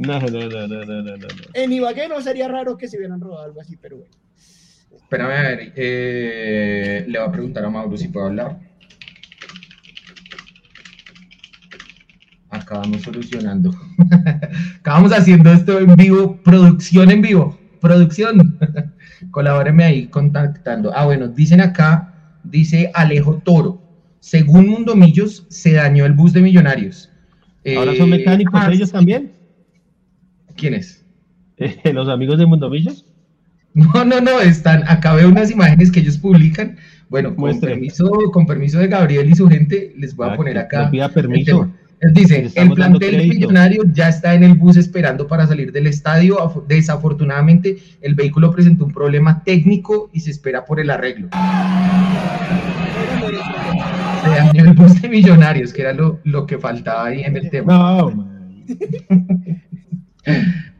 No, 0.00 0.18
no, 0.18 0.48
no, 0.48 0.66
no, 0.66 0.84
no, 0.86 1.02
no, 1.02 1.26
En 1.52 1.72
Ibagué 1.72 2.08
no 2.08 2.22
sería 2.22 2.48
raro 2.48 2.74
que 2.78 2.88
se 2.88 2.96
hubieran 2.96 3.20
robado 3.20 3.44
algo 3.44 3.60
así, 3.60 3.76
pero 3.76 3.98
bueno. 3.98 4.14
Espérame 4.96 5.30
a 5.30 5.42
ver, 5.42 5.72
eh, 5.76 7.04
le 7.06 7.18
voy 7.18 7.28
a 7.28 7.30
preguntar 7.30 7.64
a 7.66 7.70
Mauro 7.70 7.98
si 7.98 8.08
puedo 8.08 8.26
hablar. 8.26 8.58
acabamos 12.48 13.02
solucionando. 13.02 13.74
acabamos 14.80 15.12
haciendo 15.12 15.52
esto 15.52 15.78
en 15.78 15.94
vivo, 15.96 16.40
producción 16.42 17.10
en 17.10 17.20
vivo, 17.20 17.58
producción. 17.78 18.58
Colabóreme 19.30 19.84
ahí 19.84 20.08
contactando. 20.08 20.92
Ah, 20.94 21.04
bueno, 21.04 21.28
dicen 21.28 21.60
acá, 21.60 22.10
dice 22.42 22.90
Alejo 22.94 23.42
Toro. 23.44 23.82
Según 24.18 24.66
Mundomillos, 24.66 25.44
se 25.48 25.72
dañó 25.72 26.06
el 26.06 26.14
bus 26.14 26.32
de 26.32 26.40
Millonarios. 26.40 27.10
¿Ahora 27.76 27.94
son 27.96 28.12
eh, 28.12 28.18
mecánicos 28.18 28.60
ah, 28.62 28.70
ellos 28.72 28.90
también? 28.90 29.39
¿Quiénes? 30.56 31.04
¿Los 31.92 32.08
amigos 32.08 32.38
de 32.38 32.46
Mundomillos? 32.46 33.06
No, 33.74 34.04
no, 34.04 34.20
no, 34.20 34.40
están, 34.40 34.82
acá 34.88 35.14
veo 35.14 35.28
unas 35.28 35.50
imágenes 35.50 35.92
que 35.92 36.00
ellos 36.00 36.18
publican. 36.18 36.76
Bueno, 37.08 37.34
con 37.34 37.58
permiso, 37.60 38.10
con 38.32 38.46
permiso 38.46 38.78
de 38.78 38.88
Gabriel 38.88 39.28
y 39.28 39.34
su 39.34 39.48
gente, 39.48 39.92
les 39.96 40.14
voy 40.14 40.28
a 40.28 40.32
ah, 40.32 40.36
poner 40.36 40.58
acá. 40.58 40.90
pida 40.90 41.08
permiso. 41.08 41.70
Dice, 42.12 42.50
el 42.54 42.70
plantel 42.70 43.28
millonario 43.28 43.82
ya 43.92 44.08
está 44.08 44.34
en 44.34 44.42
el 44.42 44.54
bus 44.54 44.78
esperando 44.78 45.26
para 45.26 45.46
salir 45.46 45.70
del 45.70 45.86
estadio. 45.86 46.64
Desafortunadamente, 46.66 47.76
el 48.00 48.14
vehículo 48.14 48.50
presentó 48.50 48.86
un 48.86 48.92
problema 48.92 49.44
técnico 49.44 50.08
y 50.12 50.20
se 50.20 50.30
espera 50.30 50.64
por 50.64 50.80
el 50.80 50.88
arreglo. 50.88 51.28
Se 54.22 54.28
dañó 54.30 54.64
el 54.64 54.72
bus 54.72 55.02
de 55.02 55.08
millonarios, 55.10 55.74
que 55.74 55.82
era 55.82 55.92
lo, 55.92 56.46
que 56.46 56.58
faltaba 56.58 57.06
ahí 57.06 57.22
en 57.22 57.36
el 57.36 57.50
tema. 57.50 57.72
No, 57.72 58.28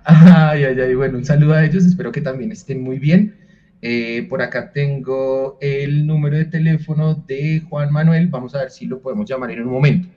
ay, 0.05 0.64
ay, 0.64 0.81
ay, 0.81 0.94
bueno, 0.94 1.18
un 1.18 1.24
saludo 1.24 1.55
a 1.55 1.64
ellos, 1.64 1.85
espero 1.85 2.12
que 2.12 2.20
también 2.20 2.53
estén 2.53 2.83
muy 2.83 2.98
bien. 2.98 3.37
Eh, 3.83 4.26
por 4.29 4.42
acá 4.42 4.72
tengo 4.72 5.57
el 5.61 6.07
número 6.07 6.37
de 6.37 6.44
teléfono 6.44 7.14
de 7.14 7.61
Juan 7.68 7.92
Manuel, 7.92 8.29
vamos 8.29 8.55
a 8.55 8.61
ver 8.61 8.70
si 8.70 8.87
lo 8.87 9.00
podemos 9.00 9.29
llamar 9.29 9.50
en 9.50 9.62
un 9.62 9.72
momento. 9.72 10.09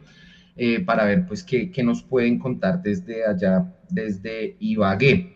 Eh, 0.56 0.82
para 0.82 1.06
ver 1.06 1.26
pues 1.26 1.44
qué, 1.44 1.72
nos 1.84 2.04
pueden 2.04 2.38
contar 2.38 2.82
desde 2.82 3.26
allá, 3.26 3.74
desde 3.90 4.56
Ibagué. 4.60 5.32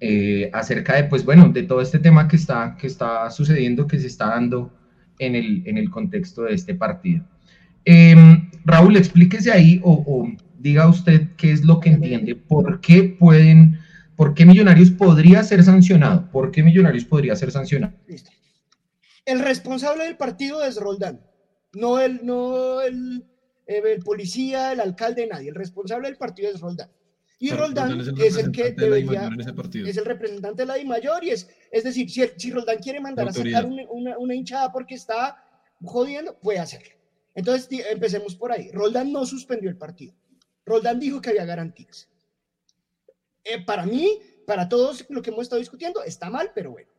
Eh, 0.00 0.48
acerca 0.52 0.94
de, 0.94 1.04
pues 1.04 1.24
bueno, 1.24 1.48
de 1.48 1.64
todo 1.64 1.80
este 1.80 1.98
tema 1.98 2.28
que 2.28 2.36
está, 2.36 2.76
que 2.78 2.86
está 2.86 3.28
sucediendo, 3.30 3.88
que 3.88 3.98
se 3.98 4.06
está 4.06 4.28
dando 4.28 4.72
en 5.18 5.34
el, 5.34 5.62
en 5.66 5.76
el 5.76 5.90
contexto 5.90 6.42
de 6.42 6.54
este 6.54 6.74
partido. 6.74 7.24
Em, 7.84 8.50
Raúl, 8.64 8.96
explíquese 8.96 9.50
ahí 9.50 9.80
o, 9.82 10.30
diga 10.58 10.88
usted 10.88 11.28
qué 11.36 11.52
es 11.52 11.64
lo 11.64 11.80
que 11.80 11.90
entiende, 11.90 12.34
por 12.34 12.80
qué 12.80 13.04
pueden, 13.04 13.78
por 14.16 14.34
qué 14.34 14.44
Millonarios 14.44 14.90
podría 14.90 15.42
ser 15.42 15.62
sancionado, 15.62 16.30
por 16.30 16.50
qué 16.50 16.62
Millonarios 16.62 17.04
podría 17.04 17.36
ser 17.36 17.50
sancionado. 17.50 17.94
El 19.24 19.40
responsable 19.40 20.04
del 20.04 20.16
partido 20.16 20.64
es 20.64 20.76
Roldán, 20.76 21.20
no 21.74 22.00
el, 22.00 22.24
no 22.24 22.80
el, 22.80 23.24
eh, 23.66 23.82
el 23.84 24.02
policía, 24.02 24.72
el 24.72 24.80
alcalde, 24.80 25.26
nadie. 25.26 25.50
El 25.50 25.54
responsable 25.54 26.08
del 26.08 26.16
partido 26.16 26.50
es 26.50 26.60
Roldán. 26.60 26.90
Y 27.40 27.50
Roldán, 27.50 28.00
es 28.00 28.36
el, 28.36 28.50
que 28.50 28.72
debería, 28.72 29.30
es 29.86 29.96
el 29.96 30.04
representante 30.04 30.62
de 30.62 30.66
la 30.66 30.84
mayor 30.84 31.22
y 31.22 31.30
es, 31.30 31.48
es 31.70 31.84
decir, 31.84 32.10
si, 32.10 32.22
si 32.36 32.50
Roldán 32.50 32.78
quiere 32.78 33.00
mandar 33.00 33.28
a 33.28 33.32
sacar 33.32 33.64
una, 33.64 34.34
hinchada 34.34 34.72
porque 34.72 34.96
está 34.96 35.36
jodiendo, 35.80 36.36
puede 36.40 36.58
hacerlo. 36.58 36.94
Entonces, 37.36 37.68
empecemos 37.92 38.34
por 38.34 38.50
ahí. 38.50 38.72
Roldán 38.72 39.12
no 39.12 39.24
suspendió 39.24 39.70
el 39.70 39.76
partido. 39.76 40.14
Roldán 40.68 41.00
dijo 41.00 41.20
que 41.20 41.30
había 41.30 41.44
garantías. 41.44 42.08
Eh, 43.44 43.64
para 43.64 43.86
mí, 43.86 44.20
para 44.46 44.68
todos 44.68 45.06
lo 45.08 45.22
que 45.22 45.30
hemos 45.30 45.42
estado 45.42 45.60
discutiendo, 45.60 46.02
está 46.02 46.30
mal, 46.30 46.52
pero 46.54 46.72
bueno. 46.72 46.90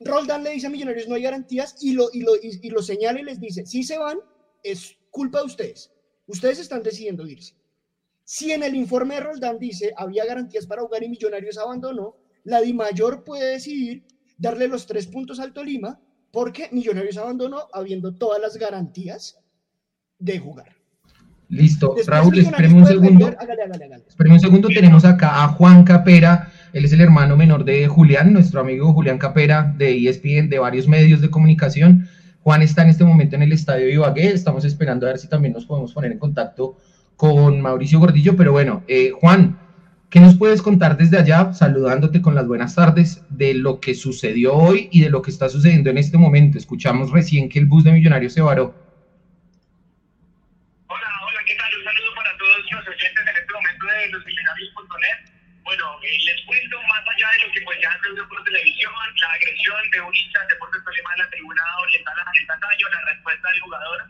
Roldán 0.00 0.44
le 0.44 0.50
dice 0.50 0.66
a 0.66 0.70
Millonarios 0.70 1.08
no 1.08 1.14
hay 1.14 1.22
garantías 1.22 1.76
y 1.80 1.92
lo, 1.92 2.08
y 2.12 2.70
señala 2.82 3.20
y 3.20 3.24
les 3.24 3.40
dice, 3.40 3.66
si 3.66 3.82
se 3.82 3.98
van, 3.98 4.18
es 4.62 4.96
culpa 5.10 5.40
de 5.40 5.46
ustedes. 5.46 5.92
Ustedes 6.26 6.58
están 6.58 6.82
decidiendo 6.82 7.26
irse. 7.26 7.54
Si 8.24 8.52
en 8.52 8.62
el 8.62 8.74
informe 8.74 9.16
de 9.16 9.20
Roldán 9.20 9.58
dice 9.58 9.92
había 9.96 10.24
garantías 10.24 10.66
para 10.66 10.82
jugar 10.82 11.02
y 11.02 11.08
Millonarios 11.08 11.58
abandonó, 11.58 12.16
la 12.44 12.60
Di 12.60 12.72
Mayor 12.72 13.24
puede 13.24 13.52
decidir 13.52 14.04
darle 14.38 14.68
los 14.68 14.86
tres 14.86 15.06
puntos 15.06 15.40
al 15.40 15.52
Tolima 15.52 16.00
porque 16.30 16.68
Millonarios 16.72 17.16
abandonó 17.16 17.68
habiendo 17.72 18.14
todas 18.14 18.40
las 18.40 18.56
garantías 18.56 19.38
de 20.18 20.38
jugar. 20.38 20.73
Listo, 21.54 21.94
Raúl, 22.06 22.36
espéreme 22.36 22.74
un 22.74 22.86
segundo. 22.86 23.30
un 24.28 24.40
segundo, 24.40 24.68
tenemos 24.68 25.04
acá 25.04 25.44
a 25.44 25.48
Juan 25.48 25.84
Capera, 25.84 26.50
él 26.72 26.84
es 26.84 26.92
el 26.92 27.00
hermano 27.00 27.36
menor 27.36 27.64
de 27.64 27.86
Julián, 27.86 28.32
nuestro 28.32 28.60
amigo 28.60 28.92
Julián 28.92 29.18
Capera 29.18 29.72
de 29.78 30.08
ESPN, 30.08 30.48
de 30.48 30.58
varios 30.58 30.88
medios 30.88 31.20
de 31.20 31.30
comunicación. 31.30 32.08
Juan 32.42 32.62
está 32.62 32.82
en 32.82 32.88
este 32.88 33.04
momento 33.04 33.36
en 33.36 33.44
el 33.44 33.52
estadio 33.52 33.88
Ibagué, 33.88 34.30
estamos 34.30 34.64
esperando 34.64 35.06
a 35.06 35.10
ver 35.10 35.18
si 35.18 35.28
también 35.28 35.54
nos 35.54 35.64
podemos 35.64 35.92
poner 35.92 36.10
en 36.10 36.18
contacto 36.18 36.76
con 37.16 37.60
Mauricio 37.60 38.00
Gordillo, 38.00 38.34
pero 38.34 38.50
bueno, 38.50 38.82
eh, 38.88 39.12
Juan, 39.12 39.56
¿qué 40.10 40.18
nos 40.18 40.34
puedes 40.34 40.60
contar 40.60 40.96
desde 40.96 41.18
allá, 41.18 41.54
saludándote 41.54 42.20
con 42.20 42.34
las 42.34 42.48
buenas 42.48 42.74
tardes, 42.74 43.22
de 43.30 43.54
lo 43.54 43.78
que 43.78 43.94
sucedió 43.94 44.54
hoy 44.54 44.88
y 44.90 45.02
de 45.02 45.10
lo 45.10 45.22
que 45.22 45.30
está 45.30 45.48
sucediendo 45.48 45.88
en 45.90 45.98
este 45.98 46.18
momento? 46.18 46.58
Escuchamos 46.58 47.12
recién 47.12 47.48
que 47.48 47.60
el 47.60 47.66
bus 47.66 47.84
de 47.84 47.92
Millonarios 47.92 48.32
se 48.32 48.42
varó. 48.42 48.74
Bueno, 55.64 55.84
eh, 56.02 56.18
les 56.26 56.44
cuento 56.44 56.76
más 56.88 57.03
allá 57.14 57.30
de 57.32 57.46
lo 57.46 57.52
que 57.52 57.60
pues 57.62 57.78
ya 57.80 57.90
han 57.90 58.28
por 58.28 58.44
televisión, 58.44 58.92
la 59.20 59.32
agresión 59.32 59.90
de 59.90 60.00
un 60.00 60.14
hincha 60.14 60.40
de 60.40 60.46
Deportes 60.48 60.84
Tolima 60.84 61.12
en 61.14 61.18
la 61.20 61.30
tribuna 61.30 61.62
oriental 61.78 62.18
a 62.18 62.32
el 62.34 62.46
Tatayo, 62.46 62.88
la 62.88 63.00
respuesta 63.12 63.50
del 63.50 63.60
jugador. 63.60 64.04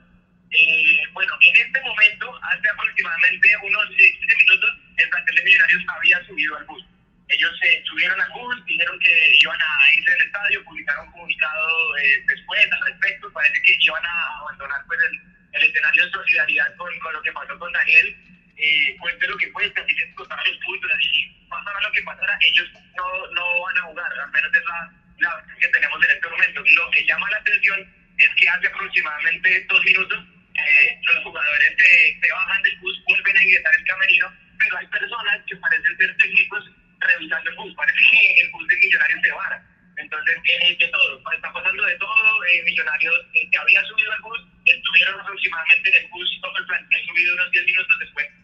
Eh, 0.50 1.00
bueno, 1.12 1.32
en 1.40 1.56
este 1.66 1.80
momento, 1.82 2.40
hace 2.42 2.68
aproximadamente 2.68 3.48
unos 3.62 3.86
15 3.88 4.36
minutos, 4.36 4.70
el 4.96 5.10
plantel 5.10 5.36
de 5.36 5.44
Millonarios 5.44 5.84
había 5.88 6.26
subido 6.26 6.56
al 6.56 6.64
bus. 6.64 6.84
Ellos 7.28 7.50
se 7.60 7.82
subieron 7.84 8.20
al 8.20 8.30
bus, 8.30 8.64
dijeron 8.64 8.98
que 9.00 9.36
iban 9.40 9.58
a 9.60 9.94
irse 9.96 10.10
del 10.10 10.22
estadio, 10.22 10.64
publicaron 10.64 11.06
un 11.06 11.12
comunicado 11.12 11.96
eh, 11.98 12.24
después 12.28 12.72
al 12.72 12.80
respecto, 12.86 13.32
parece 13.32 13.62
que 13.62 13.76
iban 13.80 14.04
a 14.04 14.38
abandonar 14.40 14.80
pues, 14.86 15.00
el, 15.10 15.20
el 15.52 15.68
escenario 15.68 16.04
de 16.04 16.10
solidaridad 16.12 16.76
con, 16.76 16.98
con 17.00 17.12
lo 17.12 17.22
que 17.22 17.32
pasó 17.32 17.58
con 17.58 17.72
Daniel 17.72 18.16
eh, 18.56 18.96
cueste 18.98 19.26
lo 19.26 19.36
que 19.36 19.50
cueste, 19.52 19.80
así 19.80 19.94
les 19.94 20.14
costará 20.14 20.42
los 20.44 20.56
puntos, 20.58 20.90
así 20.92 21.34
pasará 21.48 21.80
lo 21.80 21.92
que 21.92 22.02
pasara, 22.02 22.38
ellos 22.40 22.70
no, 22.96 23.26
no 23.32 23.62
van 23.62 23.78
a 23.78 23.82
jugar, 23.82 24.12
al 24.12 24.30
menos 24.30 24.50
es 24.54 24.64
la, 24.64 24.92
la 25.18 25.44
que 25.58 25.68
tenemos 25.68 26.04
en 26.04 26.10
este 26.10 26.28
momento. 26.28 26.62
Lo 26.62 26.90
que 26.90 27.06
llama 27.06 27.30
la 27.30 27.38
atención 27.38 27.94
es 28.18 28.30
que 28.36 28.48
hace 28.48 28.66
aproximadamente 28.66 29.66
dos 29.68 29.84
minutos 29.84 30.24
eh, 30.54 31.00
los 31.02 31.24
jugadores 31.24 31.74
se, 31.76 32.20
se, 32.20 32.30
bajan 32.30 32.62
del 32.62 32.78
bus, 32.78 33.02
vuelven 33.08 33.36
a 33.36 33.42
ingresar 33.42 33.74
el 33.74 33.84
camerino, 33.84 34.32
pero 34.58 34.76
hay 34.78 34.86
personas 34.86 35.40
que 35.46 35.56
parecen 35.56 35.96
ser 35.96 36.16
técnicos 36.16 36.70
revisando 37.00 37.50
el 37.50 37.56
bus, 37.56 37.74
parece 37.74 37.98
que 38.10 38.40
el 38.40 38.50
bus 38.50 38.68
de 38.68 38.76
Millonarios 38.76 39.20
se 39.22 39.32
va. 39.32 39.62
Entonces, 39.96 40.36
es 40.44 40.78
de 40.78 40.88
todo, 40.88 41.22
está 41.32 41.52
pasando 41.52 41.84
de 41.84 41.96
todo. 41.98 42.44
Eh, 42.46 42.62
millonarios 42.64 43.14
eh, 43.34 43.48
que 43.50 43.58
había 43.58 43.82
subido 43.84 44.12
al 44.12 44.22
bus, 44.22 44.40
estuvieron 44.64 45.20
aproximadamente 45.20 45.88
en 45.88 46.04
el 46.04 46.10
bus 46.10 46.28
y 46.32 46.40
todo 46.40 46.58
el 46.58 46.66
plan, 46.66 46.88
subido 47.06 47.34
unos 47.34 47.50
10 47.52 47.64
minutos 47.64 47.98
después 48.00 48.43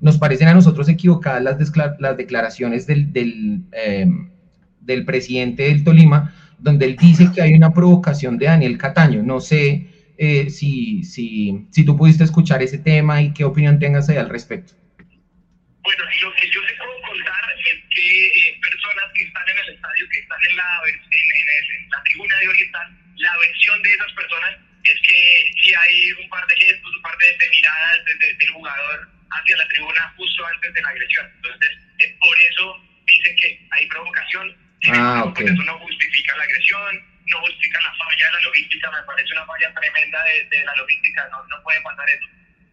nos 0.00 0.18
parecen 0.18 0.48
a 0.48 0.54
nosotros 0.54 0.88
equivocadas 0.88 1.42
las, 1.42 1.98
las 1.98 2.16
declaraciones 2.16 2.86
del, 2.86 3.12
del, 3.12 3.62
em, 3.72 4.30
del, 4.80 5.04
presidente 5.04 5.64
del 5.64 5.84
Tolima, 5.84 6.34
donde 6.58 6.86
él 6.86 6.96
dice 6.96 7.30
que 7.34 7.42
hay 7.42 7.52
una 7.52 7.72
provocación 7.72 8.38
de 8.38 8.46
Daniel 8.46 8.78
Cataño. 8.78 9.22
No 9.22 9.40
sé 9.40 9.86
eh, 10.16 10.50
si, 10.50 11.04
si, 11.04 11.66
si 11.70 11.84
tú 11.84 11.96
pudiste 11.96 12.24
escuchar 12.24 12.62
ese 12.62 12.78
tema 12.78 13.20
y 13.20 13.32
qué 13.32 13.44
opinión 13.44 13.78
tengas 13.78 14.08
ahí 14.08 14.16
al 14.16 14.28
respecto. 14.28 14.72
Bueno, 15.82 16.04
lo 16.22 16.32
que 16.34 16.50
yo 16.50 16.60
les 16.60 16.76
puedo 16.76 16.92
contar 17.08 17.42
es 17.58 17.78
que 17.88 18.26
eh, 18.26 18.58
personas 18.60 19.04
que 19.14 19.24
están 19.24 19.48
en 19.48 19.58
el 19.64 19.74
estadio, 19.74 20.08
que 20.12 20.20
están 20.20 20.38
en 20.50 20.56
la, 20.56 20.68
en, 20.88 21.90
la 21.90 22.02
tribuna 22.04 22.34
de 22.40 22.48
Oriental, 22.48 22.98
la 23.16 23.32
versión 23.38 23.82
de 23.82 23.92
esas 23.92 24.12
personas 24.12 24.56
es 24.84 24.98
que 25.06 25.52
si 25.62 25.74
hay 25.74 26.12
un 26.22 26.28
par 26.30 26.46
de 26.48 26.56
gestos, 26.56 26.96
un 26.96 27.02
par 27.02 27.16
de, 27.18 27.48
miradas 27.50 27.98
del 28.38 28.48
jugador 28.50 29.19
hacia 29.50 29.56
la 29.56 29.68
tribuna 29.68 30.14
justo 30.16 30.46
antes 30.46 30.74
de 30.74 30.82
la 30.82 30.88
agresión. 30.90 31.26
Entonces, 31.36 31.70
es 31.98 32.12
por 32.18 32.36
eso 32.50 32.76
dicen 33.06 33.36
que 33.36 33.66
hay 33.70 33.86
provocación. 33.86 34.56
Ah, 34.92 35.24
okay. 35.26 35.46
Eso 35.46 35.62
no 35.64 35.78
justifica 35.78 36.36
la 36.36 36.44
agresión, 36.44 37.04
no 37.26 37.40
justifica 37.40 37.80
la 37.82 37.92
falla 37.94 38.26
de 38.26 38.32
la 38.32 38.40
logística. 38.42 38.90
Me 38.90 39.02
parece 39.02 39.32
una 39.32 39.46
falla 39.46 39.74
tremenda 39.74 40.24
de, 40.24 40.56
de 40.56 40.64
la 40.64 40.74
logística, 40.76 41.28
no, 41.30 41.44
no 41.48 41.62
puede 41.62 41.80
pasar 41.82 42.08
eso. 42.08 42.26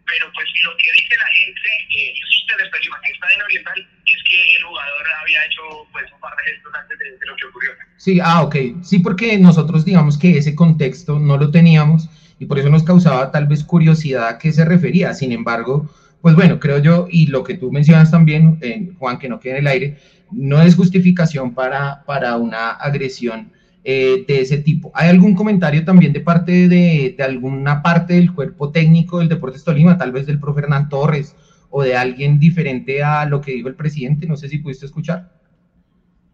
Pero 0.06 0.32
pues 0.34 0.48
lo 0.64 0.78
que 0.78 0.92
dice 0.94 1.18
la 1.18 1.28
gente, 1.28 1.70
eh, 1.98 2.14
el 2.60 2.72
Tolima, 2.72 3.02
que 3.02 3.12
está 3.12 3.28
en 3.34 3.42
Oriental, 3.42 3.90
es 4.06 4.24
que 4.30 4.56
el 4.56 4.64
jugador 4.64 5.06
había 5.22 5.46
hecho 5.46 5.62
pues 5.92 6.06
un 6.14 6.20
par 6.22 6.34
de 6.38 6.44
gestos 6.54 6.74
antes 6.74 6.98
de, 6.98 7.18
de 7.18 7.26
lo 7.26 7.36
que 7.36 7.46
ocurrió. 7.46 7.72
Sí, 7.98 8.20
ah, 8.24 8.42
ok. 8.42 8.56
Sí, 8.84 9.00
porque 9.00 9.38
nosotros 9.38 9.84
digamos 9.84 10.18
que 10.18 10.38
ese 10.38 10.56
contexto 10.56 11.20
no 11.20 11.36
lo 11.36 11.52
teníamos 11.52 12.10
y 12.40 12.46
por 12.46 12.58
eso 12.58 12.70
nos 12.70 12.84
causaba 12.84 13.32
tal 13.32 13.48
vez 13.48 13.66
curiosidad 13.66 14.30
a 14.30 14.38
qué 14.38 14.54
se 14.54 14.64
refería. 14.64 15.14
Sin 15.14 15.34
embargo, 15.34 15.92
pues 16.28 16.36
bueno, 16.36 16.60
creo 16.60 16.80
yo, 16.80 17.08
y 17.10 17.28
lo 17.28 17.42
que 17.46 17.54
tú 17.54 17.72
mencionas 17.72 18.12
también, 18.12 18.60
eh, 18.62 18.92
Juan, 19.00 19.18
que 19.18 19.30
no 19.30 19.40
quede 19.40 19.54
en 19.54 19.60
el 19.60 19.68
aire, 19.68 19.98
no 20.30 20.62
es 20.62 20.76
justificación 20.76 21.54
para, 21.54 22.04
para 22.04 22.36
una 22.36 22.72
agresión 22.72 23.54
eh, 23.86 24.26
de 24.28 24.42
ese 24.42 24.58
tipo. 24.58 24.92
¿Hay 24.94 25.08
algún 25.08 25.36
comentario 25.36 25.86
también 25.86 26.12
de 26.12 26.20
parte 26.20 26.68
de, 26.68 27.16
de, 27.18 27.24
alguna 27.24 27.82
parte 27.82 28.16
del 28.16 28.34
cuerpo 28.34 28.74
técnico 28.74 29.20
del 29.20 29.30
Deportes 29.30 29.64
Tolima, 29.64 29.98
tal 29.98 30.12
vez 30.12 30.26
del 30.26 30.38
profe 30.38 30.60
Hernán 30.60 30.90
Torres 30.90 31.34
o 31.70 31.82
de 31.82 31.96
alguien 31.96 32.40
diferente 32.40 33.02
a 33.02 33.24
lo 33.24 33.40
que 33.40 33.54
dijo 33.54 33.70
el 33.70 33.76
presidente? 33.76 34.28
No 34.28 34.36
sé 34.36 34.50
si 34.50 34.58
pudiste 34.58 34.86
escuchar. 34.86 35.32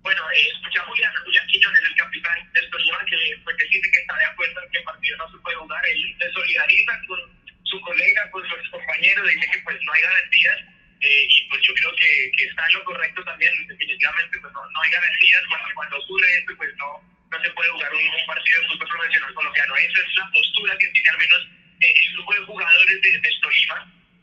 Bueno, 0.02 0.22
eh, 0.34 0.50
escuchamos 0.56 0.90
a 0.90 1.24
Julián 1.24 1.46
Quiñones, 1.52 1.82
el 1.88 1.96
capitán 1.98 2.34
del 2.56 2.68
Tolima, 2.72 2.98
que, 3.06 3.16
pues, 3.44 3.56
dice 3.72 3.92
que 3.94 4.00
está 4.00 4.18
de 4.18 4.26
acuerdo 4.26 4.56
en 4.66 4.72
que 4.72 4.78
el 4.80 4.86
partido 4.86 5.18
no 5.20 5.30
se 5.30 5.38
puede 5.38 5.56
jugar. 5.58 5.86
Él 5.86 6.16
se 6.18 6.32
solidariza 6.32 6.94
con 7.08 7.43
su 7.74 7.82
colega, 7.82 8.30
con 8.30 8.46
su 8.46 8.70
compañero, 8.70 9.26
dice 9.26 9.50
que 9.50 9.60
pues 9.66 9.78
no 9.82 9.92
hay 9.94 10.02
garantías 10.02 10.58
eh, 11.02 11.26
y 11.28 11.50
pues 11.50 11.60
yo 11.66 11.74
creo 11.74 11.92
que, 11.98 12.32
que, 12.38 12.46
está 12.46 12.62
en 12.70 12.74
lo 12.78 12.84
correcto 12.86 13.24
también, 13.26 13.52
definitivamente 13.68 14.38
pues 14.40 14.54
no, 14.54 14.62
no 14.62 14.82
hay 14.82 14.92
garantías 14.92 15.42
cuando, 15.50 15.68
cuando 15.74 15.98
ocurre 15.98 16.28
esto 16.38 16.54
pues 16.56 16.70
no, 16.78 17.02
no 17.02 17.38
se 17.42 17.50
puede 17.58 17.70
jugar 17.74 17.92
un, 17.92 18.06
un 18.06 18.26
partido 18.30 18.62
de 18.62 18.68
fútbol 18.70 18.90
profesional 18.94 19.34
colombiano. 19.34 19.76
Esa 19.76 20.00
es 20.06 20.16
la 20.16 20.30
postura 20.30 20.78
que 20.78 20.88
tiene 20.94 21.10
al 21.10 21.18
menos 21.18 21.42
eh, 21.82 21.94
el 21.98 22.14
grupo 22.14 22.32
de 22.34 22.46
jugadores 22.46 22.98
de, 23.02 23.12
de 23.20 23.30
Tolima, 23.42 23.78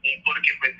eh, 0.07 0.23
porque 0.25 0.51
pues 0.63 0.73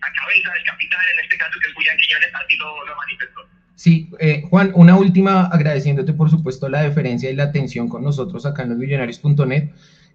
la 0.00 0.12
cabeza 0.14 0.48
del 0.54 0.64
capitán, 0.64 1.04
en 1.12 1.18
este 1.26 1.36
caso 1.36 1.58
que 1.58 1.68
es 1.68 1.74
Julián 1.74 1.98
Quiñones, 1.98 2.30
así 2.32 2.56
lo, 2.56 2.86
lo 2.86 2.96
manifestó. 2.96 3.40
Sí, 3.74 4.08
eh, 4.20 4.40
Juan, 4.48 4.72
una 4.74 4.96
última 4.96 5.52
agradeciéndote 5.52 6.14
por 6.14 6.30
supuesto 6.30 6.68
la 6.70 6.80
deferencia 6.80 7.28
y 7.28 7.34
la 7.34 7.44
atención 7.44 7.90
con 7.90 8.02
nosotros 8.02 8.46
acá 8.46 8.62
en 8.62 8.70
losmillonarios.net 8.70 9.68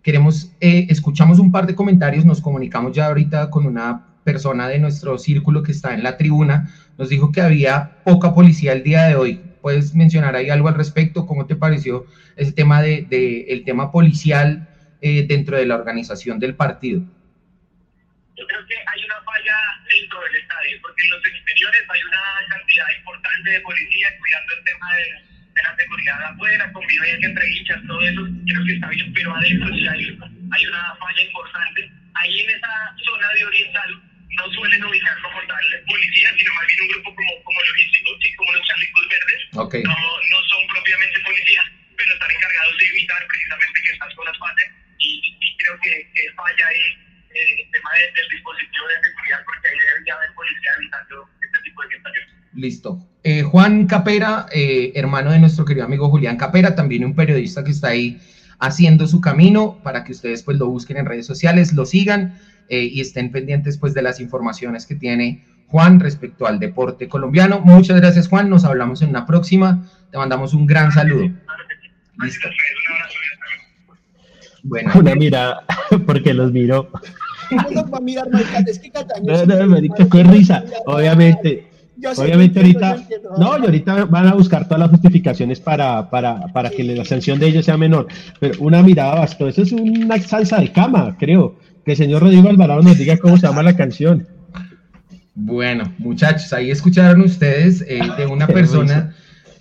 queremos, 0.03 0.51
eh, 0.59 0.87
escuchamos 0.89 1.39
un 1.39 1.51
par 1.51 1.65
de 1.67 1.75
comentarios, 1.75 2.25
nos 2.25 2.41
comunicamos 2.41 2.93
ya 2.93 3.07
ahorita 3.07 3.49
con 3.49 3.65
una 3.65 4.07
persona 4.23 4.67
de 4.67 4.79
nuestro 4.79 5.17
círculo 5.17 5.63
que 5.63 5.71
está 5.71 5.93
en 5.93 6.03
la 6.03 6.17
tribuna, 6.17 6.71
nos 6.97 7.09
dijo 7.09 7.31
que 7.31 7.41
había 7.41 8.03
poca 8.03 8.33
policía 8.33 8.73
el 8.73 8.83
día 8.83 9.03
de 9.03 9.15
hoy. 9.15 9.41
¿Puedes 9.61 9.93
mencionar 9.93 10.35
ahí 10.35 10.49
algo 10.49 10.67
al 10.67 10.75
respecto? 10.75 11.25
¿Cómo 11.25 11.45
te 11.45 11.55
pareció 11.55 12.05
ese 12.35 12.51
tema 12.51 12.81
de, 12.81 13.05
de 13.09 13.41
el 13.49 13.63
tema 13.63 13.91
policial 13.91 14.67
eh, 15.01 15.25
dentro 15.27 15.57
de 15.57 15.65
la 15.65 15.75
organización 15.75 16.39
del 16.39 16.55
partido? 16.55 17.01
Yo 17.01 18.47
creo 18.47 18.65
que 18.65 18.75
hay 18.75 19.05
una 19.05 19.21
falla 19.21 19.57
dentro 19.89 20.19
del 20.21 20.35
estadio, 20.35 20.77
porque 20.81 21.03
en 21.03 21.09
los 21.11 21.25
exteriores 21.25 21.81
hay 21.89 22.01
una 22.07 22.21
cantidad 22.49 22.85
importante 22.97 23.49
de 23.51 23.59
policía 23.61 24.07
cuidando 24.17 24.53
el 24.57 24.63
tema 24.63 24.87
de 24.95 25.30
de 25.55 25.63
la 25.63 25.75
seguridad 25.75 26.23
afuera, 26.23 26.71
convivencia 26.71 27.27
entre 27.27 27.49
hinchas, 27.49 27.79
todo 27.87 28.01
eso 28.01 28.21
creo 28.47 28.65
que 28.65 28.73
está 28.73 28.87
bien, 28.89 29.13
pero 29.13 29.35
adentro 29.35 29.67
sí 29.75 29.87
hay, 29.87 30.03
hay 30.51 30.65
una 30.65 30.95
falla 30.95 31.21
importante. 31.23 31.91
Ahí 32.15 32.39
en 32.41 32.49
esa 32.51 32.71
zona 33.03 33.27
de 33.35 33.45
oriental 33.45 33.89
no 34.37 34.47
suelen 34.53 34.83
ubicar 34.83 35.15
como 35.21 35.39
tal 35.47 35.65
policía, 35.87 36.29
sino 36.37 36.53
más 36.53 36.67
bien 36.67 36.81
un 36.81 36.87
grupo 36.87 37.15
como, 37.15 37.43
como 37.43 37.59
logístico, 37.67 38.09
sí, 38.21 38.33
como 38.35 38.51
los 38.53 38.67
Charlie 38.67 38.89
Ok. 39.55 39.73
no, 39.83 39.91
no 40.31 40.37
son 40.47 40.67
propiamente 40.67 41.19
policías, 41.21 41.65
pero 41.97 42.13
están 42.13 42.31
encargados 42.31 42.77
de 42.77 42.85
evitar 42.87 43.19
precisamente 43.27 43.79
que 43.85 43.91
estas 43.93 44.15
cosas 44.15 44.37
pasen 44.39 44.67
y, 44.97 45.37
y 45.41 45.57
creo 45.57 45.75
que, 45.81 46.09
que 46.15 46.31
falla 46.35 46.67
ahí 46.67 46.81
eh, 47.35 47.63
el 47.63 47.71
tema 47.71 47.91
de- 47.93 48.11
del 48.15 48.27
dispositivo 48.31 48.87
de 48.87 48.95
seguridad 49.03 49.41
porque 49.45 49.67
ahí 49.67 49.79
debería 49.79 50.15
haber 50.15 50.33
policía 50.33 50.71
evitando 50.77 51.29
este 51.43 51.59
tipo 51.63 51.81
de 51.83 51.95
situaciones. 51.95 52.33
Listo. 52.53 52.89
Eh, 53.31 53.43
Juan 53.43 53.87
Capera, 53.87 54.45
eh, 54.51 54.91
hermano 54.93 55.31
de 55.31 55.39
nuestro 55.39 55.63
querido 55.63 55.85
amigo 55.85 56.09
Julián 56.09 56.35
Capera, 56.35 56.75
también 56.75 57.05
un 57.05 57.15
periodista 57.15 57.63
que 57.63 57.71
está 57.71 57.87
ahí 57.87 58.19
haciendo 58.59 59.07
su 59.07 59.21
camino 59.21 59.79
para 59.83 60.03
que 60.03 60.11
ustedes 60.11 60.43
pues 60.43 60.57
lo 60.57 60.67
busquen 60.67 60.97
en 60.97 61.05
redes 61.05 61.27
sociales, 61.27 61.71
lo 61.71 61.85
sigan 61.85 62.37
eh, 62.67 62.83
y 62.83 62.99
estén 62.99 63.31
pendientes 63.31 63.77
pues 63.77 63.93
de 63.93 64.01
las 64.01 64.19
informaciones 64.19 64.85
que 64.85 64.95
tiene 64.95 65.45
Juan 65.67 66.01
respecto 66.01 66.45
al 66.45 66.59
deporte 66.59 67.07
colombiano. 67.07 67.61
Muchas 67.61 68.01
gracias 68.01 68.27
Juan, 68.27 68.49
nos 68.49 68.65
hablamos 68.65 69.01
en 69.01 69.11
una 69.11 69.25
próxima, 69.25 69.81
te 70.11 70.17
mandamos 70.17 70.53
un 70.53 70.67
gran 70.67 70.91
saludo. 70.91 71.31
Listo. 72.21 72.49
Bueno, 74.63 74.91
Una 74.93 75.15
mirada, 75.15 75.63
porque 76.05 76.33
los 76.33 76.51
Cataño... 78.91 79.45
No, 79.45 79.45
no, 79.45 80.09
qué 80.09 80.23
risa. 80.23 80.63
mira, 80.65 80.77
Obviamente, 80.85 81.70
yo 82.01 82.11
obviamente 82.11 82.59
yo 82.59 82.65
entiendo, 82.65 82.87
ahorita, 82.87 83.01
entiendo. 83.03 83.29
no, 83.37 83.57
y 83.57 83.65
ahorita 83.65 84.05
van 84.05 84.27
a 84.27 84.33
buscar 84.33 84.65
todas 84.65 84.79
las 84.79 84.89
justificaciones 84.89 85.59
para, 85.59 86.09
para, 86.09 86.47
para 86.47 86.69
que 86.69 86.83
la 86.83 87.05
sanción 87.05 87.39
de 87.39 87.47
ellos 87.47 87.65
sea 87.65 87.77
menor. 87.77 88.07
Pero 88.39 88.59
una 88.59 88.81
mirada 88.81 89.15
bastó. 89.15 89.47
Eso 89.47 89.61
es 89.61 89.71
una 89.71 90.19
salsa 90.19 90.59
de 90.59 90.71
cama, 90.71 91.15
creo. 91.19 91.55
Que 91.85 91.91
el 91.91 91.97
señor 91.97 92.21
Rodrigo 92.21 92.49
Alvarado 92.49 92.81
nos 92.81 92.97
diga 92.97 93.17
cómo 93.17 93.37
se 93.37 93.47
llama 93.47 93.63
la 93.63 93.75
canción. 93.75 94.27
Bueno, 95.33 95.93
muchachos, 95.97 96.51
ahí 96.53 96.71
escucharon 96.71 97.21
ustedes 97.21 97.83
eh, 97.87 98.01
de 98.17 98.25
una 98.27 98.47
persona 98.47 99.15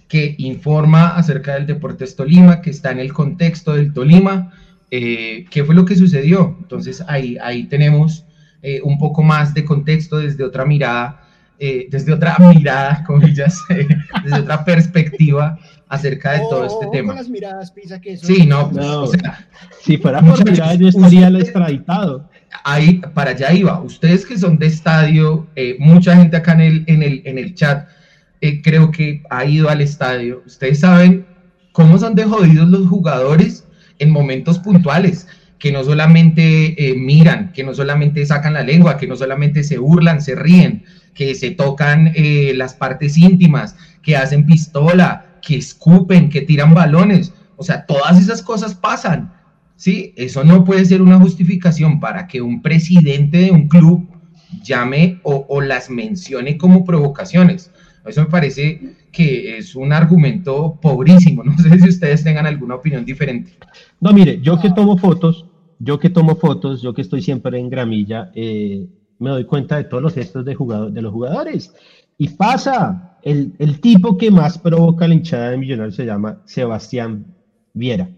que 0.09 0.34
informa 0.38 1.14
acerca 1.14 1.55
del 1.55 1.66
Deportes 1.66 2.16
Tolima, 2.16 2.61
que 2.61 2.70
está 2.70 2.91
en 2.91 2.99
el 2.99 3.12
contexto 3.12 3.74
del 3.74 3.93
Tolima, 3.93 4.53
eh, 4.91 5.45
qué 5.51 5.64
fue 5.64 5.74
lo 5.74 5.84
que 5.84 5.95
sucedió. 5.95 6.57
Entonces 6.61 7.03
ahí, 7.07 7.38
ahí 7.41 7.64
tenemos 7.64 8.24
eh, 8.62 8.80
un 8.82 8.99
poco 8.99 9.22
más 9.22 9.55
de 9.55 9.64
contexto 9.64 10.18
desde 10.18 10.43
otra 10.43 10.64
mirada, 10.64 11.20
eh, 11.61 11.87
desde 11.91 12.13
otra 12.13 12.37
mirada, 12.39 13.05
comillas, 13.07 13.59
eh, 13.69 13.87
desde 14.25 14.41
otra 14.41 14.65
perspectiva 14.65 15.59
acerca 15.89 16.33
de 16.33 16.39
todo 16.51 16.65
este 16.65 16.87
tema. 16.93 17.09
con 17.09 17.17
las 17.17 17.29
miradas, 17.29 17.71
Pisa, 17.71 18.01
que 18.01 18.13
eso 18.15 18.27
Sí, 18.27 18.47
no, 18.47 18.71
pues, 18.71 18.85
No. 18.87 19.03
o 19.03 19.07
sea, 19.09 19.47
Si 19.83 19.97
fuera 19.99 20.21
por 20.21 20.31
Muchachos, 20.31 20.53
mirada, 20.53 20.75
yo 20.75 20.89
estaría 20.89 21.27
ustedes- 21.29 21.43
extraditado. 21.45 22.31
ahí 22.65 23.01
para 23.15 23.31
allá 23.33 23.53
iba. 23.53 23.81
Ustedes 23.81 24.25
que 24.27 24.39
son 24.39 24.57
de 24.59 24.67
estadio, 24.67 25.47
eh, 25.57 25.77
mucha 25.79 26.17
gente 26.17 26.37
acá 26.37 26.53
en 26.55 26.61
el, 26.61 26.85
en 26.87 27.03
el, 27.03 27.23
en 27.25 27.39
el 27.39 27.55
chat 27.55 27.89
eh, 28.41 28.63
creo 28.63 28.91
que 28.91 29.23
ha 29.31 29.45
ido 29.45 29.69
al 29.69 29.81
estadio. 29.83 30.43
Ustedes 30.47 30.81
saben 30.81 31.27
cómo 31.73 31.99
son 31.99 32.15
de 32.15 32.25
jodidos 32.25 32.69
los 32.71 32.89
jugadores 32.89 33.65
en 33.99 34.11
momentos 34.11 34.59
puntuales, 34.61 35.27
que 35.61 35.71
no 35.71 35.85
solamente 35.85 36.75
eh, 36.91 36.97
miran, 36.97 37.53
que 37.53 37.63
no 37.63 37.75
solamente 37.75 38.25
sacan 38.25 38.55
la 38.55 38.63
lengua, 38.63 38.97
que 38.97 39.07
no 39.07 39.15
solamente 39.15 39.63
se 39.63 39.77
burlan, 39.77 40.23
se 40.23 40.35
ríen, 40.35 40.85
que 41.15 41.35
se 41.35 41.51
tocan 41.51 42.13
eh, 42.17 42.55
las 42.57 42.75
partes 42.75 43.19
íntimas, 43.19 43.77
que 44.03 44.17
hacen 44.17 44.47
pistola, 44.47 45.39
que 45.43 45.57
escupen, 45.57 46.31
que 46.31 46.41
tiran 46.41 46.73
balones. 46.73 47.35
O 47.57 47.63
sea, 47.63 47.85
todas 47.85 48.19
esas 48.19 48.41
cosas 48.43 48.75
pasan. 48.75 49.35
¿sí? 49.77 50.15
Eso 50.17 50.45
no 50.45 50.65
puede 50.65 50.87
ser 50.87 51.03
una 51.03 51.21
justificación 51.21 52.01
para 52.01 52.27
que 52.27 52.41
un 52.41 52.63
presidente 52.63 53.37
de 53.37 53.51
un 53.51 53.69
club 53.69 54.09
llame 54.65 55.21
o, 55.23 55.45
o 55.47 55.61
las 55.61 55.91
mencione 55.91 56.57
como 56.57 56.87
provocaciones. 56.87 57.71
Eso 58.07 58.23
me 58.23 58.29
parece 58.29 58.81
que 59.13 59.59
es 59.59 59.75
un 59.75 59.93
argumento 59.93 60.79
pobrísimo. 60.81 61.43
No 61.51 61.59
sé 61.59 61.79
si 61.79 61.89
ustedes 61.89 62.25
tengan 62.25 62.47
alguna 62.47 62.77
opinión 62.77 63.05
diferente. 63.05 63.53
No, 64.01 64.13
mire, 64.13 64.41
yo 64.41 64.59
que 64.59 64.71
tomo 64.71 64.97
fotos, 64.97 65.47
yo 65.81 65.99
que 65.99 66.11
tomo 66.11 66.37
fotos, 66.37 66.83
yo 66.83 66.95
que 66.95 67.01
estoy 67.01 67.22
siempre 67.22 67.59
en 67.59 67.70
gramilla, 67.70 68.31
eh, 68.35 68.87
me 69.18 69.31
doy 69.31 69.45
cuenta 69.45 69.76
de 69.76 69.85
todos 69.85 70.03
los 70.03 70.14
gestos 70.14 70.45
de, 70.45 70.55
jugador, 70.55 70.93
de 70.93 71.03
los 71.03 71.12
jugadores. 71.12 71.74
Y 72.18 72.28
pasa, 72.28 73.18
el, 73.22 73.55
el 73.59 73.81
tipo 73.81 74.16
que 74.18 74.31
más 74.31 74.59
provoca 74.59 75.09
la 75.09 75.14
hinchada 75.14 75.51
de 75.51 75.59
Millonarios 75.59 75.97
se 75.97 76.05
llama 76.05 76.43
Sebastián 76.45 77.35
Viera. 77.72 78.11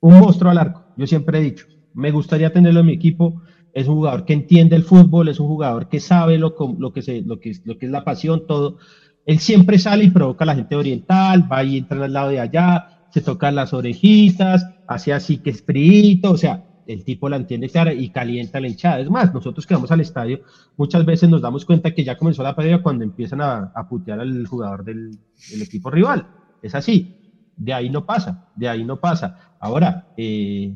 Un 0.00 0.18
monstruo 0.18 0.50
al 0.50 0.58
arco, 0.58 0.86
yo 0.96 1.06
siempre 1.06 1.38
he 1.38 1.42
dicho, 1.42 1.66
me 1.92 2.10
gustaría 2.10 2.52
tenerlo 2.52 2.80
en 2.80 2.86
mi 2.86 2.94
equipo. 2.94 3.42
Es 3.74 3.86
un 3.86 3.96
jugador 3.96 4.24
que 4.24 4.32
entiende 4.32 4.74
el 4.74 4.82
fútbol, 4.82 5.28
es 5.28 5.38
un 5.38 5.46
jugador 5.46 5.88
que 5.88 6.00
sabe 6.00 6.38
lo, 6.38 6.56
lo, 6.78 6.92
que, 6.92 7.02
se, 7.02 7.20
lo, 7.20 7.38
que, 7.38 7.52
lo 7.64 7.76
que 7.76 7.86
es 7.86 7.92
la 7.92 8.02
pasión, 8.02 8.46
todo. 8.46 8.78
Él 9.26 9.40
siempre 9.40 9.78
sale 9.78 10.04
y 10.04 10.10
provoca 10.10 10.44
a 10.44 10.46
la 10.46 10.54
gente 10.54 10.74
oriental, 10.74 11.50
va 11.52 11.62
y 11.62 11.76
entra 11.76 12.02
al 12.02 12.12
lado 12.12 12.30
de 12.30 12.40
allá, 12.40 13.04
se 13.10 13.20
toca 13.20 13.50
las 13.50 13.74
orejitas, 13.74 14.66
hace 14.86 15.12
así 15.12 15.38
que 15.38 15.50
es 15.50 15.62
frito, 15.62 16.30
o 16.30 16.36
sea, 16.38 16.64
el 16.88 17.04
tipo 17.04 17.28
la 17.28 17.36
entiende 17.36 17.68
clara 17.68 17.92
y 17.92 18.08
calienta 18.08 18.60
la 18.60 18.66
hinchada. 18.66 19.00
Es 19.00 19.10
más, 19.10 19.32
nosotros 19.34 19.66
que 19.66 19.74
vamos 19.74 19.92
al 19.92 20.00
estadio, 20.00 20.40
muchas 20.76 21.04
veces 21.04 21.28
nos 21.28 21.42
damos 21.42 21.66
cuenta 21.66 21.92
que 21.92 22.02
ya 22.02 22.16
comenzó 22.16 22.42
la 22.42 22.56
pelea 22.56 22.82
cuando 22.82 23.04
empiezan 23.04 23.42
a, 23.42 23.86
putear 23.88 24.20
al 24.20 24.46
jugador 24.46 24.84
del, 24.84 25.10
del 25.50 25.62
equipo 25.62 25.90
rival. 25.90 26.26
Es 26.62 26.74
así. 26.74 27.14
De 27.56 27.74
ahí 27.74 27.90
no 27.90 28.06
pasa, 28.06 28.48
de 28.56 28.68
ahí 28.68 28.84
no 28.84 29.00
pasa. 29.00 29.54
Ahora, 29.60 30.08
eh, 30.16 30.74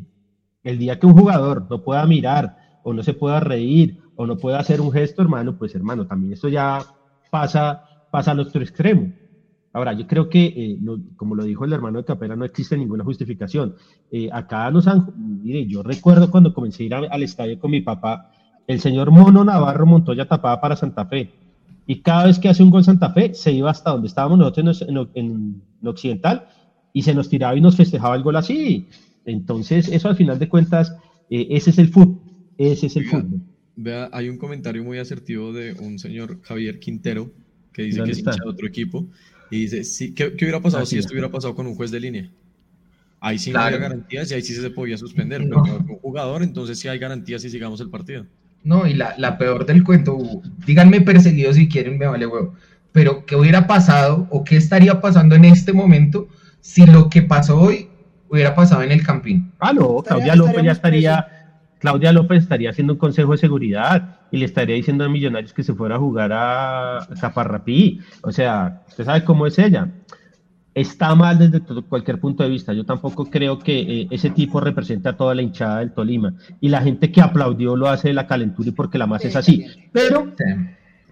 el 0.62 0.78
día 0.78 0.98
que 0.98 1.06
un 1.06 1.14
jugador 1.14 1.66
no 1.70 1.82
pueda 1.82 2.04
mirar 2.06 2.80
o 2.82 2.92
no 2.92 3.02
se 3.02 3.14
pueda 3.14 3.40
reír 3.40 3.98
o 4.16 4.26
no 4.26 4.36
pueda 4.36 4.58
hacer 4.58 4.82
un 4.82 4.92
gesto, 4.92 5.22
hermano, 5.22 5.56
pues 5.56 5.74
hermano, 5.74 6.06
también 6.06 6.34
esto 6.34 6.48
ya 6.48 6.80
pasa, 7.30 7.84
pasa 8.10 8.32
al 8.32 8.40
otro 8.40 8.60
extremo. 8.60 9.12
Ahora, 9.74 9.92
yo 9.94 10.06
creo 10.06 10.28
que, 10.28 10.44
eh, 10.54 10.76
no- 10.80 10.98
como 11.16 11.34
lo 11.34 11.44
dijo 11.44 11.64
el 11.64 11.72
hermano 11.72 11.98
de 11.98 12.04
Capela, 12.04 12.36
no 12.36 12.44
existe 12.44 12.76
ninguna 12.76 13.04
justificación. 13.04 13.74
Eh, 14.10 14.28
acá 14.30 14.70
nos 14.70 14.86
han, 14.86 15.06
mire, 15.42 15.66
yo 15.66 15.82
recuerdo 15.82 16.30
cuando 16.30 16.52
comencé 16.52 16.82
a 16.82 16.86
ir 16.86 16.94
a- 16.94 16.98
al 17.10 17.22
estadio 17.22 17.58
con 17.58 17.70
mi 17.70 17.80
papá, 17.80 18.28
el 18.66 18.80
señor 18.80 19.10
Mono 19.10 19.44
Navarro 19.44 19.86
Montoya 19.86 20.26
tapaba 20.26 20.60
para 20.60 20.76
Santa 20.76 21.06
Fe. 21.06 21.30
Y 21.86 22.00
cada 22.02 22.26
vez 22.26 22.38
que 22.38 22.48
hace 22.48 22.62
un 22.62 22.70
gol 22.70 22.84
Santa 22.84 23.10
Fe, 23.10 23.32
se 23.34 23.52
iba 23.52 23.70
hasta 23.70 23.90
donde 23.90 24.08
estábamos 24.08 24.38
nosotros 24.38 24.82
en, 24.82 24.96
en- 24.96 25.08
en- 25.14 25.62
en 25.80 25.88
Occidental 25.88 26.44
y 26.92 27.02
se 27.02 27.14
nos 27.14 27.28
tiraba 27.28 27.56
y 27.56 27.60
nos 27.60 27.76
festejaba 27.76 28.14
el 28.14 28.22
gol 28.22 28.36
así. 28.36 28.86
Entonces, 29.24 29.88
eso 29.88 30.08
al 30.08 30.16
final 30.16 30.38
de 30.38 30.48
cuentas, 30.48 30.94
eh, 31.30 31.46
ese 31.50 31.70
es 31.70 31.78
el 31.78 31.88
fútbol. 31.88 32.20
Ese 32.58 32.86
es 32.86 32.96
el 32.96 33.04
Oiga, 33.06 33.20
fútbol. 33.22 33.40
Vea, 33.76 34.10
hay 34.12 34.28
un 34.28 34.36
comentario 34.36 34.84
muy 34.84 34.98
asertivo 34.98 35.52
de 35.52 35.72
un 35.80 35.98
señor 35.98 36.40
Javier 36.42 36.78
Quintero 36.78 37.30
que 37.72 37.84
dice 37.84 37.98
¿Dónde 37.98 38.10
que 38.10 38.12
es 38.12 38.18
hincha 38.18 38.32
de 38.44 38.50
otro 38.50 38.66
equipo 38.66 39.06
y 39.52 39.60
dice, 39.60 39.84
sí, 39.84 40.14
¿qué, 40.14 40.34
qué 40.36 40.44
hubiera 40.46 40.60
pasado 40.60 40.82
Ah, 40.82 40.86
si 40.86 40.92
sí, 40.96 40.98
esto 40.98 41.12
hubiera 41.12 41.30
pasado 41.30 41.54
con 41.54 41.66
un 41.66 41.74
juez 41.74 41.90
de 41.90 42.00
línea? 42.00 42.30
Ahí 43.20 43.38
sí 43.38 43.50
no 43.50 43.54
Claro. 43.60 43.76
había 43.76 43.88
garantías 43.88 44.30
y 44.30 44.34
ahí 44.34 44.42
sí 44.42 44.54
se 44.54 44.70
podía 44.70 44.96
suspender, 44.98 45.44
No. 45.46 45.62
pero 45.62 45.78
con 45.78 45.90
un 45.90 45.98
jugador 45.98 46.42
entonces 46.42 46.78
sí 46.78 46.88
hay 46.88 46.98
garantías 46.98 47.44
y 47.44 47.50
sigamos 47.50 47.80
el 47.80 47.90
partido. 47.90 48.26
No, 48.64 48.86
y 48.86 48.94
la, 48.94 49.14
la 49.18 49.38
peor 49.38 49.66
del 49.66 49.84
cuento, 49.84 50.14
Hugo, 50.16 50.42
díganme 50.66 51.00
perseguido 51.00 51.52
si 51.52 51.68
quieren, 51.68 51.98
me 51.98 52.06
vale 52.06 52.26
huevo. 52.26 52.54
Pero, 52.92 53.24
¿qué 53.26 53.36
hubiera 53.36 53.66
pasado 53.66 54.26
o 54.30 54.44
qué 54.44 54.56
estaría 54.56 55.00
pasando 55.00 55.34
en 55.34 55.44
este 55.44 55.72
momento 55.72 56.28
si 56.60 56.86
lo 56.86 57.08
que 57.10 57.22
pasó 57.22 57.60
hoy 57.60 57.88
hubiera 58.28 58.54
pasado 58.54 58.82
en 58.82 58.92
el 58.92 59.02
Campín? 59.04 59.52
Ah, 59.58 59.72
no, 59.72 60.02
Claudia 60.02 60.34
López 60.36 60.62
ya 60.62 60.72
estaría, 60.72 61.26
Claudia 61.82 62.12
López 62.12 62.44
estaría 62.44 62.70
haciendo 62.70 62.92
un 62.92 62.98
consejo 63.00 63.32
de 63.32 63.38
seguridad 63.38 64.20
y 64.30 64.36
le 64.38 64.44
estaría 64.44 64.76
diciendo 64.76 65.04
a 65.04 65.08
Millonarios 65.08 65.52
que 65.52 65.64
se 65.64 65.74
fuera 65.74 65.96
a 65.96 65.98
jugar 65.98 66.30
a 66.32 67.08
Caparrapí. 67.20 67.98
O 68.22 68.30
sea, 68.30 68.82
usted 68.88 69.04
sabe 69.04 69.24
cómo 69.24 69.48
es 69.48 69.58
ella. 69.58 69.88
Está 70.74 71.14
mal 71.16 71.38
desde 71.38 71.58
todo- 71.60 71.82
cualquier 71.84 72.20
punto 72.20 72.44
de 72.44 72.48
vista. 72.50 72.72
Yo 72.72 72.84
tampoco 72.86 73.28
creo 73.28 73.58
que 73.58 73.80
eh, 73.80 74.08
ese 74.12 74.30
tipo 74.30 74.60
represente 74.60 75.08
a 75.08 75.16
toda 75.16 75.34
la 75.34 75.42
hinchada 75.42 75.80
del 75.80 75.90
Tolima. 75.92 76.34
Y 76.60 76.68
la 76.68 76.80
gente 76.82 77.10
que 77.10 77.20
aplaudió 77.20 77.76
lo 77.76 77.88
hace 77.88 78.08
de 78.08 78.14
la 78.14 78.28
calentura 78.28 78.68
y 78.68 78.72
porque 78.72 78.96
la 78.96 79.06
más 79.08 79.24
es 79.24 79.34
así. 79.36 79.66
Pero 79.92 80.32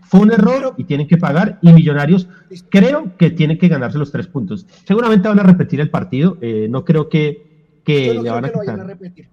fue 0.02 0.20
un 0.20 0.32
error 0.32 0.74
y 0.78 0.84
tienen 0.84 1.08
que 1.08 1.18
pagar. 1.18 1.58
Y 1.62 1.72
Millonarios 1.72 2.28
creo 2.70 3.16
que 3.18 3.30
tienen 3.32 3.58
que 3.58 3.66
ganarse 3.68 3.98
los 3.98 4.12
tres 4.12 4.28
puntos. 4.28 4.66
Seguramente 4.86 5.26
van 5.28 5.40
a 5.40 5.42
repetir 5.42 5.80
el 5.80 5.90
partido. 5.90 6.38
eh, 6.40 6.68
no 6.70 6.84
creo 6.84 7.08
que, 7.08 7.80
que 7.84 8.06
Yo 8.06 8.14
no 8.14 8.22
le 8.22 8.30
creo 8.30 8.34
van 8.34 8.44
a 8.44 8.48
que 8.48 8.52
lo 8.54 8.58
vayan 8.60 8.74
quitar. 9.14 9.30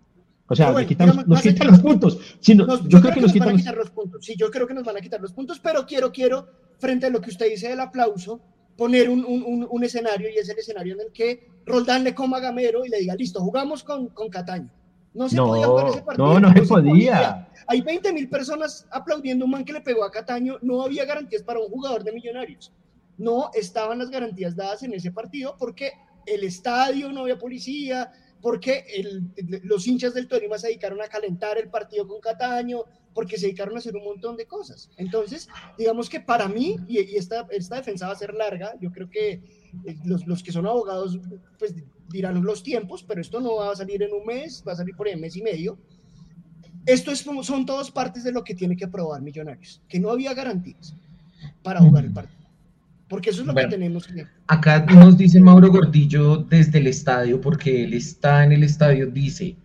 O 0.50 0.56
sea, 0.56 0.72
bueno, 0.72 0.88
quitan- 0.88 1.08
digamos, 1.08 1.28
nos 1.28 1.42
quitan 1.42 1.68
los 1.68 1.80
puntos. 1.80 2.20
Sí, 2.40 2.56
no, 2.56 2.66
Nos- 2.66 2.88
yo, 2.88 3.02
creo 3.02 3.14
que 3.14 3.22
nos 3.22 3.34
van 3.34 3.50
a 3.50 3.56
quitar 3.58 3.76
los 3.76 3.90
puntos. 3.92 4.26
Sí, 4.26 4.36
yo 4.38 4.50
creo 4.50 4.66
que 4.68 4.74
nos 4.74 4.84
van 4.84 4.98
a 4.98 5.02
quitar 5.02 5.20
los 5.22 5.34
puntos, 5.34 5.60
pero 5.60 5.86
quiero, 5.86 6.12
quiero, 6.12 6.48
frente 6.80 7.08
a 7.08 7.10
lo 7.10 7.20
que 7.22 7.30
usted 7.32 7.50
dice 7.50 7.68
del 7.70 7.80
aplauso, 7.82 8.40
poner 8.78 9.10
un, 9.10 9.26
un- 9.26 9.44
un- 9.44 9.68
un 9.70 9.84
escenario 9.84 10.30
y 10.30 10.38
es 10.38 10.48
el 10.50 10.58
escenario 10.58 10.94
en 10.94 11.02
el 11.02 11.12
que 11.12 11.48
Roldán 11.66 12.04
le 12.04 12.14
coma 12.16 12.38
a 12.38 12.40
Gamero 12.40 12.86
y 12.86 12.90
le 12.90 13.00
diga, 13.00 13.16
listo, 13.16 13.42
jugamos 13.42 13.84
con, 13.84 14.08
con 14.10 14.30
Cataño. 14.30 14.70
No 15.14 15.28
se 15.28 15.36
No, 15.36 15.48
podía 15.48 15.66
jugar 15.68 15.88
ese 15.88 16.02
partido. 16.04 16.28
no, 16.28 16.40
no 16.40 16.54
se 16.54 16.62
podía. 16.62 17.50
Hay 17.68 17.82
20 17.82 18.14
mil 18.14 18.30
personas 18.30 18.86
aplaudiendo 18.92 19.44
a 19.44 19.48
un 19.48 19.52
man 19.52 19.66
que 19.66 19.74
le 19.74 19.82
pegó 19.82 20.04
a 20.06 20.12
Cataño. 20.12 20.58
No 20.62 20.84
había 20.84 21.06
garantías 21.06 21.42
para 21.44 21.60
un 21.60 21.68
jugador 21.70 22.04
de 22.04 22.12
millonarios. 22.14 22.72
No 23.18 23.50
estaban 23.56 23.98
las 24.00 24.10
garantías 24.12 24.56
dadas 24.56 24.84
en 24.84 24.94
ese 24.94 25.12
partido 25.12 25.56
porque 25.58 25.92
el 26.28 26.44
estadio 26.44 27.12
no 27.12 27.22
había 27.22 27.38
policía, 27.40 28.12
porque 28.42 28.86
los 29.64 29.88
hinchas 29.88 30.14
del 30.14 30.28
Tolima 30.28 30.58
se 30.58 30.68
dedicaron 30.68 31.02
a 31.02 31.08
calentar 31.08 31.58
el 31.58 31.70
partido 31.70 32.08
con 32.08 32.20
Cataño, 32.20 32.84
porque 33.14 33.38
se 33.38 33.48
dedicaron 33.48 33.76
a 33.76 33.80
hacer 33.80 33.96
un 33.96 34.04
montón 34.04 34.38
de 34.38 34.46
cosas. 34.46 34.90
Entonces, 34.96 35.48
digamos 35.78 36.10
que 36.10 36.20
para 36.20 36.48
mí, 36.48 36.78
y, 36.88 37.00
esta, 37.16 37.44
defensa 37.44 38.08
va 38.08 38.14
a 38.14 38.16
ser 38.16 38.34
larga, 38.34 38.76
yo 38.80 38.92
creo 38.92 39.10
que 39.10 39.42
eh, 39.86 39.98
los, 40.06 40.44
que 40.44 40.52
son 40.52 40.68
abogados 40.68 41.20
pues 41.58 41.74
dirán 42.10 42.44
los 42.44 42.64
tiempos, 42.64 43.04
pero 43.04 43.22
esto 43.22 43.40
no 43.40 43.56
va 43.56 43.72
a 43.72 43.76
salir 43.76 44.04
en 44.04 44.14
un 44.14 44.26
mes, 44.26 44.64
va 44.68 44.74
a 44.74 44.76
salir 44.76 44.96
por 44.96 45.08
ahí 45.08 45.16
un 45.16 45.22
mes 45.22 45.36
y 45.36 45.42
medio. 45.42 45.80
Esto 46.86 47.12
es, 47.12 47.26
son 47.42 47.66
todas 47.66 47.92
partes 47.92 48.24
de 48.24 48.32
lo 48.32 48.44
que 48.44 48.54
tiene 48.54 48.78
que 48.78 48.86
aprobar 48.86 49.22
Millonarios, 49.22 49.82
que 49.90 50.00
no 50.00 50.12
había 50.12 50.34
garantías 50.34 50.94
para 51.64 51.82
jugar 51.82 52.06
el 52.06 52.14
partido. 52.14 52.37
Porque 53.08 53.30
eso 53.30 53.42
es 53.42 53.48
lo 53.48 53.54
Bueno. 53.54 53.70
que 53.70 53.76
tenemos 53.76 54.08
que... 54.08 54.26
Acá 54.48 54.86
nos 54.86 55.18
dice 55.18 55.40
Mauro 55.40 55.72
Gordillo 55.72 56.38
desde 56.38 56.80
el 56.80 56.88
estadio, 56.88 57.40
porque 57.40 57.84
él 57.84 57.94
está 57.94 58.44
en 58.44 58.52
el 58.52 58.64
estadio, 58.64 59.08
dice, 59.08 59.56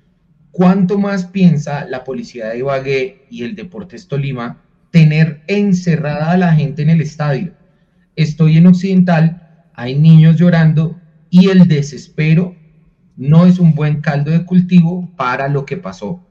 ¿cuánto 0.51 0.99
más 0.99 1.27
piensa 1.27 1.85
la 1.87 2.05
policía 2.05 2.49
de 2.49 2.59
Ibagué 2.59 3.27
y 3.31 3.43
el 3.43 3.57
Deportes 3.57 4.07
Tolima 4.07 4.63
tener 4.91 5.43
encerrada 5.49 6.33
a 6.33 6.37
la 6.37 6.55
gente 6.55 6.83
en 6.83 6.91
el 6.91 7.01
estadio? 7.01 7.53
Estoy 8.15 8.59
en 8.59 8.67
Occidental, 8.67 9.67
hay 9.75 9.97
niños 9.97 10.37
llorando 10.37 11.01
y 11.31 11.49
el 11.49 11.67
desespero 11.67 12.55
no 13.17 13.47
es 13.47 13.59
un 13.59 13.75
buen 13.75 14.01
caldo 14.01 14.31
de 14.31 14.45
cultivo 14.45 15.11
para 15.17 15.49
lo 15.49 15.65
que 15.65 15.77
pasó. 15.77 16.25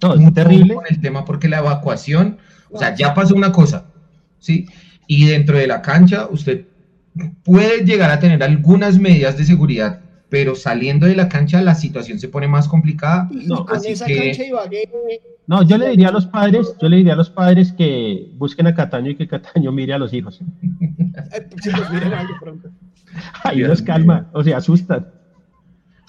No, 0.00 0.14
es 0.14 0.34
terrible. 0.34 0.74
con 0.74 0.84
el 0.88 1.00
tema 1.00 1.24
porque 1.24 1.48
la 1.48 1.58
evacuación, 1.58 2.38
o 2.70 2.78
sea, 2.78 2.94
ya 2.94 3.14
pasó 3.14 3.34
una 3.34 3.52
cosa, 3.52 3.86
¿sí? 4.38 4.66
Y 5.06 5.26
dentro 5.26 5.58
de 5.58 5.66
la 5.66 5.82
cancha 5.82 6.26
usted 6.30 6.64
puede 7.44 7.84
llegar 7.84 8.10
a 8.10 8.18
tener 8.18 8.42
algunas 8.42 8.98
medidas 8.98 9.36
de 9.38 9.44
seguridad, 9.44 10.00
pero 10.28 10.54
saliendo 10.54 11.06
de 11.06 11.14
la 11.14 11.28
cancha 11.28 11.60
la 11.62 11.74
situación 11.74 12.18
se 12.18 12.28
pone 12.28 12.48
más 12.48 12.66
complicada. 12.68 13.28
Y 13.30 13.46
No, 13.46 13.64
con 13.66 13.76
así 13.76 13.88
esa 13.92 14.06
que- 14.06 14.46
Ibagué, 14.48 14.88
No, 15.46 15.62
yo 15.62 15.76
le 15.78 15.90
diría 15.90 16.08
a 16.08 16.12
los 16.12 16.26
padres, 16.26 16.74
yo 16.80 16.88
le 16.88 16.96
diría 16.96 17.12
a 17.12 17.16
los 17.16 17.30
padres 17.30 17.72
que 17.72 18.30
busquen 18.36 18.66
a 18.66 18.74
Cataño 18.74 19.10
y 19.10 19.16
que 19.16 19.28
Cataño 19.28 19.70
mire 19.72 19.92
a 19.94 19.98
los 19.98 20.12
hijos. 20.14 20.40
eh, 20.40 21.48
si 21.62 21.70
los 21.70 21.90
miran 21.92 22.14
ahí 23.44 23.58
los 23.60 23.82
calma, 23.82 24.28
o 24.32 24.42
sea, 24.42 24.56
asustan. 24.56 25.06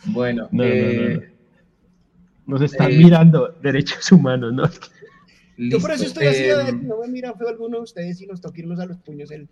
Bueno, 0.05 0.47
No, 0.51 0.63
no, 0.63 0.69
eh, 0.69 1.13
no, 1.13 1.19
no. 1.21 1.35
Nos 2.47 2.61
están 2.61 2.91
Eh, 2.91 2.97
mirando 2.97 3.55
derechos 3.61 4.11
humanos, 4.11 4.53
¿no? 4.53 4.63
Yo 5.57 5.79
por 5.79 5.91
eso 5.91 6.05
estoy 6.05 6.27
así, 6.27 6.41
de 6.43 6.55
ver 6.55 6.65
Eh, 6.67 6.77
si 6.79 6.85
no 6.85 6.99
me 6.99 7.07
miran 7.07 7.35
feo 7.37 7.47
alguno 7.47 7.77
de 7.77 7.83
ustedes 7.83 8.21
y 8.21 8.27
nos 8.27 8.41
toca 8.41 8.59
irnos 8.59 8.79
a 8.79 8.85
los 8.85 8.97
puños 8.97 9.31
el, 9.31 9.47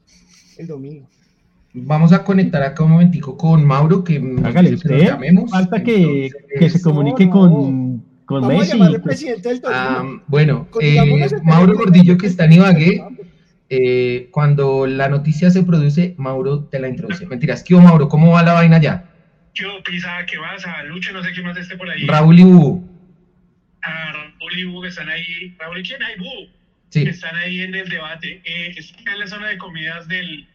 el 0.57 0.67
domingo. 0.67 1.07
Vamos 1.73 2.13
a 2.13 2.23
conectar 2.23 2.61
acá 2.61 2.83
un 2.83 2.91
momentico 2.91 3.35
con 3.37 3.65
Mauro, 3.65 4.03
que 4.03 4.19
nos 4.19 4.45
Hágale 4.45 4.77
que 4.77 4.89
lo 4.89 4.97
llamemos. 4.97 5.49
Falta 5.49 5.81
que, 5.83 6.25
Entonces, 6.27 6.59
que 6.59 6.69
se 6.69 6.81
comunique 6.81 7.25
no. 7.25 7.31
con, 7.31 8.03
con 8.25 8.41
Vamos 8.41 8.55
a 8.55 8.59
Messi. 8.59 8.71
llamarle 8.73 8.95
al 8.97 9.01
pues, 9.01 9.15
presidente 9.17 9.49
del 9.49 9.61
ah, 9.65 10.03
bueno, 10.27 10.67
eh, 10.81 11.29
Mauro 11.43 11.73
Gordillo, 11.75 12.17
que 12.17 12.27
está 12.27 12.45
en 12.45 12.53
Ibagué, 12.53 13.03
eh, 13.69 14.27
cuando 14.31 14.85
la 14.85 15.09
noticia 15.09 15.49
se 15.49 15.63
produce, 15.63 16.13
Mauro 16.17 16.65
te 16.65 16.79
la 16.79 16.89
introduce. 16.89 17.25
Mentiras, 17.25 17.63
¿qué 17.63 17.73
hubo, 17.73 17.81
Mauro? 17.81 18.07
¿Cómo 18.07 18.31
va 18.31 18.43
la 18.43 18.53
vaina 18.53 18.79
ya? 18.79 19.09
Yo, 19.55 19.67
Pisa, 19.83 20.09
que 20.29 20.37
vas 20.37 20.63
a 20.67 20.83
Lucho, 20.83 21.11
no 21.11 21.23
sé 21.23 21.31
quién 21.33 21.45
más 21.45 21.57
esté 21.57 21.75
por 21.75 21.89
ahí. 21.89 22.05
Raúl 22.05 22.39
y 22.39 22.43
Hugo. 22.43 22.83
A 23.81 24.22
Raúl 24.53 24.59
y 24.59 24.65
Hugo 24.65 24.81
que 24.81 24.87
están 24.89 25.09
ahí. 25.09 25.55
Raúl, 25.57 25.79
¿y 25.79 25.83
quién 25.83 26.03
hay? 26.03 26.15
Hugo. 26.19 26.49
Sí. 26.89 27.03
Están 27.03 27.35
ahí 27.35 27.61
en 27.61 27.73
el 27.75 27.89
debate. 27.89 28.41
Eh, 28.43 28.73
está 28.77 29.13
en 29.13 29.19
la 29.19 29.27
zona 29.27 29.47
de 29.49 29.57
comidas 29.57 30.07
de 30.07 30.45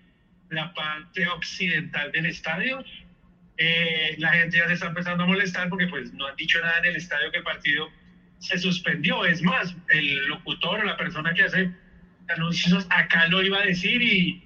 la 0.51 0.72
parte 0.72 1.26
occidental 1.28 2.12
del 2.12 2.26
estadio. 2.26 2.84
Eh, 3.57 4.14
la 4.18 4.30
gente 4.30 4.59
ya 4.59 4.68
se 4.68 4.74
está 4.74 4.86
empezando 4.86 5.24
a 5.24 5.26
molestar 5.26 5.68
porque 5.68 5.88
pues 5.88 6.12
no 6.12 6.26
han 6.26 6.36
dicho 6.36 6.61
nada 6.61 6.78
en 6.78 6.86
el 6.86 6.96
estadio 6.96 7.30
que 7.32 7.38
el 7.38 7.44
partido 7.44 7.88
se 8.38 8.59
suspendió. 8.59 9.24
Es 9.24 9.42
más, 9.42 9.74
el 9.88 10.26
locutor 10.28 10.80
o 10.80 10.84
la 10.84 10.96
persona 10.96 11.34
que 11.34 11.42
hace 11.42 11.70
anuncios 12.28 12.86
acá 12.90 13.26
lo 13.28 13.42
iba 13.42 13.59
a 13.59 13.66
decir 13.66 14.01
y 14.01 14.42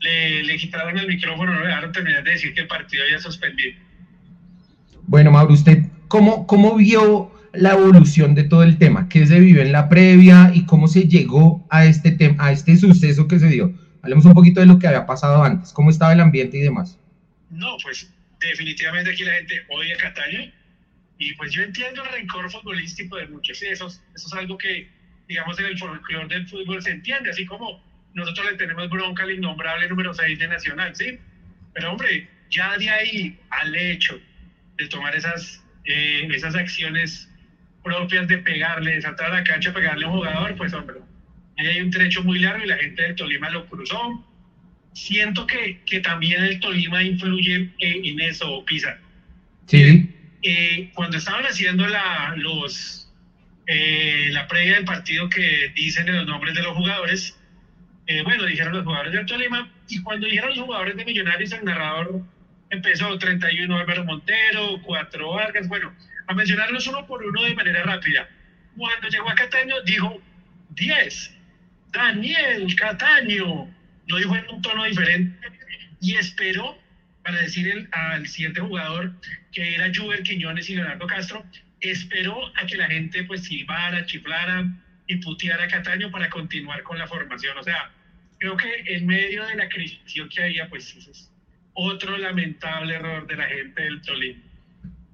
le, 0.00 0.42
le 0.42 0.56
quitaron 0.56 0.98
el 0.98 1.06
micrófono, 1.06 1.52
no 1.52 1.60
le 1.60 1.68
dejaron 1.68 1.92
terminar 1.92 2.24
de 2.24 2.32
decir 2.32 2.54
que 2.54 2.62
el 2.62 2.66
partido 2.66 3.04
ya 3.08 3.20
suspendido. 3.20 3.78
Bueno, 5.02 5.30
Mauro, 5.30 5.52
¿usted 5.52 5.84
cómo, 6.08 6.46
cómo 6.46 6.76
vio 6.76 7.30
la 7.52 7.72
evolución 7.72 8.34
de 8.34 8.44
todo 8.44 8.62
el 8.62 8.78
tema? 8.78 9.08
¿Qué 9.08 9.26
se 9.26 9.40
vivió 9.40 9.62
en 9.62 9.72
la 9.72 9.88
previa 9.88 10.50
y 10.54 10.64
cómo 10.66 10.88
se 10.88 11.08
llegó 11.08 11.66
a 11.70 11.84
este 11.84 12.12
tema, 12.12 12.36
a 12.46 12.52
este 12.52 12.76
suceso 12.76 13.26
que 13.28 13.38
se 13.38 13.48
dio? 13.48 13.72
Hablemos 14.02 14.24
un 14.24 14.34
poquito 14.34 14.60
de 14.60 14.66
lo 14.66 14.78
que 14.78 14.86
había 14.86 15.06
pasado 15.06 15.42
antes, 15.42 15.72
cómo 15.72 15.90
estaba 15.90 16.12
el 16.12 16.20
ambiente 16.20 16.56
y 16.58 16.60
demás. 16.60 16.98
No, 17.50 17.76
pues 17.82 18.10
definitivamente 18.40 19.10
aquí 19.10 19.24
la 19.24 19.34
gente 19.34 19.60
odia 19.68 19.94
a 19.94 19.98
Cataño 19.98 20.40
y 21.18 21.34
pues 21.34 21.52
yo 21.52 21.62
entiendo 21.62 22.02
el 22.04 22.10
rencor 22.10 22.50
futbolístico 22.50 23.16
de 23.16 23.26
muchos. 23.28 23.60
Eso, 23.62 23.88
es- 23.88 24.02
eso 24.14 24.26
es 24.28 24.32
algo 24.34 24.56
que, 24.56 24.88
digamos, 25.28 25.58
en 25.58 25.66
el 25.66 25.78
folclore 25.78 26.28
del 26.28 26.48
fútbol 26.48 26.82
se 26.82 26.90
entiende, 26.92 27.30
así 27.30 27.44
como 27.44 27.82
nosotros 28.14 28.46
le 28.52 28.56
tenemos 28.56 28.88
bronca 28.88 29.22
al 29.24 29.32
innombrable 29.32 29.88
número 29.88 30.14
6 30.14 30.38
de 30.38 30.48
Nacional, 30.48 30.94
¿sí? 30.96 31.18
Pero 31.74 31.92
hombre, 31.92 32.28
ya 32.50 32.76
de 32.78 32.88
ahí 32.88 33.38
al 33.50 33.74
hecho 33.76 34.18
de 34.78 34.86
tomar 34.88 35.14
esas, 35.14 35.62
eh, 35.84 36.26
esas 36.34 36.54
acciones 36.54 37.29
propias 37.82 38.28
de 38.28 38.38
pegarle, 38.38 38.94
de 38.94 39.02
saltar 39.02 39.32
a 39.32 39.36
la 39.38 39.44
cancha, 39.44 39.72
pegarle 39.72 40.04
a 40.04 40.08
un 40.08 40.14
jugador, 40.18 40.56
pues 40.56 40.72
hombre, 40.74 40.96
ahí 41.58 41.66
hay 41.66 41.80
un 41.80 41.90
trecho 41.90 42.22
muy 42.22 42.38
largo 42.38 42.64
y 42.64 42.68
la 42.68 42.76
gente 42.76 43.02
de 43.02 43.14
Tolima 43.14 43.50
lo 43.50 43.66
cruzó. 43.66 44.26
Siento 44.92 45.46
que, 45.46 45.80
que 45.86 46.00
también 46.00 46.42
el 46.44 46.60
Tolima 46.60 47.02
influye 47.02 47.54
en, 47.54 48.04
en 48.04 48.20
eso, 48.20 48.64
Pisa. 48.64 48.98
Sí, 49.66 50.08
Eh, 50.42 50.90
cuando 50.94 51.18
estaban 51.18 51.44
haciendo 51.44 51.86
la, 51.86 52.34
los, 52.36 53.12
eh, 53.66 54.30
la 54.32 54.46
previa 54.48 54.74
del 54.76 54.84
partido 54.84 55.28
que 55.28 55.70
dicen 55.74 56.06
los 56.14 56.26
nombres 56.26 56.54
de 56.54 56.62
los 56.62 56.74
jugadores, 56.74 57.38
eh, 58.06 58.22
bueno, 58.22 58.44
dijeron 58.46 58.72
los 58.72 58.84
jugadores 58.84 59.12
del 59.12 59.26
Tolima, 59.26 59.70
y 59.88 60.02
cuando 60.02 60.26
dijeron 60.26 60.50
los 60.50 60.60
jugadores 60.60 60.96
de 60.96 61.04
Millonarios, 61.04 61.52
el 61.52 61.64
narrador 61.64 62.22
empezó 62.70 63.16
31 63.18 63.76
Álvaro 63.76 64.04
Montero, 64.04 64.80
4 64.82 65.30
Vargas, 65.34 65.68
bueno, 65.68 65.92
a 66.30 66.34
mencionarlos 66.34 66.86
uno 66.86 67.04
por 67.06 67.24
uno 67.24 67.42
de 67.42 67.54
manera 67.56 67.82
rápida. 67.82 68.28
Cuando 68.76 69.08
llegó 69.08 69.28
a 69.28 69.34
Cataño, 69.34 69.80
dijo 69.82 70.22
10, 70.70 71.34
Daniel 71.90 72.72
Cataño, 72.76 73.68
lo 74.06 74.16
dijo 74.16 74.36
en 74.36 74.48
un 74.48 74.62
tono 74.62 74.84
diferente, 74.84 75.48
y 76.00 76.14
esperó 76.14 76.78
para 77.24 77.42
decir 77.42 77.88
al 77.90 78.28
siguiente 78.28 78.60
jugador, 78.60 79.12
que 79.50 79.74
era 79.74 79.90
Juber 79.92 80.22
Quiñones 80.22 80.70
y 80.70 80.76
Leonardo 80.76 81.08
Castro, 81.08 81.44
esperó 81.80 82.52
a 82.56 82.64
que 82.66 82.76
la 82.76 82.86
gente 82.86 83.24
pues 83.24 83.42
silbara, 83.42 84.06
chiflara 84.06 84.64
y 85.08 85.16
puteara 85.16 85.64
a 85.64 85.68
Cataño 85.68 86.12
para 86.12 86.30
continuar 86.30 86.84
con 86.84 86.96
la 86.96 87.08
formación. 87.08 87.58
O 87.58 87.64
sea, 87.64 87.90
creo 88.38 88.56
que 88.56 88.84
en 88.86 89.04
medio 89.04 89.44
de 89.46 89.56
la 89.56 89.68
crisis 89.68 90.00
que 90.32 90.42
había, 90.44 90.68
pues 90.68 90.94
es 90.94 91.28
otro 91.74 92.16
lamentable 92.16 92.94
error 92.94 93.26
de 93.26 93.34
la 93.34 93.48
gente 93.48 93.82
del 93.82 94.00
Tolima. 94.02 94.49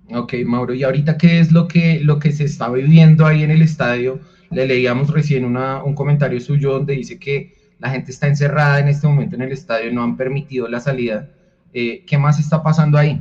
Ok, 0.08 0.34
Mauro, 0.44 0.72
y 0.74 0.84
ahorita 0.84 1.16
qué 1.18 1.40
es 1.40 1.50
lo 1.50 1.66
que, 1.66 2.00
lo 2.00 2.18
que 2.20 2.30
se 2.32 2.44
está 2.44 2.70
viviendo 2.70 3.26
ahí 3.26 3.42
en 3.42 3.50
el 3.50 3.62
estadio? 3.62 4.20
Le 4.50 4.66
leíamos 4.66 5.10
recién 5.10 5.44
una- 5.44 5.82
un 5.82 5.94
comentario 5.94 6.40
suyo 6.40 6.72
donde 6.72 6.94
dice 6.94 7.18
que 7.18 7.50
la 7.78 7.90
gente 7.90 8.12
está 8.12 8.28
encerrada 8.28 8.78
en 8.78 8.88
este 8.88 9.06
momento 9.06 9.34
en 9.36 9.42
el 9.42 9.52
estadio, 9.52 9.92
no 9.92 10.02
han 10.04 10.16
permitido 10.16 10.68
la 10.68 10.78
salida. 10.80 11.28
Eh, 11.72 12.04
¿Qué 12.06 12.18
más 12.18 12.38
está 12.38 12.62
pasando 12.62 12.96
ahí? 12.98 13.20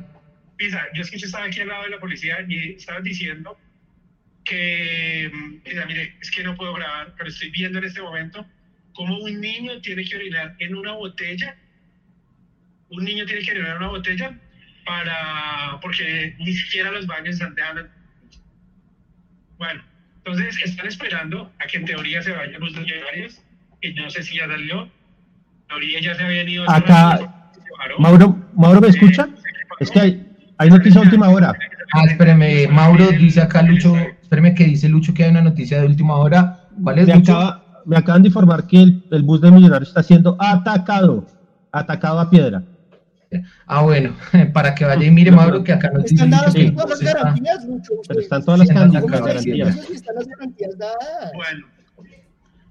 Pisa, 0.57 0.79
yo 0.93 1.01
es 1.01 1.09
que 1.09 1.17
yo 1.17 1.25
estaba 1.25 1.45
aquí 1.45 1.59
al 1.61 1.67
lado 1.69 1.83
de 1.83 1.89
la 1.89 1.99
policía 1.99 2.37
y 2.47 2.75
estaban 2.75 3.03
diciendo 3.03 3.57
que, 4.43 5.29
mira, 5.65 5.85
mire, 5.87 6.15
es 6.21 6.29
que 6.31 6.43
no 6.43 6.55
puedo 6.55 6.73
grabar, 6.73 7.13
pero 7.17 7.29
estoy 7.29 7.49
viendo 7.49 7.79
en 7.79 7.85
este 7.85 8.01
momento 8.01 8.45
cómo 8.93 9.17
un 9.19 9.41
niño 9.41 9.81
tiene 9.81 10.05
que 10.05 10.15
orinar 10.15 10.55
en 10.59 10.75
una 10.75 10.93
botella. 10.93 11.57
Un 12.89 13.03
niño 13.03 13.25
tiene 13.25 13.41
que 13.41 13.51
orinar 13.51 13.71
en 13.71 13.77
una 13.77 13.87
botella 13.89 14.39
para, 14.85 15.79
porque 15.81 16.35
ni 16.39 16.53
siquiera 16.53 16.91
los 16.91 17.07
baños 17.07 17.35
están 17.35 17.55
dejando. 17.55 17.81
Bueno, 19.57 19.81
entonces 20.17 20.57
están 20.63 20.87
esperando 20.87 21.51
a 21.59 21.67
que 21.67 21.77
en 21.77 21.85
teoría 21.85 22.21
se 22.21 22.31
vayan 22.31 22.59
los 22.59 22.71
millonarios, 22.73 23.41
que 23.81 23.93
no 23.93 24.09
sé 24.09 24.23
si 24.23 24.37
ya 24.37 24.47
salió. 24.47 24.83
En 24.83 24.91
teoría 25.69 25.99
ya 26.01 26.15
se 26.15 26.23
habían 26.23 26.47
ido. 26.49 26.69
Acá. 26.69 27.19
Mauro, 27.99 28.37
Mauro, 28.55 28.81
¿me 28.81 28.87
escucha? 28.89 29.27
Es 29.79 29.89
que 29.91 29.99
hay, 29.99 30.27
hay 30.57 30.69
noticia 30.69 31.01
de 31.01 31.07
última 31.07 31.29
hora. 31.29 31.53
Ah, 31.93 32.03
espéreme, 32.05 32.67
Mauro 32.67 33.11
dice 33.11 33.41
acá 33.41 33.61
Lucho, 33.61 33.95
espéreme 34.21 34.53
que 34.55 34.65
dice 34.65 34.89
Lucho 34.89 35.13
que 35.13 35.23
hay 35.23 35.31
una 35.31 35.41
noticia 35.41 35.79
de 35.79 35.87
última 35.87 36.15
hora. 36.15 36.67
¿Cuál 36.83 36.99
es 36.99 37.07
Me, 37.07 37.15
Lucho? 37.15 37.33
acaba- 37.37 37.61
me 37.85 37.97
acaban 37.97 38.21
de 38.23 38.27
informar 38.29 38.65
que 38.67 38.81
el, 38.81 39.03
el 39.11 39.23
bus 39.23 39.41
de 39.41 39.51
Millonarios 39.51 39.89
está 39.89 40.01
siendo 40.03 40.35
atacado, 40.39 41.25
atacado 41.71 42.19
a 42.19 42.29
piedra. 42.29 42.63
Ah, 43.65 43.81
bueno, 43.81 44.15
para 44.53 44.73
que 44.75 44.85
vaya 44.85 45.05
y 45.05 45.11
mire 45.11 45.31
Mauro 45.31 45.63
que 45.63 45.73
acá 45.73 45.89
nos 45.91 46.03
dice 46.03 46.15
Están 46.15 46.29
dadas 46.29 46.53
sí, 46.53 46.71
todas 46.71 46.89
las 46.89 47.01
está- 47.01 47.19
garantías, 47.19 47.65
Lucho. 47.65 47.93
Pero 48.07 48.19
están 48.19 48.45
todas 48.45 48.59
las 48.59 48.67
Sí, 48.67 48.73
can- 48.73 48.87
están 48.87 49.01
¿Cómo 49.01 49.15
se 49.17 49.23
garantías. 49.23 49.89
están 49.89 50.15
las 50.15 50.27
garantías 50.27 50.77
dadas? 50.77 51.31
Bueno, 51.35 51.65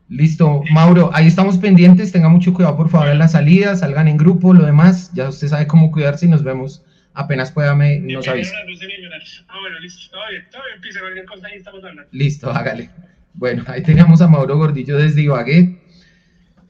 Listo, 0.09 0.63
Mauro, 0.71 1.11
ahí 1.15 1.27
estamos 1.27 1.57
pendientes, 1.57 2.13
tenga 2.13 2.29
mucho 2.29 2.53
cuidado 2.53 2.77
por 2.77 2.91
favor 2.91 3.09
en 3.09 3.19
la 3.19 3.27
salida, 3.27 3.75
salgan 3.75 4.07
en 4.07 4.19
grupo, 4.19 4.53
lo 4.53 4.67
demás, 4.67 5.11
ya 5.15 5.31
usted 5.31 5.49
sabe 5.49 5.67
cómo 5.67 5.91
cuidarse 5.91 6.27
y 6.27 6.29
nos 6.29 6.45
vemos 6.45 6.85
apenas 7.15 7.51
pueda, 7.51 7.75
me, 7.75 8.01
nos 8.01 8.29
avisa. 8.29 8.53
Ah, 9.49 9.57
bueno, 9.61 9.79
listo. 9.81 10.11
Todo 10.13 10.21
bien, 10.31 10.43
todo 10.53 10.61
bien, 10.69 10.81
Pisa, 10.83 11.01
cualquier 11.01 11.25
cosa 11.25 11.47
ahí 11.47 11.57
estamos 11.57 11.83
hablando. 11.83 12.03
Listo, 12.13 12.51
hágale. 12.51 12.91
Bueno, 13.33 13.65
ahí 13.67 13.83
teníamos 13.83 14.21
a 14.21 14.29
Mauro 14.29 14.59
Gordillo 14.59 14.99
desde 14.99 15.23
Ibagué. 15.23 15.79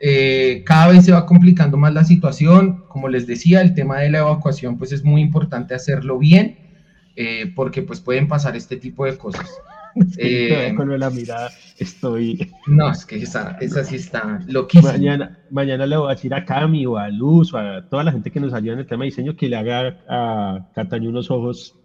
Eh, 0.07 0.65
cada 0.67 0.89
vez 0.89 1.07
se 1.07 1.13
va 1.13 1.25
complicando 1.25 1.79
más 1.79 1.95
la 1.95 2.05
situación. 2.05 2.85
Como 2.89 3.09
les 3.09 3.27
decía, 3.27 3.63
el 3.63 3.73
tema 3.73 4.01
de 4.01 4.11
la 4.11 4.19
evacuación, 4.19 4.77
pues 4.77 4.93
es 4.93 5.03
muy 5.03 5.23
importante 5.23 5.75
hacerlo 5.75 6.19
bien, 6.19 6.59
eh, 7.17 7.51
porque 7.57 7.81
pues 7.81 8.03
pueden 8.03 8.29
pasar 8.29 8.55
este 8.55 8.77
tipo 8.77 9.07
de 9.07 9.17
cosas. 9.17 9.49
Eh, 10.19 10.75
con 10.77 10.99
la 10.99 11.09
mirada 11.09 11.51
estoy. 11.79 12.51
No, 12.67 12.91
es 12.91 13.07
que 13.07 13.15
esa, 13.15 13.57
esa 13.61 13.85
sí 13.85 13.95
está 13.95 14.41
loquísima. 14.49 14.91
Mañana, 14.91 15.39
mañana 15.53 15.87
le 15.87 15.97
voy 15.97 16.09
a 16.11 16.17
decir 16.17 16.35
a 16.35 16.45
Cami 16.45 16.85
o 16.85 16.97
a 16.97 17.09
Luz 17.11 17.55
o 17.55 17.59
a 17.59 17.89
toda 17.89 18.03
la 18.03 18.11
gente 18.11 18.33
que 18.33 18.41
nos 18.41 18.53
ayuda 18.55 18.73
en 18.73 18.81
el 18.81 18.87
tema 18.89 19.05
de 19.05 19.11
diseño 19.11 19.37
que 19.37 19.49
le 19.49 19.57
haga 19.57 20.01
a 20.09 20.69
Cataño 20.75 21.11
unos 21.11 21.31
ojos 21.31 21.79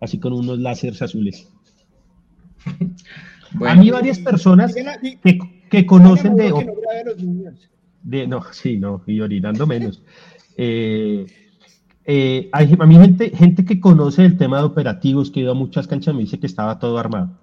así 0.00 0.18
con 0.18 0.32
unos 0.32 0.58
láseres 0.58 1.02
azules. 1.02 1.48
A 3.66 3.74
mí 3.74 3.90
varias 3.90 4.18
personas 4.18 4.74
que, 4.74 5.38
que 5.72 5.86
conocen 5.86 6.36
de, 6.36 6.52
de... 8.02 8.26
No, 8.28 8.42
sí, 8.52 8.76
no, 8.76 9.02
y 9.06 9.20
orinando 9.20 9.66
menos. 9.66 10.02
Eh, 10.56 11.26
eh, 12.04 12.48
hay, 12.52 12.76
a 12.78 12.86
mí 12.86 12.94
gente, 12.96 13.30
gente 13.30 13.64
que 13.64 13.80
conoce 13.80 14.24
el 14.24 14.36
tema 14.36 14.58
de 14.58 14.64
operativos, 14.64 15.30
que 15.30 15.40
ha 15.40 15.42
ido 15.44 15.52
a 15.52 15.54
muchas 15.54 15.88
canchas, 15.88 16.14
me 16.14 16.20
dice 16.20 16.38
que 16.38 16.46
estaba 16.46 16.78
todo 16.78 16.98
armado 16.98 17.42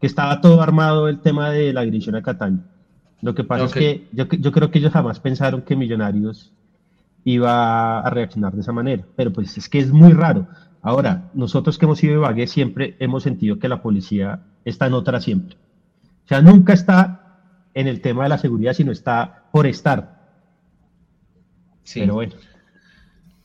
que 0.00 0.08
estaba 0.08 0.42
todo 0.42 0.60
armado 0.60 1.08
el 1.08 1.20
tema 1.20 1.48
de 1.48 1.72
la 1.72 1.80
agresión 1.80 2.14
a 2.14 2.22
Cataño. 2.22 2.62
Lo 3.22 3.34
que 3.34 3.42
pasa 3.42 3.64
es 3.64 3.72
que 3.72 4.06
yo, 4.12 4.28
yo, 4.28 4.52
creo 4.52 4.70
que 4.70 4.78
ellos 4.78 4.92
jamás 4.92 5.18
pensaron 5.18 5.62
que 5.62 5.76
Millonarios 5.76 6.52
iba 7.24 8.00
a 8.00 8.10
reaccionar 8.10 8.52
de 8.52 8.60
esa 8.60 8.72
manera, 8.72 9.06
pero 9.16 9.32
pues 9.32 9.56
es 9.56 9.66
que 9.70 9.78
es 9.78 9.90
muy 9.92 10.12
raro. 10.12 10.46
Ahora, 10.82 11.30
nosotros 11.32 11.78
que 11.78 11.86
hemos 11.86 12.04
ido 12.04 12.12
de 12.12 12.18
Bagué 12.18 12.46
siempre 12.46 12.96
hemos 12.98 13.22
sentido 13.22 13.58
que 13.58 13.66
la 13.66 13.80
policía 13.80 14.42
está 14.66 14.88
en 14.88 14.92
otra 14.92 15.22
siempre. 15.22 15.56
O 16.24 16.28
sea, 16.28 16.40
nunca 16.40 16.72
está 16.72 17.40
en 17.74 17.86
el 17.86 18.00
tema 18.00 18.24
de 18.24 18.30
la 18.30 18.38
seguridad, 18.38 18.72
sino 18.72 18.92
está 18.92 19.44
por 19.52 19.66
estar. 19.66 20.18
Sí. 21.82 22.00
Pero 22.00 22.14
bueno. 22.14 22.34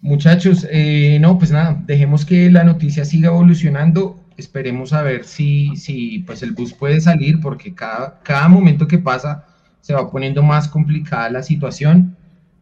Muchachos, 0.02 0.66
eh, 0.72 1.18
no, 1.20 1.38
pues 1.38 1.52
nada, 1.52 1.82
dejemos 1.86 2.26
que 2.26 2.50
la 2.50 2.64
noticia 2.64 3.04
siga 3.04 3.28
evolucionando 3.28 4.20
esperemos 4.40 4.94
a 4.94 5.04
ver 5.04 5.26
si, 5.26 5.76
si 5.76 6.20
pues 6.20 6.42
el 6.42 6.52
bus 6.52 6.74
puede 6.74 7.02
salir, 7.02 7.40
porque 7.42 7.76
cada, 7.76 8.20
cada 8.24 8.48
momento 8.48 8.88
que 8.88 8.98
pasa 8.98 9.46
se 9.82 9.94
va 9.94 10.10
poniendo 10.10 10.42
más 10.42 10.68
complicada 10.68 11.30
la 11.30 11.44
situación. 11.44 12.16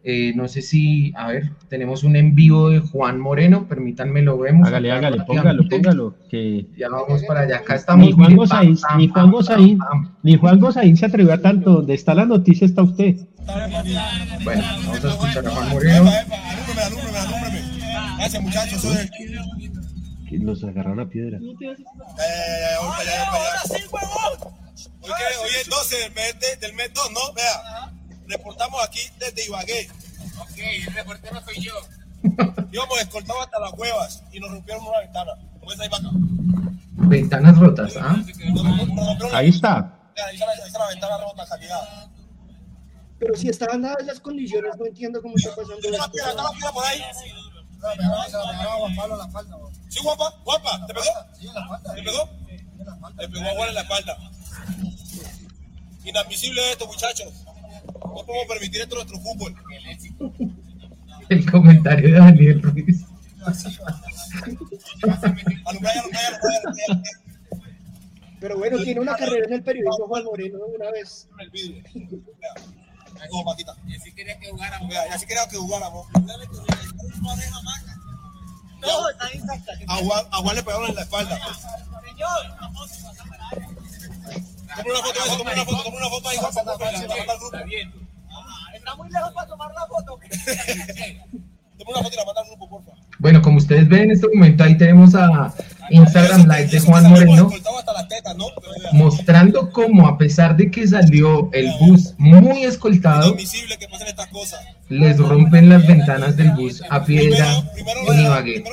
Eh, 0.09 0.31
no 0.33 0.47
sé 0.47 0.61
si, 0.61 1.11
a 1.17 1.27
ver, 1.27 1.51
tenemos 1.67 2.05
un 2.05 2.15
en 2.15 2.33
vivo 2.33 2.69
de 2.69 2.79
Juan 2.79 3.19
Moreno, 3.19 3.67
permítanme 3.67 4.21
lo 4.21 4.37
vemos. 4.37 4.65
Hágale, 4.65 4.89
hágale, 4.89 5.21
póngalo, 5.25 5.67
póngalo. 5.67 6.15
Que... 6.29 6.65
Ya 6.77 6.87
vamos 6.87 7.25
para 7.25 7.41
allá, 7.41 7.57
acá 7.57 7.75
estamos. 7.75 8.05
Ni 8.05 8.13
Juan 8.13 8.37
Gozaín, 8.37 8.77
ni 8.95 9.09
Juan 9.09 9.31
Gozaín, 9.31 9.79
ni 10.23 10.37
Juan 10.37 10.61
Gozaín 10.61 10.95
se 10.95 11.07
atrevió 11.07 11.33
a 11.33 11.39
tanto. 11.39 11.73
Donde 11.73 11.93
está 11.93 12.15
la 12.15 12.25
noticia 12.25 12.63
está 12.63 12.83
usted. 12.83 13.17
Bueno, 14.45 14.63
vamos 14.85 15.03
a 15.03 15.09
escuchar 15.09 15.45
a 15.45 15.49
Juan 15.49 15.69
Moreno. 15.71 16.09
Gracias 18.17 18.41
muchachos, 18.41 18.79
soy 18.79 19.09
que 20.29 20.39
nos 20.39 20.63
agarraron 20.63 21.01
a 21.01 21.09
piedra. 21.09 21.37
Hoy 21.39 21.57
es 25.61 25.69
12 25.69 25.97
del 25.97 26.13
mes, 26.13 26.59
del 26.61 26.73
mes 26.75 26.93
2, 26.93 27.11
¿no? 27.11 27.33
Vea, 27.33 27.96
reportamos 28.27 28.83
aquí 28.83 28.99
desde 29.19 29.45
Ibagué. 29.45 29.89
Ok, 30.39 30.57
el 30.57 30.93
reportero 30.93 31.41
soy 31.43 31.61
yo. 31.61 31.73
Íbamos 32.71 32.99
escoltados 32.99 33.45
hasta 33.45 33.59
las 33.59 33.71
cuevas 33.71 34.23
y 34.31 34.39
nos 34.39 34.51
rompieron 34.51 34.85
una 34.85 34.99
ventana. 34.99 35.31
Pues 35.63 35.79
ahí 35.79 35.87
acá. 35.87 35.99
Ventanas 36.93 37.57
rotas, 37.57 37.95
¿ah? 37.97 38.15
Ahí 39.33 39.49
está. 39.49 39.93
Ahí 40.27 40.35
está, 40.35 40.79
la, 40.79 40.87
ventana 40.87 41.17
rota, 41.17 41.45
calidad. 41.45 42.09
Pero 43.19 43.35
si 43.35 43.49
estaban 43.49 43.81
dadas 43.81 44.05
las 44.05 44.19
condiciones, 44.19 44.75
no 44.77 44.85
entiendo 44.85 45.21
cómo 45.21 45.35
está 45.37 45.51
pasando. 45.55 45.75
Está 45.75 45.97
la 45.97 46.11
piedra, 46.11 46.29
está 46.31 46.43
la 46.43 46.51
piedra 46.51 46.71
por 46.71 46.85
ahí. 46.85 47.01
¿Sí, 49.89 49.99
guapa? 50.03 50.33
¿Guapa? 50.43 50.87
¿Te 50.87 50.93
pegó? 50.93 51.05
Sí, 51.39 51.47
en 51.47 51.53
la 51.53 51.61
espalda. 51.61 51.93
¿Te 51.93 52.03
pegó? 52.03 52.29
Le 53.17 53.29
pegó 53.29 53.45
a 53.45 53.53
Juan 53.55 53.69
en 53.69 53.75
la 53.75 53.81
espalda. 53.81 54.17
Inadmisible 56.03 56.71
esto, 56.71 56.87
muchachos. 56.87 57.33
No 58.17 58.25
podemos 58.25 58.47
permitir 58.47 58.81
esto 58.81 58.99
en 58.99 59.07
nuestro 59.07 59.19
fútbol. 59.19 59.55
El 61.29 61.51
comentario 61.51 62.09
de 62.09 62.19
Daniel 62.19 62.61
Ruiz. 62.63 63.05
Pero 68.39 68.57
bueno, 68.57 68.77
tiene 68.83 69.01
una 69.01 69.15
carrera 69.15 69.45
en 69.45 69.53
el 69.53 69.63
periodismo 69.63 70.07
Juan 70.07 70.23
Moreno 70.23 70.57
una 70.75 70.89
vez. 70.91 71.27
Como 73.29 73.45
Paquita. 73.45 73.75
Y 73.87 73.95
así 73.95 74.11
quería 74.13 74.39
que 74.39 74.49
jugáramos. 74.49 74.91
Y 74.91 74.95
así 74.95 75.27
quería 75.27 75.47
que 75.47 75.57
jugáramos. 75.57 76.07
No, 78.81 79.09
está 79.09 79.33
intacta. 79.33 79.73
A 79.87 79.95
Juan, 79.97 80.25
a 80.31 80.37
Juan 80.37 80.55
le 80.55 80.63
pegaron 80.63 80.89
en 80.89 80.95
la 80.95 81.01
espalda. 81.01 81.39
Señor. 82.03 82.57
Toma 84.75 84.89
una 84.89 85.01
foto, 85.01 85.37
toma 85.37 85.53
una 85.53 85.65
foto, 85.65 85.83
toma 85.83 85.97
una 85.97 86.09
foto 86.09 86.29
ahí, 86.29 86.37
Juan, 86.37 86.53
para 86.53 86.77
para 86.77 86.91
el 86.91 87.07
grupo. 87.39 88.06
Está 88.73 88.95
muy 88.95 89.09
lejos 89.09 89.31
para 89.33 89.47
tomar 89.47 89.71
la 89.73 89.85
foto. 89.85 90.19
Toma 91.77 91.91
una 91.91 92.03
foto 92.03 92.13
y 92.13 92.17
la 92.17 92.25
manda 92.25 92.41
al 92.41 92.47
grupo, 92.47 92.69
porfa. 92.69 92.91
Bueno, 93.19 93.41
como 93.41 93.57
ustedes 93.57 93.87
ven 93.87 94.03
en 94.03 94.11
este 94.11 94.27
momento, 94.33 94.63
ahí 94.63 94.77
tenemos 94.77 95.15
a 95.15 95.53
Instagram 95.89 96.43
Live 96.43 96.67
de 96.67 96.79
Juan 96.79 97.09
Moreno 97.09 97.49
mostrando 98.93 99.71
cómo 99.71 100.07
a 100.07 100.17
pesar 100.17 100.55
de 100.55 100.69
que 100.69 100.87
salió 100.87 101.49
el 101.53 101.71
bus 101.79 102.13
muy 102.17 102.63
escoltado, 102.63 103.35
les 104.89 105.17
rompen 105.17 105.69
las 105.69 105.85
ventanas 105.87 106.37
del 106.37 106.51
bus 106.51 106.83
a 106.89 107.03
piedra 107.03 107.47
en 108.09 108.21
Ibagué. 108.21 108.63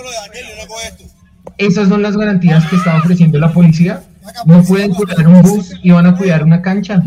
Esas 1.58 1.88
son 1.88 2.02
las 2.02 2.16
garantías 2.16 2.66
que 2.66 2.76
está 2.76 2.96
ofreciendo 2.96 3.38
la 3.38 3.52
policía. 3.52 4.02
No 4.46 4.62
pueden 4.64 4.92
cuidar 4.94 5.28
un 5.28 5.42
bus 5.42 5.72
y 5.82 5.90
van 5.90 6.06
a 6.06 6.16
cuidar 6.16 6.42
una 6.42 6.62
cancha. 6.62 7.02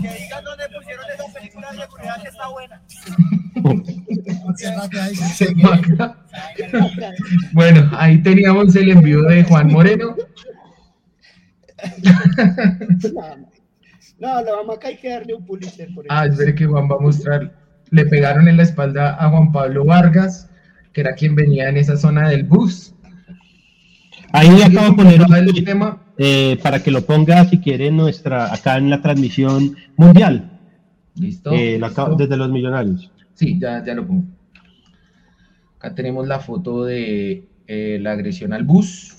Bueno, 7.53 7.89
ahí 7.93 8.21
teníamos 8.21 8.75
el 8.75 8.91
envío 8.91 9.23
de 9.23 9.43
Juan 9.43 9.71
Moreno. 9.71 10.15
no, 14.19 14.41
la 14.41 14.55
mamá 14.57 14.73
hay 14.84 14.97
que 14.97 15.09
darle 15.09 15.36
un 15.36 15.45
Pulitzer 15.45 15.93
por 15.93 16.05
eso. 16.05 16.13
Ah, 16.13 16.25
espere 16.25 16.55
que 16.55 16.65
Juan 16.65 16.89
va 16.89 16.95
a 16.95 16.99
mostrar. 16.99 17.53
Le 17.89 18.05
pegaron 18.05 18.47
en 18.47 18.57
la 18.57 18.63
espalda 18.63 19.15
a 19.19 19.30
Juan 19.30 19.51
Pablo 19.51 19.86
Vargas, 19.86 20.49
que 20.93 21.01
era 21.01 21.13
quien 21.13 21.36
venía 21.36 21.69
en 21.69 21.78
esa 21.78 21.95
zona 21.97 22.30
del 22.30 22.43
bus. 22.43 22.93
Ahí 24.34 24.61
acabo 24.61 24.89
de 24.89 24.95
poner 24.95 25.21
el 25.21 25.63
tema 25.63 26.01
eh, 26.17 26.57
para 26.61 26.84
que 26.84 26.91
lo 26.91 27.05
ponga 27.05 27.45
si 27.45 27.59
quiere 27.59 27.91
nuestra 27.91 28.53
acá 28.53 28.78
en 28.78 28.89
la 28.89 29.01
transmisión 29.01 29.75
mundial. 29.95 30.56
Listo. 31.20 31.51
Eh, 31.51 31.80
desde 32.18 32.38
los 32.38 32.49
millonarios. 32.49 33.11
Sí, 33.34 33.57
ya, 33.59 33.84
ya 33.84 33.93
lo 33.93 34.05
pongo. 34.05 34.26
Acá 35.78 35.93
tenemos 35.93 36.28
la 36.28 36.39
foto 36.39 36.86
de 36.86 37.47
eh, 37.68 37.99
la 38.01 38.13
agresión 38.13 38.53
al 38.53 38.63
bus. 38.63 39.13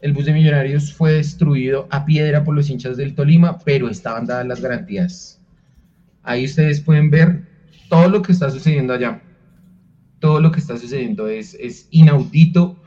El 0.00 0.14
bus 0.14 0.24
de 0.24 0.32
Millonarios 0.32 0.94
fue 0.94 1.12
destruido 1.12 1.86
a 1.90 2.06
piedra 2.06 2.42
por 2.42 2.54
los 2.54 2.70
hinchas 2.70 2.96
del 2.96 3.14
Tolima, 3.14 3.58
pero 3.58 3.90
estaban 3.90 4.24
dadas 4.24 4.46
las 4.46 4.60
garantías. 4.62 5.42
Ahí 6.22 6.46
ustedes 6.46 6.80
pueden 6.80 7.10
ver 7.10 7.44
todo 7.90 8.08
lo 8.08 8.22
que 8.22 8.32
está 8.32 8.48
sucediendo 8.50 8.94
allá. 8.94 9.20
Todo 10.18 10.40
lo 10.40 10.52
que 10.52 10.60
está 10.60 10.78
sucediendo 10.78 11.28
es, 11.28 11.54
es 11.60 11.86
inaudito 11.90 12.82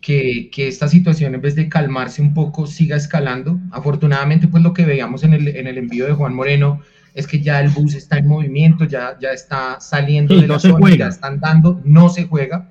que, 0.00 0.50
que, 0.50 0.66
esta 0.66 0.88
situación, 0.88 1.34
en 1.34 1.40
vez 1.40 1.54
de 1.54 1.68
calmarse 1.68 2.20
un 2.20 2.34
poco, 2.34 2.66
siga 2.66 2.96
escalando. 2.96 3.60
Afortunadamente, 3.70 4.48
pues 4.48 4.62
lo 4.62 4.72
que 4.72 4.86
veíamos 4.86 5.22
en 5.22 5.34
el, 5.34 5.48
en 5.48 5.68
el 5.68 5.78
envío 5.78 6.06
de 6.06 6.14
Juan 6.14 6.34
Moreno 6.34 6.80
es 7.20 7.26
que 7.26 7.40
ya 7.40 7.60
el 7.60 7.68
bus 7.68 7.94
está 7.94 8.18
en 8.18 8.26
movimiento, 8.26 8.84
ya, 8.84 9.16
ya 9.20 9.30
está 9.30 9.78
saliendo 9.80 10.34
de 10.34 10.48
la 10.48 10.58
zona, 10.58 10.96
ya 10.96 11.08
están 11.08 11.38
dando, 11.38 11.80
no 11.84 12.08
se 12.08 12.26
juega, 12.26 12.68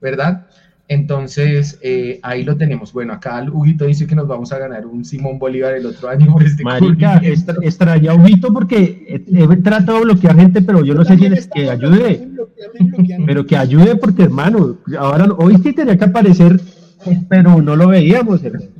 ¿verdad? 0.00 0.46
Entonces, 0.90 1.78
eh, 1.82 2.18
ahí 2.22 2.44
lo 2.44 2.56
tenemos. 2.56 2.94
Bueno, 2.94 3.12
acá 3.12 3.44
Huguito 3.52 3.84
dice 3.84 4.06
que 4.06 4.14
nos 4.14 4.26
vamos 4.26 4.52
a 4.52 4.58
ganar 4.58 4.86
un 4.86 5.04
Simón 5.04 5.38
Bolívar 5.38 5.74
el 5.74 5.84
otro 5.84 6.08
año 6.08 6.32
por 6.32 6.42
este 6.42 6.64
Marica, 6.64 7.20
extraña 7.62 8.14
Huguito 8.14 8.52
porque 8.54 9.04
he, 9.06 9.56
tratado 9.58 9.98
de 9.98 10.04
bloquear 10.04 10.36
gente, 10.36 10.62
pero 10.62 10.82
yo 10.82 10.94
no 10.94 11.04
sé 11.04 11.18
si 11.18 11.26
es 11.26 11.46
que 11.48 11.68
ayude. 11.68 12.28
Pero 13.26 13.44
que 13.44 13.56
ayude 13.56 13.96
porque, 13.96 14.22
hermano, 14.22 14.78
ahora 14.98 15.26
hoy 15.36 15.58
sí 15.62 15.74
tenía 15.74 15.98
que 15.98 16.06
aparecer, 16.06 16.58
pero 17.28 17.60
no 17.60 17.76
lo 17.76 17.88
veíamos, 17.88 18.42
hermano. 18.42 18.77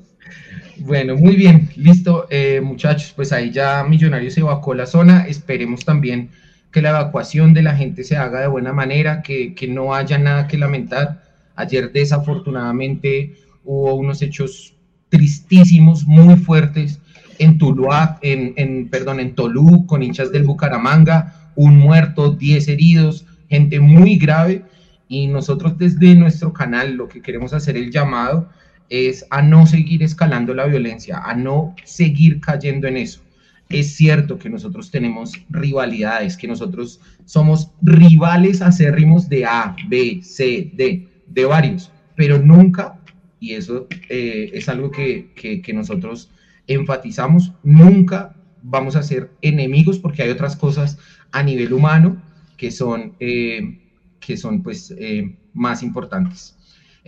Bueno, 0.80 1.16
muy 1.16 1.34
bien, 1.34 1.70
listo, 1.76 2.26
eh, 2.30 2.60
muchachos, 2.62 3.12
pues 3.16 3.32
ahí 3.32 3.50
ya 3.50 3.82
Millonarios 3.82 4.38
evacuó 4.38 4.74
la 4.74 4.86
zona, 4.86 5.26
esperemos 5.26 5.84
también 5.84 6.30
que 6.70 6.80
la 6.80 6.90
evacuación 6.90 7.52
de 7.52 7.62
la 7.62 7.74
gente 7.74 8.04
se 8.04 8.16
haga 8.16 8.40
de 8.40 8.46
buena 8.46 8.72
manera, 8.72 9.22
que, 9.22 9.54
no 9.68 9.94
haya 9.94 10.18
nada 10.18 10.46
que 10.46 10.56
lamentar. 10.56 11.22
Ayer 11.56 11.90
desafortunadamente 11.90 13.34
hubo 13.64 13.94
unos 13.94 14.22
hechos 14.22 14.74
tristísimos, 15.08 16.06
muy 16.06 16.36
fuertes 16.36 17.00
en 17.38 17.58
Tuluá, 17.58 18.18
en, 18.22 18.52
en, 18.56 18.88
perdón, 18.88 19.18
en 19.18 19.34
Tolú, 19.34 19.86
con 19.86 20.02
hinchas 20.02 20.30
del 20.30 20.44
Bucaramanga, 20.44 21.52
un 21.56 21.76
muerto, 21.76 22.30
10 22.30 22.68
heridos, 22.68 23.26
gente 23.48 23.80
muy 23.80 24.16
grave 24.16 24.62
y 25.08 25.26
nosotros 25.26 25.76
desde 25.76 26.14
nuestro 26.14 26.52
canal 26.52 26.94
lo 26.94 27.08
que 27.08 27.20
queremos 27.20 27.52
hacer 27.52 27.76
el 27.76 27.90
llamado 27.90 28.48
es 28.90 29.26
a 29.30 29.42
no 29.42 29.66
seguir 29.66 30.02
escalando 30.02 30.54
la 30.54 30.66
violencia, 30.66 31.18
a 31.18 31.34
no 31.34 31.74
seguir 31.84 32.40
cayendo 32.40 32.88
en 32.88 32.96
eso. 32.96 33.20
Es 33.68 33.96
cierto 33.96 34.38
que 34.38 34.48
nosotros 34.48 34.90
tenemos 34.90 35.32
rivalidades, 35.50 36.36
que 36.36 36.48
nosotros 36.48 37.00
somos 37.26 37.70
rivales 37.82 38.62
acérrimos 38.62 39.28
de 39.28 39.44
A, 39.44 39.76
B, 39.88 40.20
C, 40.22 40.70
D, 40.74 41.06
de 41.26 41.44
varios, 41.44 41.92
pero 42.16 42.38
nunca, 42.38 42.98
y 43.40 43.52
eso 43.52 43.86
eh, 44.08 44.50
es 44.54 44.68
algo 44.70 44.90
que, 44.90 45.32
que, 45.34 45.72
nosotros 45.74 46.30
enfatizamos, 46.66 47.52
nunca 47.62 48.34
vamos 48.62 48.96
a 48.96 49.02
ser 49.02 49.30
enemigos 49.42 49.98
porque 49.98 50.22
hay 50.22 50.30
otras 50.30 50.56
cosas 50.56 50.98
a 51.30 51.42
nivel 51.42 51.74
humano 51.74 52.22
que 52.56 52.70
son, 52.70 53.14
eh, 53.20 53.78
que 54.18 54.38
son 54.38 54.62
pues 54.62 54.94
eh, 54.96 55.36
más 55.52 55.82
importantes. 55.82 56.57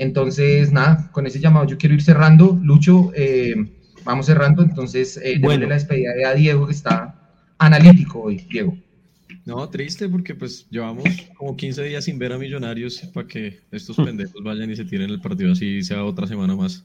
Entonces, 0.00 0.72
nada, 0.72 1.10
con 1.12 1.26
ese 1.26 1.40
llamado 1.40 1.66
yo 1.66 1.76
quiero 1.76 1.94
ir 1.94 2.00
cerrando. 2.00 2.58
Lucho, 2.62 3.12
eh, 3.14 3.54
vamos 4.02 4.24
cerrando, 4.24 4.62
entonces 4.62 5.20
eh, 5.22 5.38
Bueno. 5.38 5.66
la 5.66 5.74
despedida 5.74 6.12
a 6.26 6.34
Diego 6.34 6.66
que 6.66 6.72
está 6.72 7.14
analítico 7.58 8.22
hoy, 8.22 8.46
Diego. 8.50 8.74
No, 9.44 9.68
triste 9.68 10.08
porque 10.08 10.34
pues 10.34 10.66
llevamos 10.70 11.04
como 11.36 11.54
15 11.54 11.84
días 11.84 12.04
sin 12.06 12.18
ver 12.18 12.32
a 12.32 12.38
Millonarios 12.38 13.00
para 13.12 13.26
que 13.26 13.60
estos 13.70 13.96
pendejos 13.96 14.42
vayan 14.42 14.70
y 14.70 14.76
se 14.76 14.86
tiren 14.86 15.10
el 15.10 15.20
partido 15.20 15.52
así 15.52 15.82
sea 15.82 16.02
otra 16.04 16.26
semana 16.26 16.56
más 16.56 16.82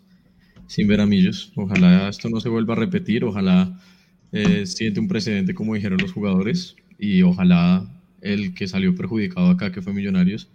sin 0.67 0.85
ver 0.85 0.99
a 0.99 1.05
Millos. 1.05 1.53
Ojalá 1.55 2.09
esto 2.09 2.29
no 2.29 2.41
se 2.41 2.49
vuelva 2.49 2.73
a 2.73 2.77
repetir, 2.77 3.23
ojalá 3.23 3.79
eh, 4.33 4.65
siente 4.65 4.99
un 4.99 5.07
precedente 5.07 5.53
como 5.53 5.75
dijeron 5.75 5.99
los 6.01 6.11
jugadores 6.11 6.75
y 6.99 7.21
ojalá 7.21 7.87
el 8.19 8.53
que 8.53 8.67
salió 8.67 8.93
perjudicado 8.93 9.49
acá, 9.51 9.71
que 9.71 9.81
fue 9.81 9.93
Millonarios, 9.93 10.49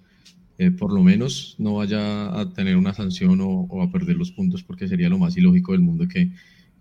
eh, 0.60 0.70
por 0.70 0.92
lo 0.92 1.02
menos 1.02 1.54
no 1.56 1.76
vaya 1.76 2.38
a 2.38 2.52
tener 2.52 2.76
una 2.76 2.92
sanción 2.92 3.40
o, 3.40 3.82
a 3.82 3.90
perder 3.90 4.16
los 4.16 4.30
puntos 4.30 4.62
porque 4.62 4.88
sería 4.88 5.08
lo 5.08 5.16
más 5.18 5.34
ilógico 5.38 5.72
del 5.72 5.80
mundo 5.80 6.06
que, 6.06 6.32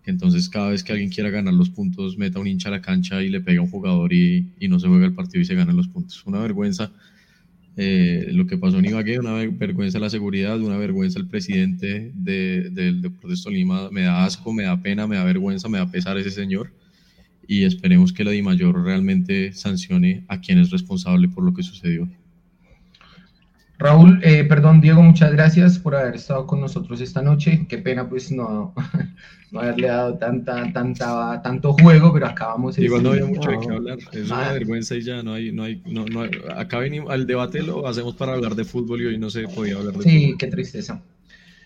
entonces 0.03 0.49
cada 0.49 0.71
vez 0.71 0.83
que 0.83 0.91
alguien 0.91 1.09
quiera 1.09 1.29
ganar 1.29 1.53
los 1.53 1.69
puntos 1.69 2.17
meta 2.17 2.39
un 2.39 2.47
hincha 2.47 2.67
a 2.67 2.71
la 2.73 2.81
cancha 2.81 3.23
y 3.23 3.29
le 3.29 3.39
pega 3.39 3.61
a 3.61 3.63
un 3.63 3.69
jugador 3.69 4.11
y, 4.11 4.51
no 4.67 4.81
se 4.81 4.87
juega 4.89 5.05
el 5.05 5.13
partido 5.13 5.41
y 5.41 5.45
se 5.45 5.55
ganan 5.55 5.77
los 5.77 5.87
puntos. 5.87 6.25
Una 6.25 6.39
vergüenza 6.41 6.91
eh, 7.77 8.27
lo 8.33 8.45
que 8.47 8.57
pasó 8.57 8.79
en 8.79 8.85
Ibagué, 8.85 9.17
una 9.17 9.33
ver- 9.33 9.51
vergüenza 9.51 9.97
la 9.99 10.09
seguridad, 10.09 10.59
una 10.59 10.77
vergüenza 10.77 11.17
el 11.19 11.27
presidente 11.29 12.11
de- 12.13 12.71
del 12.71 13.01
Deportes 13.01 13.43
Tolima. 13.43 13.89
Me 13.91 14.01
da 14.01 14.25
asco, 14.25 14.51
me 14.51 14.63
da 14.63 14.81
pena, 14.81 15.07
me 15.07 15.15
da 15.15 15.23
vergüenza, 15.23 15.69
me 15.69 15.77
da 15.77 15.89
pesar 15.89 16.17
ese 16.17 16.31
señor. 16.31 16.73
Y 17.47 17.63
esperemos 17.63 18.11
que 18.11 18.25
la 18.25 18.31
DIMAYOR 18.31 18.83
realmente 18.83 19.53
sancione 19.53 20.25
a 20.27 20.41
quien 20.41 20.59
es 20.59 20.69
responsable 20.69 21.29
por 21.29 21.45
lo 21.45 21.53
que 21.53 21.63
sucedió. 21.63 22.09
Raúl, 23.79 24.19
eh, 24.23 24.43
perdón, 24.43 24.81
Diego, 24.81 25.01
muchas 25.01 25.31
gracias 25.31 25.79
por 25.79 25.95
haber 25.95 26.15
estado 26.15 26.45
con 26.45 26.59
nosotros 26.59 26.99
esta 26.99 27.21
noche. 27.21 27.65
Qué 27.69 27.77
pena, 27.77 28.09
pues, 28.09 28.29
no, 28.29 28.73
no 29.51 29.59
haberle 29.61 29.87
dado 29.87 30.17
tanta, 30.17 30.71
tanta, 30.73 31.41
tanto 31.41 31.71
juego, 31.71 32.11
pero 32.11 32.27
acabamos. 32.27 32.77
Igual 32.77 33.03
no 33.03 33.11
había 33.11 33.25
mucho 33.25 33.49
de 33.49 33.57
qué 33.59 33.71
hablar. 33.71 33.97
Es 34.13 34.29
una 34.29 34.51
vergüenza 34.51 34.95
y 34.95 35.01
ya 35.01 35.23
no 35.23 35.33
hay, 35.33 35.53
no 35.53 35.63
hay, 35.63 35.81
no, 35.85 36.05
no 36.05 36.21
hay- 36.23 36.31
acá 36.57 36.79
venimos, 36.79 37.09
al 37.09 37.25
debate 37.25 37.63
lo 37.63 37.87
hacemos 37.87 38.15
para 38.15 38.33
hablar 38.33 38.53
de 38.55 38.65
fútbol 38.65 39.01
y 39.01 39.05
hoy 39.05 39.17
no 39.17 39.29
se 39.29 39.47
podía 39.47 39.75
hablar 39.77 39.93
de 39.93 40.03
Sí, 40.03 40.19
fútbol. 40.23 40.37
qué 40.37 40.47
tristeza. 40.47 41.01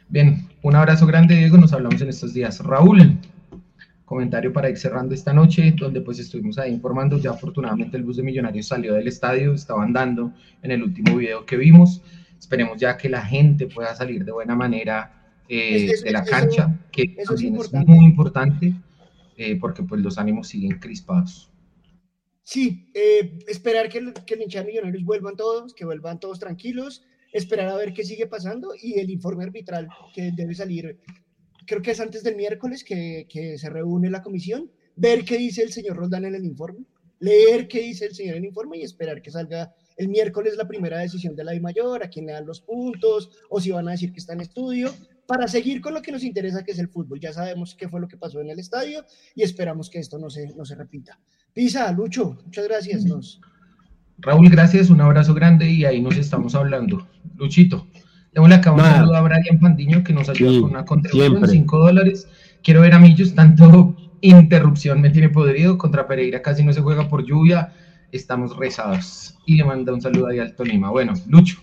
Bien, 0.09 0.47
un 0.61 0.75
abrazo 0.75 1.07
grande, 1.07 1.35
Diego. 1.35 1.57
Nos 1.57 1.73
hablamos 1.73 2.01
en 2.01 2.09
estos 2.09 2.33
días. 2.33 2.59
Raúl, 2.59 3.17
comentario 4.13 4.53
para 4.53 4.69
ir 4.69 4.77
cerrando 4.77 5.13
esta 5.15 5.33
noche, 5.33 5.73
donde 5.77 6.01
pues 6.01 6.19
estuvimos 6.19 6.57
ahí 6.59 6.71
informando. 6.71 7.17
Ya 7.17 7.31
afortunadamente 7.31 7.97
el 7.97 8.03
bus 8.03 8.17
de 8.17 8.23
Millonarios 8.23 8.67
salió 8.67 8.93
del 8.93 9.07
estadio, 9.07 9.53
estaba 9.53 9.83
andando 9.83 10.33
en 10.61 10.71
el 10.71 10.83
último 10.83 11.17
video 11.17 11.45
que 11.45 11.57
vimos. 11.57 12.01
Esperemos 12.39 12.77
ya 12.79 12.95
que 12.97 13.09
la 13.09 13.25
gente 13.25 13.67
pueda 13.67 13.95
salir 13.95 14.23
de 14.23 14.31
buena 14.31 14.55
manera 14.55 15.19
eh, 15.49 15.85
Es- 15.85 15.91
es- 15.95 16.03
de 16.03 16.11
la 16.11 16.19
eso- 16.19 16.31
cancha, 16.31 16.79
que 16.91 17.01
eso 17.17 17.33
es 17.33 17.41
también 17.41 17.55
es, 17.59 17.87
muy 17.87 18.05
importante, 18.05 18.73
eh, 19.37 19.57
porque 19.59 19.83
pues 19.83 19.99
los 20.01 20.17
ánimos 20.17 20.47
siguen 20.47 20.79
crispados. 20.79 21.49
Sí, 22.43 22.89
eh, 22.93 23.39
esperar 23.47 23.89
que, 23.89 23.97
el- 23.99 24.13
que 24.13 24.35
el 24.35 24.41
hincha 24.43 24.61
de 24.61 24.67
Millonarios 24.67 25.03
vuelvan 25.03 25.35
todos, 25.35 25.73
que 25.73 25.85
vuelvan 25.85 26.19
todos 26.19 26.39
tranquilos, 26.39 27.03
esperar 27.33 27.67
a 27.69 27.75
ver 27.75 27.93
qué 27.93 28.03
sigue 28.03 28.27
pasando 28.27 28.73
y 28.81 28.99
el 28.99 29.09
informe 29.09 29.43
arbitral 29.43 29.87
que 30.13 30.31
debe 30.31 30.53
salir, 30.55 30.97
creo 31.65 31.81
que 31.81 31.91
es 31.91 31.99
antes 31.99 32.23
del 32.23 32.35
miércoles 32.35 32.83
que, 32.83 33.27
que 33.29 33.57
se 33.57 33.69
reúne 33.69 34.09
la 34.09 34.21
comisión, 34.21 34.69
ver 34.95 35.23
qué 35.25 35.37
dice 35.37 35.63
el 35.63 35.71
señor 35.71 35.97
Roldán 35.97 36.25
en 36.25 36.35
el 36.35 36.45
informe, 36.45 36.85
leer 37.19 37.67
qué 37.67 37.81
dice 37.81 38.05
el 38.05 38.13
señor 38.13 38.35
en 38.35 38.43
el 38.43 38.49
informe 38.49 38.77
y 38.77 38.83
esperar 38.83 39.21
que 39.21 39.31
salga 39.31 39.73
el 39.97 40.09
miércoles 40.09 40.55
la 40.57 40.67
primera 40.67 40.99
decisión 40.99 41.35
de 41.35 41.43
la 41.43 41.55
I 41.55 41.59
mayor, 41.59 42.03
a 42.03 42.09
quién 42.09 42.25
le 42.25 42.33
dan 42.33 42.45
los 42.45 42.61
puntos 42.61 43.29
o 43.49 43.59
si 43.59 43.71
van 43.71 43.87
a 43.87 43.91
decir 43.91 44.11
que 44.11 44.19
está 44.19 44.33
en 44.33 44.41
estudio, 44.41 44.93
para 45.25 45.47
seguir 45.47 45.81
con 45.81 45.93
lo 45.93 46.01
que 46.01 46.11
nos 46.11 46.23
interesa, 46.23 46.63
que 46.63 46.71
es 46.71 46.79
el 46.79 46.89
fútbol. 46.89 47.19
Ya 47.19 47.31
sabemos 47.31 47.75
qué 47.75 47.87
fue 47.87 48.01
lo 48.01 48.07
que 48.07 48.17
pasó 48.17 48.41
en 48.41 48.49
el 48.49 48.59
estadio 48.59 49.05
y 49.35 49.43
esperamos 49.43 49.89
que 49.89 49.99
esto 49.99 50.17
no 50.17 50.29
se, 50.29 50.53
no 50.55 50.65
se 50.65 50.75
repita. 50.75 51.19
Pisa, 51.53 51.91
Lucho, 51.91 52.39
muchas 52.45 52.67
gracias. 52.67 53.05
Nos... 53.05 53.39
Raúl, 54.17 54.49
gracias, 54.49 54.89
un 54.89 55.01
abrazo 55.01 55.33
grande 55.33 55.69
y 55.69 55.85
ahí 55.85 56.01
nos 56.01 56.17
estamos 56.17 56.55
hablando. 56.55 57.07
Luchito, 57.37 57.87
acá 58.35 58.71
un 58.71 58.77
Nada. 58.77 58.97
saludo 58.97 59.15
a 59.15 59.21
Brian 59.21 59.59
Pandiño 59.59 60.03
que 60.03 60.13
nos 60.13 60.29
ayuda 60.29 60.51
Sí, 60.51 60.61
con 60.61 60.69
una 60.71 60.85
contribución, 60.85 61.31
siempre. 61.31 61.51
5 61.51 61.79
dólares. 61.79 62.27
Quiero 62.63 62.81
ver 62.81 62.93
a 62.93 62.99
Millos, 62.99 63.33
tanto 63.35 63.95
interrupción 64.21 65.01
me 65.01 65.09
tiene 65.09 65.29
podrido, 65.29 65.77
contra 65.77 66.07
Pereira 66.07 66.41
casi 66.41 66.63
no 66.63 66.71
se 66.73 66.81
juega 66.81 67.09
por 67.09 67.25
lluvia, 67.25 67.73
estamos 68.11 68.55
rezados. 68.57 69.35
Y 69.45 69.55
le 69.57 69.65
manda 69.65 69.93
un 69.93 70.01
saludo 70.01 70.27
ahí 70.27 70.39
al 70.39 70.55
Tolima. 70.55 70.89
Bueno, 70.89 71.13
Lucho, 71.27 71.57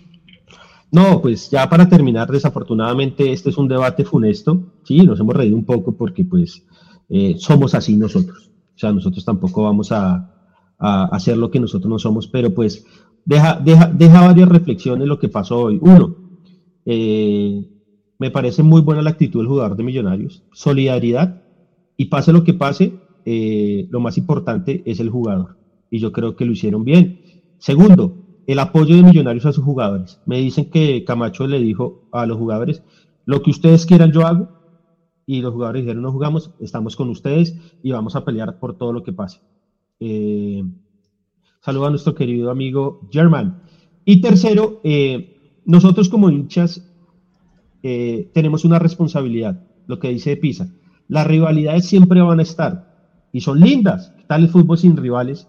No, 0.91 1.21
pues 1.21 1.49
ya 1.49 1.67
para 1.69 1.87
terminar, 1.89 2.29
desafortunadamente 2.29 3.31
este 3.31 3.49
es 3.49 3.57
un 3.57 3.67
debate 3.67 4.03
funesto, 4.05 4.73
sí, 4.83 4.97
nos 5.05 5.19
hemos 5.19 5.35
reído 5.35 5.55
un 5.55 5.65
poco 5.65 5.95
porque 5.97 6.23
pues 6.25 6.63
eh, 7.09 7.35
somos 7.37 7.73
así 7.75 7.95
nosotros, 7.97 8.51
o 8.75 8.77
sea, 8.77 8.91
nosotros 8.91 9.23
tampoco 9.25 9.63
vamos 9.63 9.91
a, 9.91 10.31
a 10.77 11.05
hacer 11.05 11.37
lo 11.37 11.49
que 11.49 11.59
nosotros 11.59 11.89
no 11.89 11.97
somos, 11.97 12.27
pero 12.27 12.53
pues 12.53 12.85
deja, 13.25 13.55
deja, 13.59 13.87
deja 13.87 14.21
varias 14.21 14.49
reflexiones 14.49 15.07
lo 15.07 15.17
que 15.17 15.29
pasó 15.29 15.61
hoy. 15.61 15.79
Uno, 15.81 16.15
eh, 16.85 17.69
me 18.19 18.31
parece 18.31 18.63
muy 18.63 18.81
buena 18.81 19.01
la 19.01 19.11
actitud 19.11 19.39
del 19.39 19.47
jugador 19.47 19.75
de 19.75 19.83
Millonarios, 19.83 20.43
solidaridad, 20.53 21.43
y 21.97 22.05
pase 22.05 22.33
lo 22.33 22.43
que 22.43 22.53
pase, 22.53 22.93
eh, 23.25 23.87
lo 23.89 23.99
más 23.99 24.17
importante 24.17 24.83
es 24.85 24.99
el 24.99 25.09
jugador, 25.09 25.57
y 25.89 25.99
yo 25.99 26.11
creo 26.11 26.35
que 26.35 26.45
lo 26.45 26.51
hicieron 26.51 26.83
bien. 26.83 27.21
Segundo, 27.57 28.15
el 28.47 28.59
apoyo 28.59 28.95
de 28.95 29.03
Millonarios 29.03 29.45
a 29.45 29.53
sus 29.53 29.63
jugadores. 29.63 30.19
Me 30.25 30.39
dicen 30.39 30.69
que 30.69 31.03
Camacho 31.03 31.47
le 31.47 31.59
dijo 31.59 32.07
a 32.11 32.25
los 32.25 32.37
jugadores, 32.37 32.83
lo 33.25 33.41
que 33.41 33.51
ustedes 33.51 33.85
quieran 33.85 34.11
yo 34.11 34.25
hago, 34.25 34.49
y 35.25 35.41
los 35.41 35.53
jugadores 35.53 35.83
dijeron, 35.83 36.03
no 36.03 36.11
jugamos, 36.11 36.51
estamos 36.59 36.95
con 36.95 37.09
ustedes 37.09 37.55
y 37.81 37.91
vamos 37.91 38.15
a 38.15 38.25
pelear 38.25 38.59
por 38.59 38.77
todo 38.77 38.91
lo 38.91 39.03
que 39.03 39.13
pase. 39.13 39.39
Eh, 39.99 40.63
saludo 41.61 41.85
a 41.85 41.89
nuestro 41.89 42.15
querido 42.15 42.51
amigo 42.51 43.07
German. 43.11 43.61
Y 44.03 44.19
tercero, 44.19 44.81
eh, 44.83 45.30
nosotros 45.71 46.09
como 46.09 46.29
hinchas 46.29 46.85
eh, 47.81 48.29
tenemos 48.33 48.65
una 48.65 48.77
responsabilidad, 48.77 49.63
lo 49.87 49.99
que 49.99 50.09
dice 50.09 50.35
Pisa. 50.35 50.69
Las 51.07 51.25
rivalidades 51.25 51.85
siempre 51.85 52.21
van 52.21 52.39
a 52.39 52.43
estar 52.43 52.93
y 53.31 53.39
son 53.39 53.61
lindas. 53.61 54.13
¿Qué 54.17 54.23
tal 54.27 54.43
el 54.43 54.49
fútbol 54.49 54.77
sin 54.77 54.97
rivales? 54.97 55.47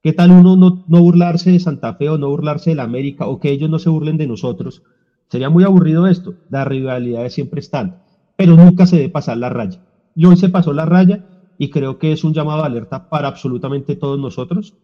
¿Qué 0.00 0.12
tal 0.12 0.30
uno 0.30 0.56
no, 0.56 0.84
no 0.86 1.00
burlarse 1.00 1.50
de 1.50 1.58
Santa 1.58 1.94
Fe 1.94 2.08
o 2.08 2.18
no 2.18 2.28
burlarse 2.28 2.70
de 2.70 2.76
la 2.76 2.84
América 2.84 3.26
o 3.26 3.40
que 3.40 3.50
ellos 3.50 3.68
no 3.68 3.80
se 3.80 3.90
burlen 3.90 4.16
de 4.16 4.28
nosotros? 4.28 4.82
Sería 5.28 5.50
muy 5.50 5.64
aburrido 5.64 6.06
esto. 6.06 6.34
Las 6.48 6.66
rivalidades 6.68 7.34
siempre 7.34 7.58
están, 7.58 8.02
pero 8.36 8.54
nunca 8.54 8.86
se 8.86 8.96
debe 8.96 9.08
pasar 9.08 9.38
la 9.38 9.48
raya. 9.48 9.80
Y 10.14 10.24
hoy 10.26 10.36
se 10.36 10.50
pasó 10.50 10.72
la 10.72 10.86
raya 10.86 11.26
y 11.58 11.70
creo 11.70 11.98
que 11.98 12.12
es 12.12 12.22
un 12.22 12.32
llamado 12.32 12.60
de 12.60 12.66
alerta 12.66 13.08
para 13.08 13.26
absolutamente 13.26 13.96
todos 13.96 14.20
nosotros. 14.20 14.74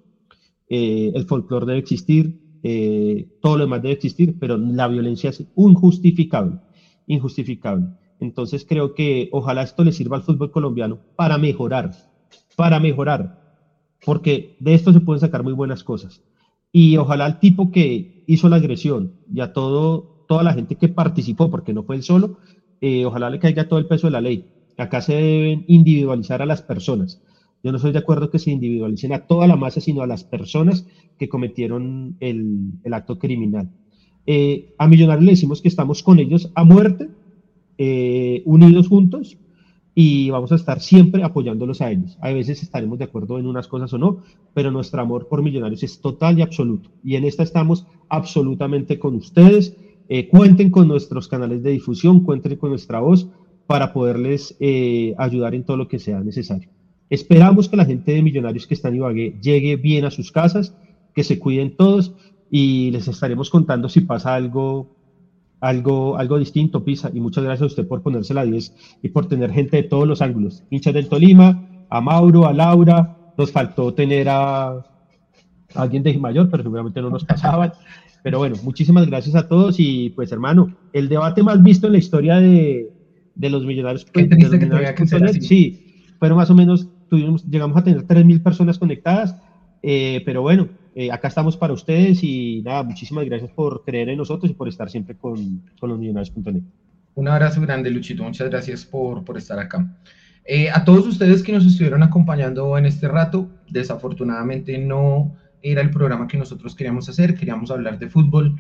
Eh, 0.69 1.13
el 1.15 1.27
folclore 1.27 1.67
debe 1.67 1.79
existir, 1.79 2.41
eh, 2.63 3.27
todo 3.41 3.57
lo 3.57 3.65
demás 3.65 3.83
debe 3.83 3.95
existir, 3.95 4.37
pero 4.39 4.57
la 4.57 4.89
violencia 4.89 5.31
es 5.31 5.45
injustificable, 5.57 6.59
injustificable. 7.07 7.89
Entonces 8.21 8.65
creo 8.69 8.95
que 8.95 9.29
ojalá 9.33 9.63
esto 9.63 9.85
le 9.85 9.93
sirva 9.93 10.17
al 10.17 10.23
fútbol 10.23 10.51
colombiano 10.51 11.01
para 11.17 11.39
mejorar, 11.39 11.93
para 12.57 12.81
mejorar, 12.81 13.33
porque 14.05 14.57
de 14.61 14.75
esto 14.75 14.93
se 14.93 15.01
pueden 15.01 15.21
sacar 15.21 15.43
muy 15.43 15.53
buenas 15.53 15.85
cosas. 15.85 16.23
Y 16.73 16.97
ojalá 16.97 17.27
el 17.27 17.39
tipo 17.39 17.71
que 17.71 18.25
hizo 18.27 18.49
la 18.49 18.57
agresión 18.57 19.13
y 19.33 19.41
a 19.41 19.53
todo, 19.53 20.25
toda 20.29 20.43
la 20.43 20.53
gente 20.53 20.77
que 20.77 20.89
participó, 20.89 21.51
porque 21.51 21.73
no 21.73 21.85
fue 21.85 21.97
él 21.97 22.03
solo, 22.03 22.39
eh, 22.81 23.05
ojalá 23.07 23.31
le 23.31 23.39
caiga 23.39 23.69
todo 23.69 23.79
el 23.79 23.87
peso 23.87 24.07
de 24.07 24.13
la 24.13 24.21
ley. 24.21 24.45
Acá 24.77 25.01
se 25.01 25.15
deben 25.15 25.65
individualizar 25.67 26.43
a 26.43 26.47
las 26.47 26.63
personas. 26.63 27.21
Yo 27.63 27.73
no 27.73 27.77
estoy 27.77 27.93
de 27.93 27.99
acuerdo 27.99 28.31
que 28.31 28.39
se 28.39 28.51
individualicen 28.51 29.13
a 29.13 29.27
toda 29.27 29.47
la 29.47 29.57
masa, 29.57 29.81
sino 29.81 30.03
a 30.03 30.07
las 30.07 30.23
personas 30.25 30.87
que 31.19 31.29
cometieron 31.29 32.17
el, 32.21 32.73
acto 32.93 33.19
criminal. 33.19 33.71
Eh, 34.27 34.75
a 34.79 34.87
Millonarios 34.87 35.25
le 35.25 35.33
decimos 35.33 35.61
que 35.61 35.69
estamos 35.69 36.03
con 36.03 36.21
ellos 36.21 36.51
a 36.55 36.63
muerte, 36.63 37.09
eh, 37.77 38.43
unidos 38.45 38.87
juntos, 38.89 39.39
y 39.95 40.31
vamos 40.31 40.53
a 40.53 40.55
estar 40.55 40.81
siempre 40.81 41.25
apoyándolos 41.25 41.81
a 41.81 41.91
ellos. 41.91 42.17
A 42.21 42.31
veces 42.31 42.63
estaremos 42.63 43.01
de 43.01 43.07
acuerdo 43.07 43.41
en 43.41 43.47
unas 43.47 43.67
cosas 43.67 43.93
o 43.93 43.99
no, 43.99 44.19
pero 44.55 44.71
nuestro 44.71 45.01
amor 45.03 45.27
por 45.27 45.43
Millonarios 45.43 45.83
es 45.83 46.01
total 46.01 46.39
y 46.39 46.43
absoluto. 46.43 46.91
Y 47.03 47.17
en 47.17 47.25
esta 47.25 47.43
estamos 47.43 47.87
absolutamente 48.09 49.01
con 49.01 49.17
ustedes. 49.17 49.77
Eh, 50.09 50.29
cuenten 50.29 50.71
con 50.71 50.87
nuestros 50.87 51.27
canales 51.27 51.65
de 51.65 51.73
difusión, 51.73 52.21
cuenten 52.21 52.57
con 52.57 52.71
nuestra 52.71 53.01
voz 53.01 53.29
para 53.67 53.93
poderles 53.93 54.57
ayudar 55.19 55.55
en 55.55 55.65
todo 55.65 55.77
lo 55.77 55.89
que 55.89 55.99
sea 55.99 56.21
necesario. 56.21 56.71
Esperamos 57.11 57.69
que 57.69 57.77
la 57.77 57.85
gente 57.85 58.13
de 58.13 58.23
Millonarios 58.23 58.67
que 58.67 58.75
está 58.75 58.89
en 58.89 58.97
Ibagué 58.97 59.39
llegue 59.43 59.77
bien 59.77 60.05
a 60.05 60.11
sus 60.11 60.31
casas, 60.31 60.75
que 61.15 61.25
se 61.25 61.39
cuiden 61.39 61.77
todos 61.77 62.15
y 62.51 62.91
les 62.91 63.09
estaremos 63.09 63.51
contando 63.51 63.89
si 63.89 64.01
pasa 64.01 64.35
algo 64.35 64.99
algo, 65.61 66.17
algo 66.17 66.39
distinto, 66.39 66.85
Pisa, 66.85 67.11
y 67.13 67.21
muchas 67.21 67.45
gracias 67.45 67.63
a 67.63 67.67
usted 67.67 67.89
por 67.89 68.03
ponerse 68.03 68.35
la 68.35 68.45
10 68.45 69.01
y 69.03 69.09
por 69.09 69.27
tener 69.27 69.51
gente 69.53 69.77
de 69.77 69.83
todos 69.83 70.07
los 70.07 70.23
ángulos, 70.23 70.63
hinchas 70.71 70.95
del 70.95 71.09
Tolima, 71.09 71.87
a 71.91 72.01
Mauro, 72.01 72.47
a 72.47 72.53
Laura, 72.53 73.17
nos 73.37 73.51
faltó 73.51 73.93
tener 73.95 74.29
a, 74.29 74.85
alguien 75.75 76.03
de 76.03 76.17
mayor, 76.19 76.49
pero 76.51 76.63
seguramente 76.63 77.01
no 77.01 77.11
nos 77.11 77.25
pasaban. 77.25 77.73
Pero 78.23 78.39
bueno, 78.39 78.57
muchísimas 78.63 79.07
gracias 79.07 79.37
a 79.37 79.49
todos 79.49 79.77
y 79.79 80.11
pues 80.11 80.33
hermano, 80.33 80.77
el 80.93 81.09
debate 81.09 81.43
más 81.43 81.63
visto 81.63 81.87
en 81.87 81.93
la 81.93 81.99
historia 81.99 82.37
de, 82.37 82.91
de 83.35 83.51
los 83.51 83.65
millonarios, 83.65 84.05
pues, 84.13 84.29
de 84.29 84.37
los 84.37 84.53
millonarios 84.53 85.47
sí, 85.47 86.13
pero 86.19 86.35
más 86.35 86.51
o 86.51 86.55
menos 86.55 86.89
tuvimos, 87.09 87.45
llegamos 87.45 87.77
a 87.77 87.85
tener 87.85 88.07
3.000 88.07 88.43
personas 88.43 88.79
conectadas, 88.79 89.37
eh, 89.83 90.23
pero 90.25 90.43
bueno, 90.43 90.69
eh, 90.95 91.13
acá 91.13 91.29
estamos 91.29 91.57
para 91.57 91.73
ustedes 91.73 92.23
y 92.23 92.63
nada, 92.63 92.83
muchísimas 92.83 93.25
gracias 93.25 93.51
por 93.53 93.85
creer 93.85 94.09
en 94.09 94.19
nosotros 94.19 94.51
y 94.51 94.55
por 94.55 94.69
estar 94.69 94.91
siempre 94.91 95.17
con, 95.17 95.63
con 95.79 95.91
los 95.91 95.99
millonarios.net. 95.99 96.63
Un 97.15 97.29
abrazo 97.29 97.61
grande, 97.61 97.91
Luchito. 97.91 98.23
Muchas 98.23 98.49
gracias 98.49 98.85
por, 98.85 99.25
por 99.25 99.37
estar 99.37 99.59
acá. 99.59 99.89
Eh, 100.45 100.71
a 100.71 100.85
todos 100.85 101.07
ustedes 101.07 101.43
que 101.43 101.53
nos 101.53 101.67
estuvieron 101.67 102.03
acompañando 102.03 102.79
en 102.79 102.87
este 102.87 103.07
rato, 103.07 103.51
desafortunadamente 103.69 104.79
no 104.79 105.37
era 105.61 105.83
el 105.83 105.91
programa 105.91 106.27
que 106.27 106.39
nosotros 106.39 106.75
queríamos 106.75 107.09
hacer. 107.09 107.35
Queríamos 107.35 107.71
hablar 107.71 107.99
de 107.99 108.09
fútbol, 108.09 108.57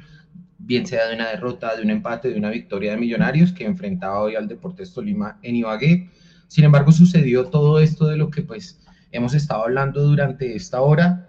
bien 0.58 0.86
sea 0.86 1.08
de 1.08 1.14
una 1.14 1.30
derrota, 1.30 1.76
de 1.76 1.82
un 1.82 1.90
empate, 1.90 2.30
de 2.30 2.38
una 2.38 2.50
victoria 2.50 2.90
de 2.90 2.98
Millonarios 2.98 3.52
que 3.52 3.64
enfrentaba 3.64 4.20
hoy 4.20 4.34
al 4.34 4.48
Deportes 4.48 4.92
Tolima 4.92 5.38
en 5.42 5.56
Ibagué. 5.56 6.10
Sin 6.48 6.64
embargo, 6.64 6.90
sucedió 6.92 7.46
todo 7.46 7.78
esto 7.78 8.06
de 8.08 8.16
lo 8.16 8.30
que 8.30 8.42
pues 8.42 8.80
hemos 9.12 9.34
estado 9.34 9.62
hablando 9.62 10.02
durante 10.02 10.56
esta 10.56 10.80
hora 10.80 11.28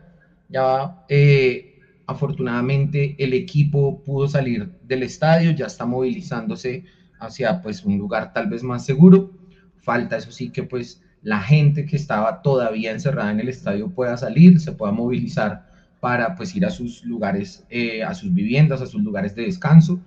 ya 0.49 1.05
eh, 1.07 1.80
afortunadamente 2.07 3.15
el 3.20 3.34
equipo 3.34 4.01
pudo 4.03 4.28
salir 4.28 4.72
del 4.84 5.03
estadio, 5.03 5.51
ya 5.51 5.67
está 5.67 5.86
movilizándose 5.86 6.84
hacia 7.20 7.61
pues 7.61 7.86
un 7.86 7.97
lugar 7.97 8.34
tal 8.34 8.49
vez 8.49 8.63
más 8.63 8.84
seguro. 8.84 9.32
Falta 9.82 10.17
eso 10.17 10.32
sí 10.32 10.49
que 10.49 10.63
pues 10.63 11.01
la 11.22 11.39
gente 11.39 11.86
que 11.86 11.95
estaba 11.95 12.41
todavía 12.41 12.91
encerrada 12.91 13.32
en 13.32 13.39
el 13.39 13.49
estadio 13.49 13.89
pueda 13.89 14.17
salir, 14.17 14.59
se 14.59 14.72
pueda 14.72 14.91
movilizar 14.91 15.67
para 15.99 16.36
pues 16.36 16.55
ir 16.55 16.65
a 16.65 16.72
sus 16.72 17.03
lugares, 17.03 17.65
eh, 17.70 18.03
a 18.03 18.13
sus 18.13 18.34
viviendas, 18.34 18.82
a 18.82 18.88
sus 18.88 19.03
lugares 19.03 19.36
de 19.36 19.43
descanso 19.43 19.99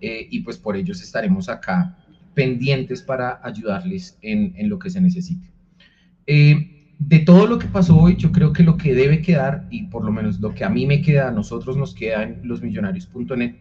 eh, 0.00 0.26
y 0.30 0.40
pues 0.40 0.58
por 0.58 0.76
ellos 0.76 1.02
estaremos 1.02 1.48
acá 1.48 1.96
pendientes 2.34 3.02
para 3.02 3.40
ayudarles 3.42 4.18
en, 4.22 4.52
en 4.56 4.68
lo 4.68 4.78
que 4.78 4.90
se 4.90 5.00
necesite. 5.00 5.52
Eh, 6.26 6.70
de 6.98 7.18
todo 7.18 7.46
lo 7.46 7.58
que 7.58 7.66
pasó 7.66 7.96
hoy, 7.96 8.16
yo 8.16 8.32
creo 8.32 8.52
que 8.52 8.62
lo 8.62 8.76
que 8.76 8.94
debe 8.94 9.20
quedar, 9.20 9.66
y 9.70 9.84
por 9.84 10.04
lo 10.04 10.12
menos 10.12 10.40
lo 10.40 10.54
que 10.54 10.64
a 10.64 10.70
mí 10.70 10.86
me 10.86 11.02
queda, 11.02 11.28
a 11.28 11.32
nosotros 11.32 11.76
nos 11.76 11.94
queda 11.94 12.22
en 12.22 12.40
losmillonarios.net, 12.44 13.56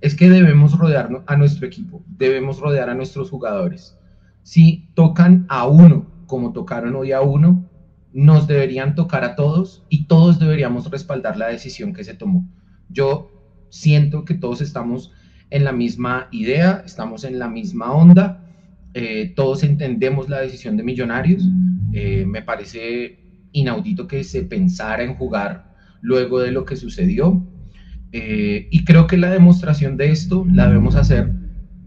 es 0.00 0.14
que 0.14 0.28
debemos 0.28 0.76
rodear 0.76 1.24
a 1.26 1.36
nuestro 1.36 1.66
equipo, 1.66 2.04
debemos 2.06 2.60
rodear 2.60 2.90
a 2.90 2.94
nuestros 2.94 3.30
jugadores. 3.30 3.96
Si 4.42 4.90
tocan 4.94 5.46
a 5.48 5.66
uno, 5.66 6.10
como 6.26 6.52
tocaron 6.52 6.94
hoy 6.96 7.12
a 7.12 7.20
uno, 7.20 7.68
nos 8.12 8.46
deberían 8.46 8.94
tocar 8.94 9.24
a 9.24 9.34
todos 9.34 9.84
y 9.88 10.04
todos 10.04 10.38
deberíamos 10.38 10.90
respaldar 10.90 11.36
la 11.36 11.48
decisión 11.48 11.92
que 11.92 12.04
se 12.04 12.14
tomó. 12.14 12.48
Yo 12.88 13.30
siento 13.70 14.24
que 14.24 14.34
todos 14.34 14.60
estamos 14.60 15.12
en 15.54 15.64
la 15.64 15.72
misma 15.72 16.28
idea, 16.32 16.82
estamos 16.84 17.24
en 17.24 17.38
la 17.38 17.48
misma 17.48 17.92
onda 17.92 18.44
eh, 18.94 19.32
todos 19.34 19.64
entendemos 19.64 20.28
la 20.28 20.40
decisión 20.40 20.76
de 20.76 20.84
Millonarios. 20.84 21.42
Eh, 21.92 22.24
me 22.24 22.42
parece 22.42 23.18
inaudito 23.50 24.06
que 24.06 24.22
se 24.22 24.42
pensara 24.42 25.02
en 25.02 25.14
jugar 25.16 25.74
luego 26.00 26.40
de 26.40 26.52
lo 26.52 26.64
que 26.64 26.76
sucedió. 26.76 27.44
Eh, 28.12 28.68
y 28.70 28.84
creo 28.84 29.08
que 29.08 29.16
la 29.16 29.30
demostración 29.30 29.96
de 29.96 30.10
esto 30.10 30.46
la 30.50 30.68
debemos 30.68 30.94
hacer 30.94 31.28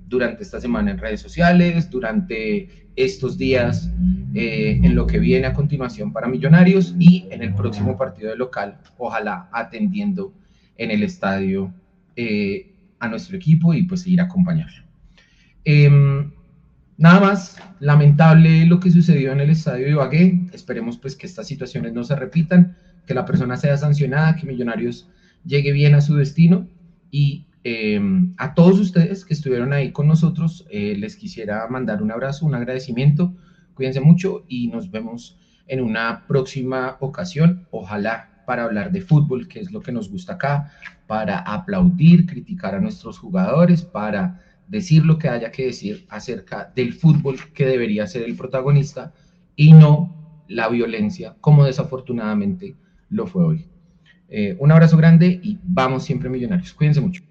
durante 0.08 0.44
esta 0.44 0.60
semana 0.60 0.92
en 0.92 0.98
redes 0.98 1.22
sociales, 1.22 1.90
durante 1.90 2.90
estos 2.98 3.38
días 3.38 3.92
en 4.34 4.96
lo 4.96 5.08
que 5.08 5.20
viene 5.20 5.48
a 5.48 5.54
continuación 5.54 6.14
para 6.14 6.28
Millonarios 6.28 6.96
y 7.00 7.28
en 7.32 7.42
el 7.42 7.54
próximo 7.56 7.98
partido 7.98 8.30
de 8.30 8.38
local, 8.38 8.78
ojalá 8.98 9.50
atendiendo 9.52 10.34
en 10.78 10.92
el 10.92 11.04
estadio 11.04 11.74
a 13.00 13.08
nuestro 13.08 13.36
equipo 13.36 13.74
y 13.74 13.84
pues 13.84 14.02
seguir 14.02 14.22
acompañarlo. 14.22 14.84
Em, 15.64 16.32
Nada 16.98 17.20
más, 17.20 17.62
lamentable 17.80 18.66
lo 18.66 18.80
que 18.80 18.90
sucedió 18.90 19.32
en 19.32 19.40
el 19.40 19.52
estadio 19.52 19.86
de 19.86 19.92
Ibagué. 19.92 20.48
Esperemos 20.52 20.98
pues 20.98 21.16
que 21.16 21.28
estas 21.28 21.48
situaciones 21.48 21.94
no 21.94 22.04
se 22.04 22.16
repitan, 22.16 22.76
que 23.06 23.14
la 23.14 23.24
persona 23.24 23.56
sea 23.56 23.78
sancionada, 23.78 24.36
que 24.36 24.48
Millonarios 24.48 25.08
llegue 25.46 25.74
bien 25.74 25.94
a 25.94 26.02
su 26.02 26.16
destino. 26.16 26.68
Y 27.12 27.46
em, 27.64 28.34
a 28.38 28.56
todos 28.56 28.80
ustedes 28.80 29.26
que 29.26 29.36
estuvieron 29.36 29.74
ahí 29.74 29.92
con 29.92 30.08
nosotros, 30.08 30.66
eh, 30.72 30.96
les 30.98 31.16
quisiera 31.16 31.68
mandar 31.68 32.02
un 32.02 32.12
abrazo, 32.12 32.48
un 32.48 32.56
agradecimiento. 32.56 33.36
Cuídense 33.76 34.02
mucho 34.02 34.46
y 34.48 34.68
nos 34.70 34.90
vemos 34.90 35.40
en 35.68 35.82
una 35.82 36.26
próxima 36.26 36.98
ocasión. 37.00 37.68
Ojalá 37.70 38.44
para 38.48 38.64
hablar 38.64 38.92
de 38.92 39.02
fútbol, 39.02 39.48
que 39.48 39.60
es 39.60 39.72
lo 39.72 39.82
que 39.82 39.92
nos 39.92 40.10
gusta 40.10 40.34
acá, 40.34 40.72
para 41.08 41.40
aplaudir, 41.40 42.26
criticar 42.26 42.76
a 42.76 42.80
nuestros 42.80 43.18
jugadores, 43.18 43.84
para 43.84 44.42
decir 44.68 45.06
lo 45.06 45.18
que 45.18 45.30
haya 45.30 45.52
que 45.52 45.68
decir 45.68 46.06
acerca 46.10 46.72
del 46.76 46.94
fútbol 46.94 47.38
que 47.54 47.66
debería 47.66 48.06
ser 48.06 48.24
el 48.24 48.36
protagonista 48.36 49.14
y 49.56 49.74
no 49.74 50.44
la 50.48 50.68
violencia, 50.70 51.36
como 51.42 51.66
desafortunadamente 51.66 52.76
lo 53.10 53.28
fue 53.28 53.44
hoy. 53.44 53.66
Eh, 54.30 54.58
un 54.60 54.72
abrazo 54.72 54.98
grande 54.98 55.40
y 55.42 55.58
vamos 55.64 56.04
siempre 56.04 56.30
millonarios. 56.30 56.74
Cuídense 56.74 57.02
mucho. 57.02 57.24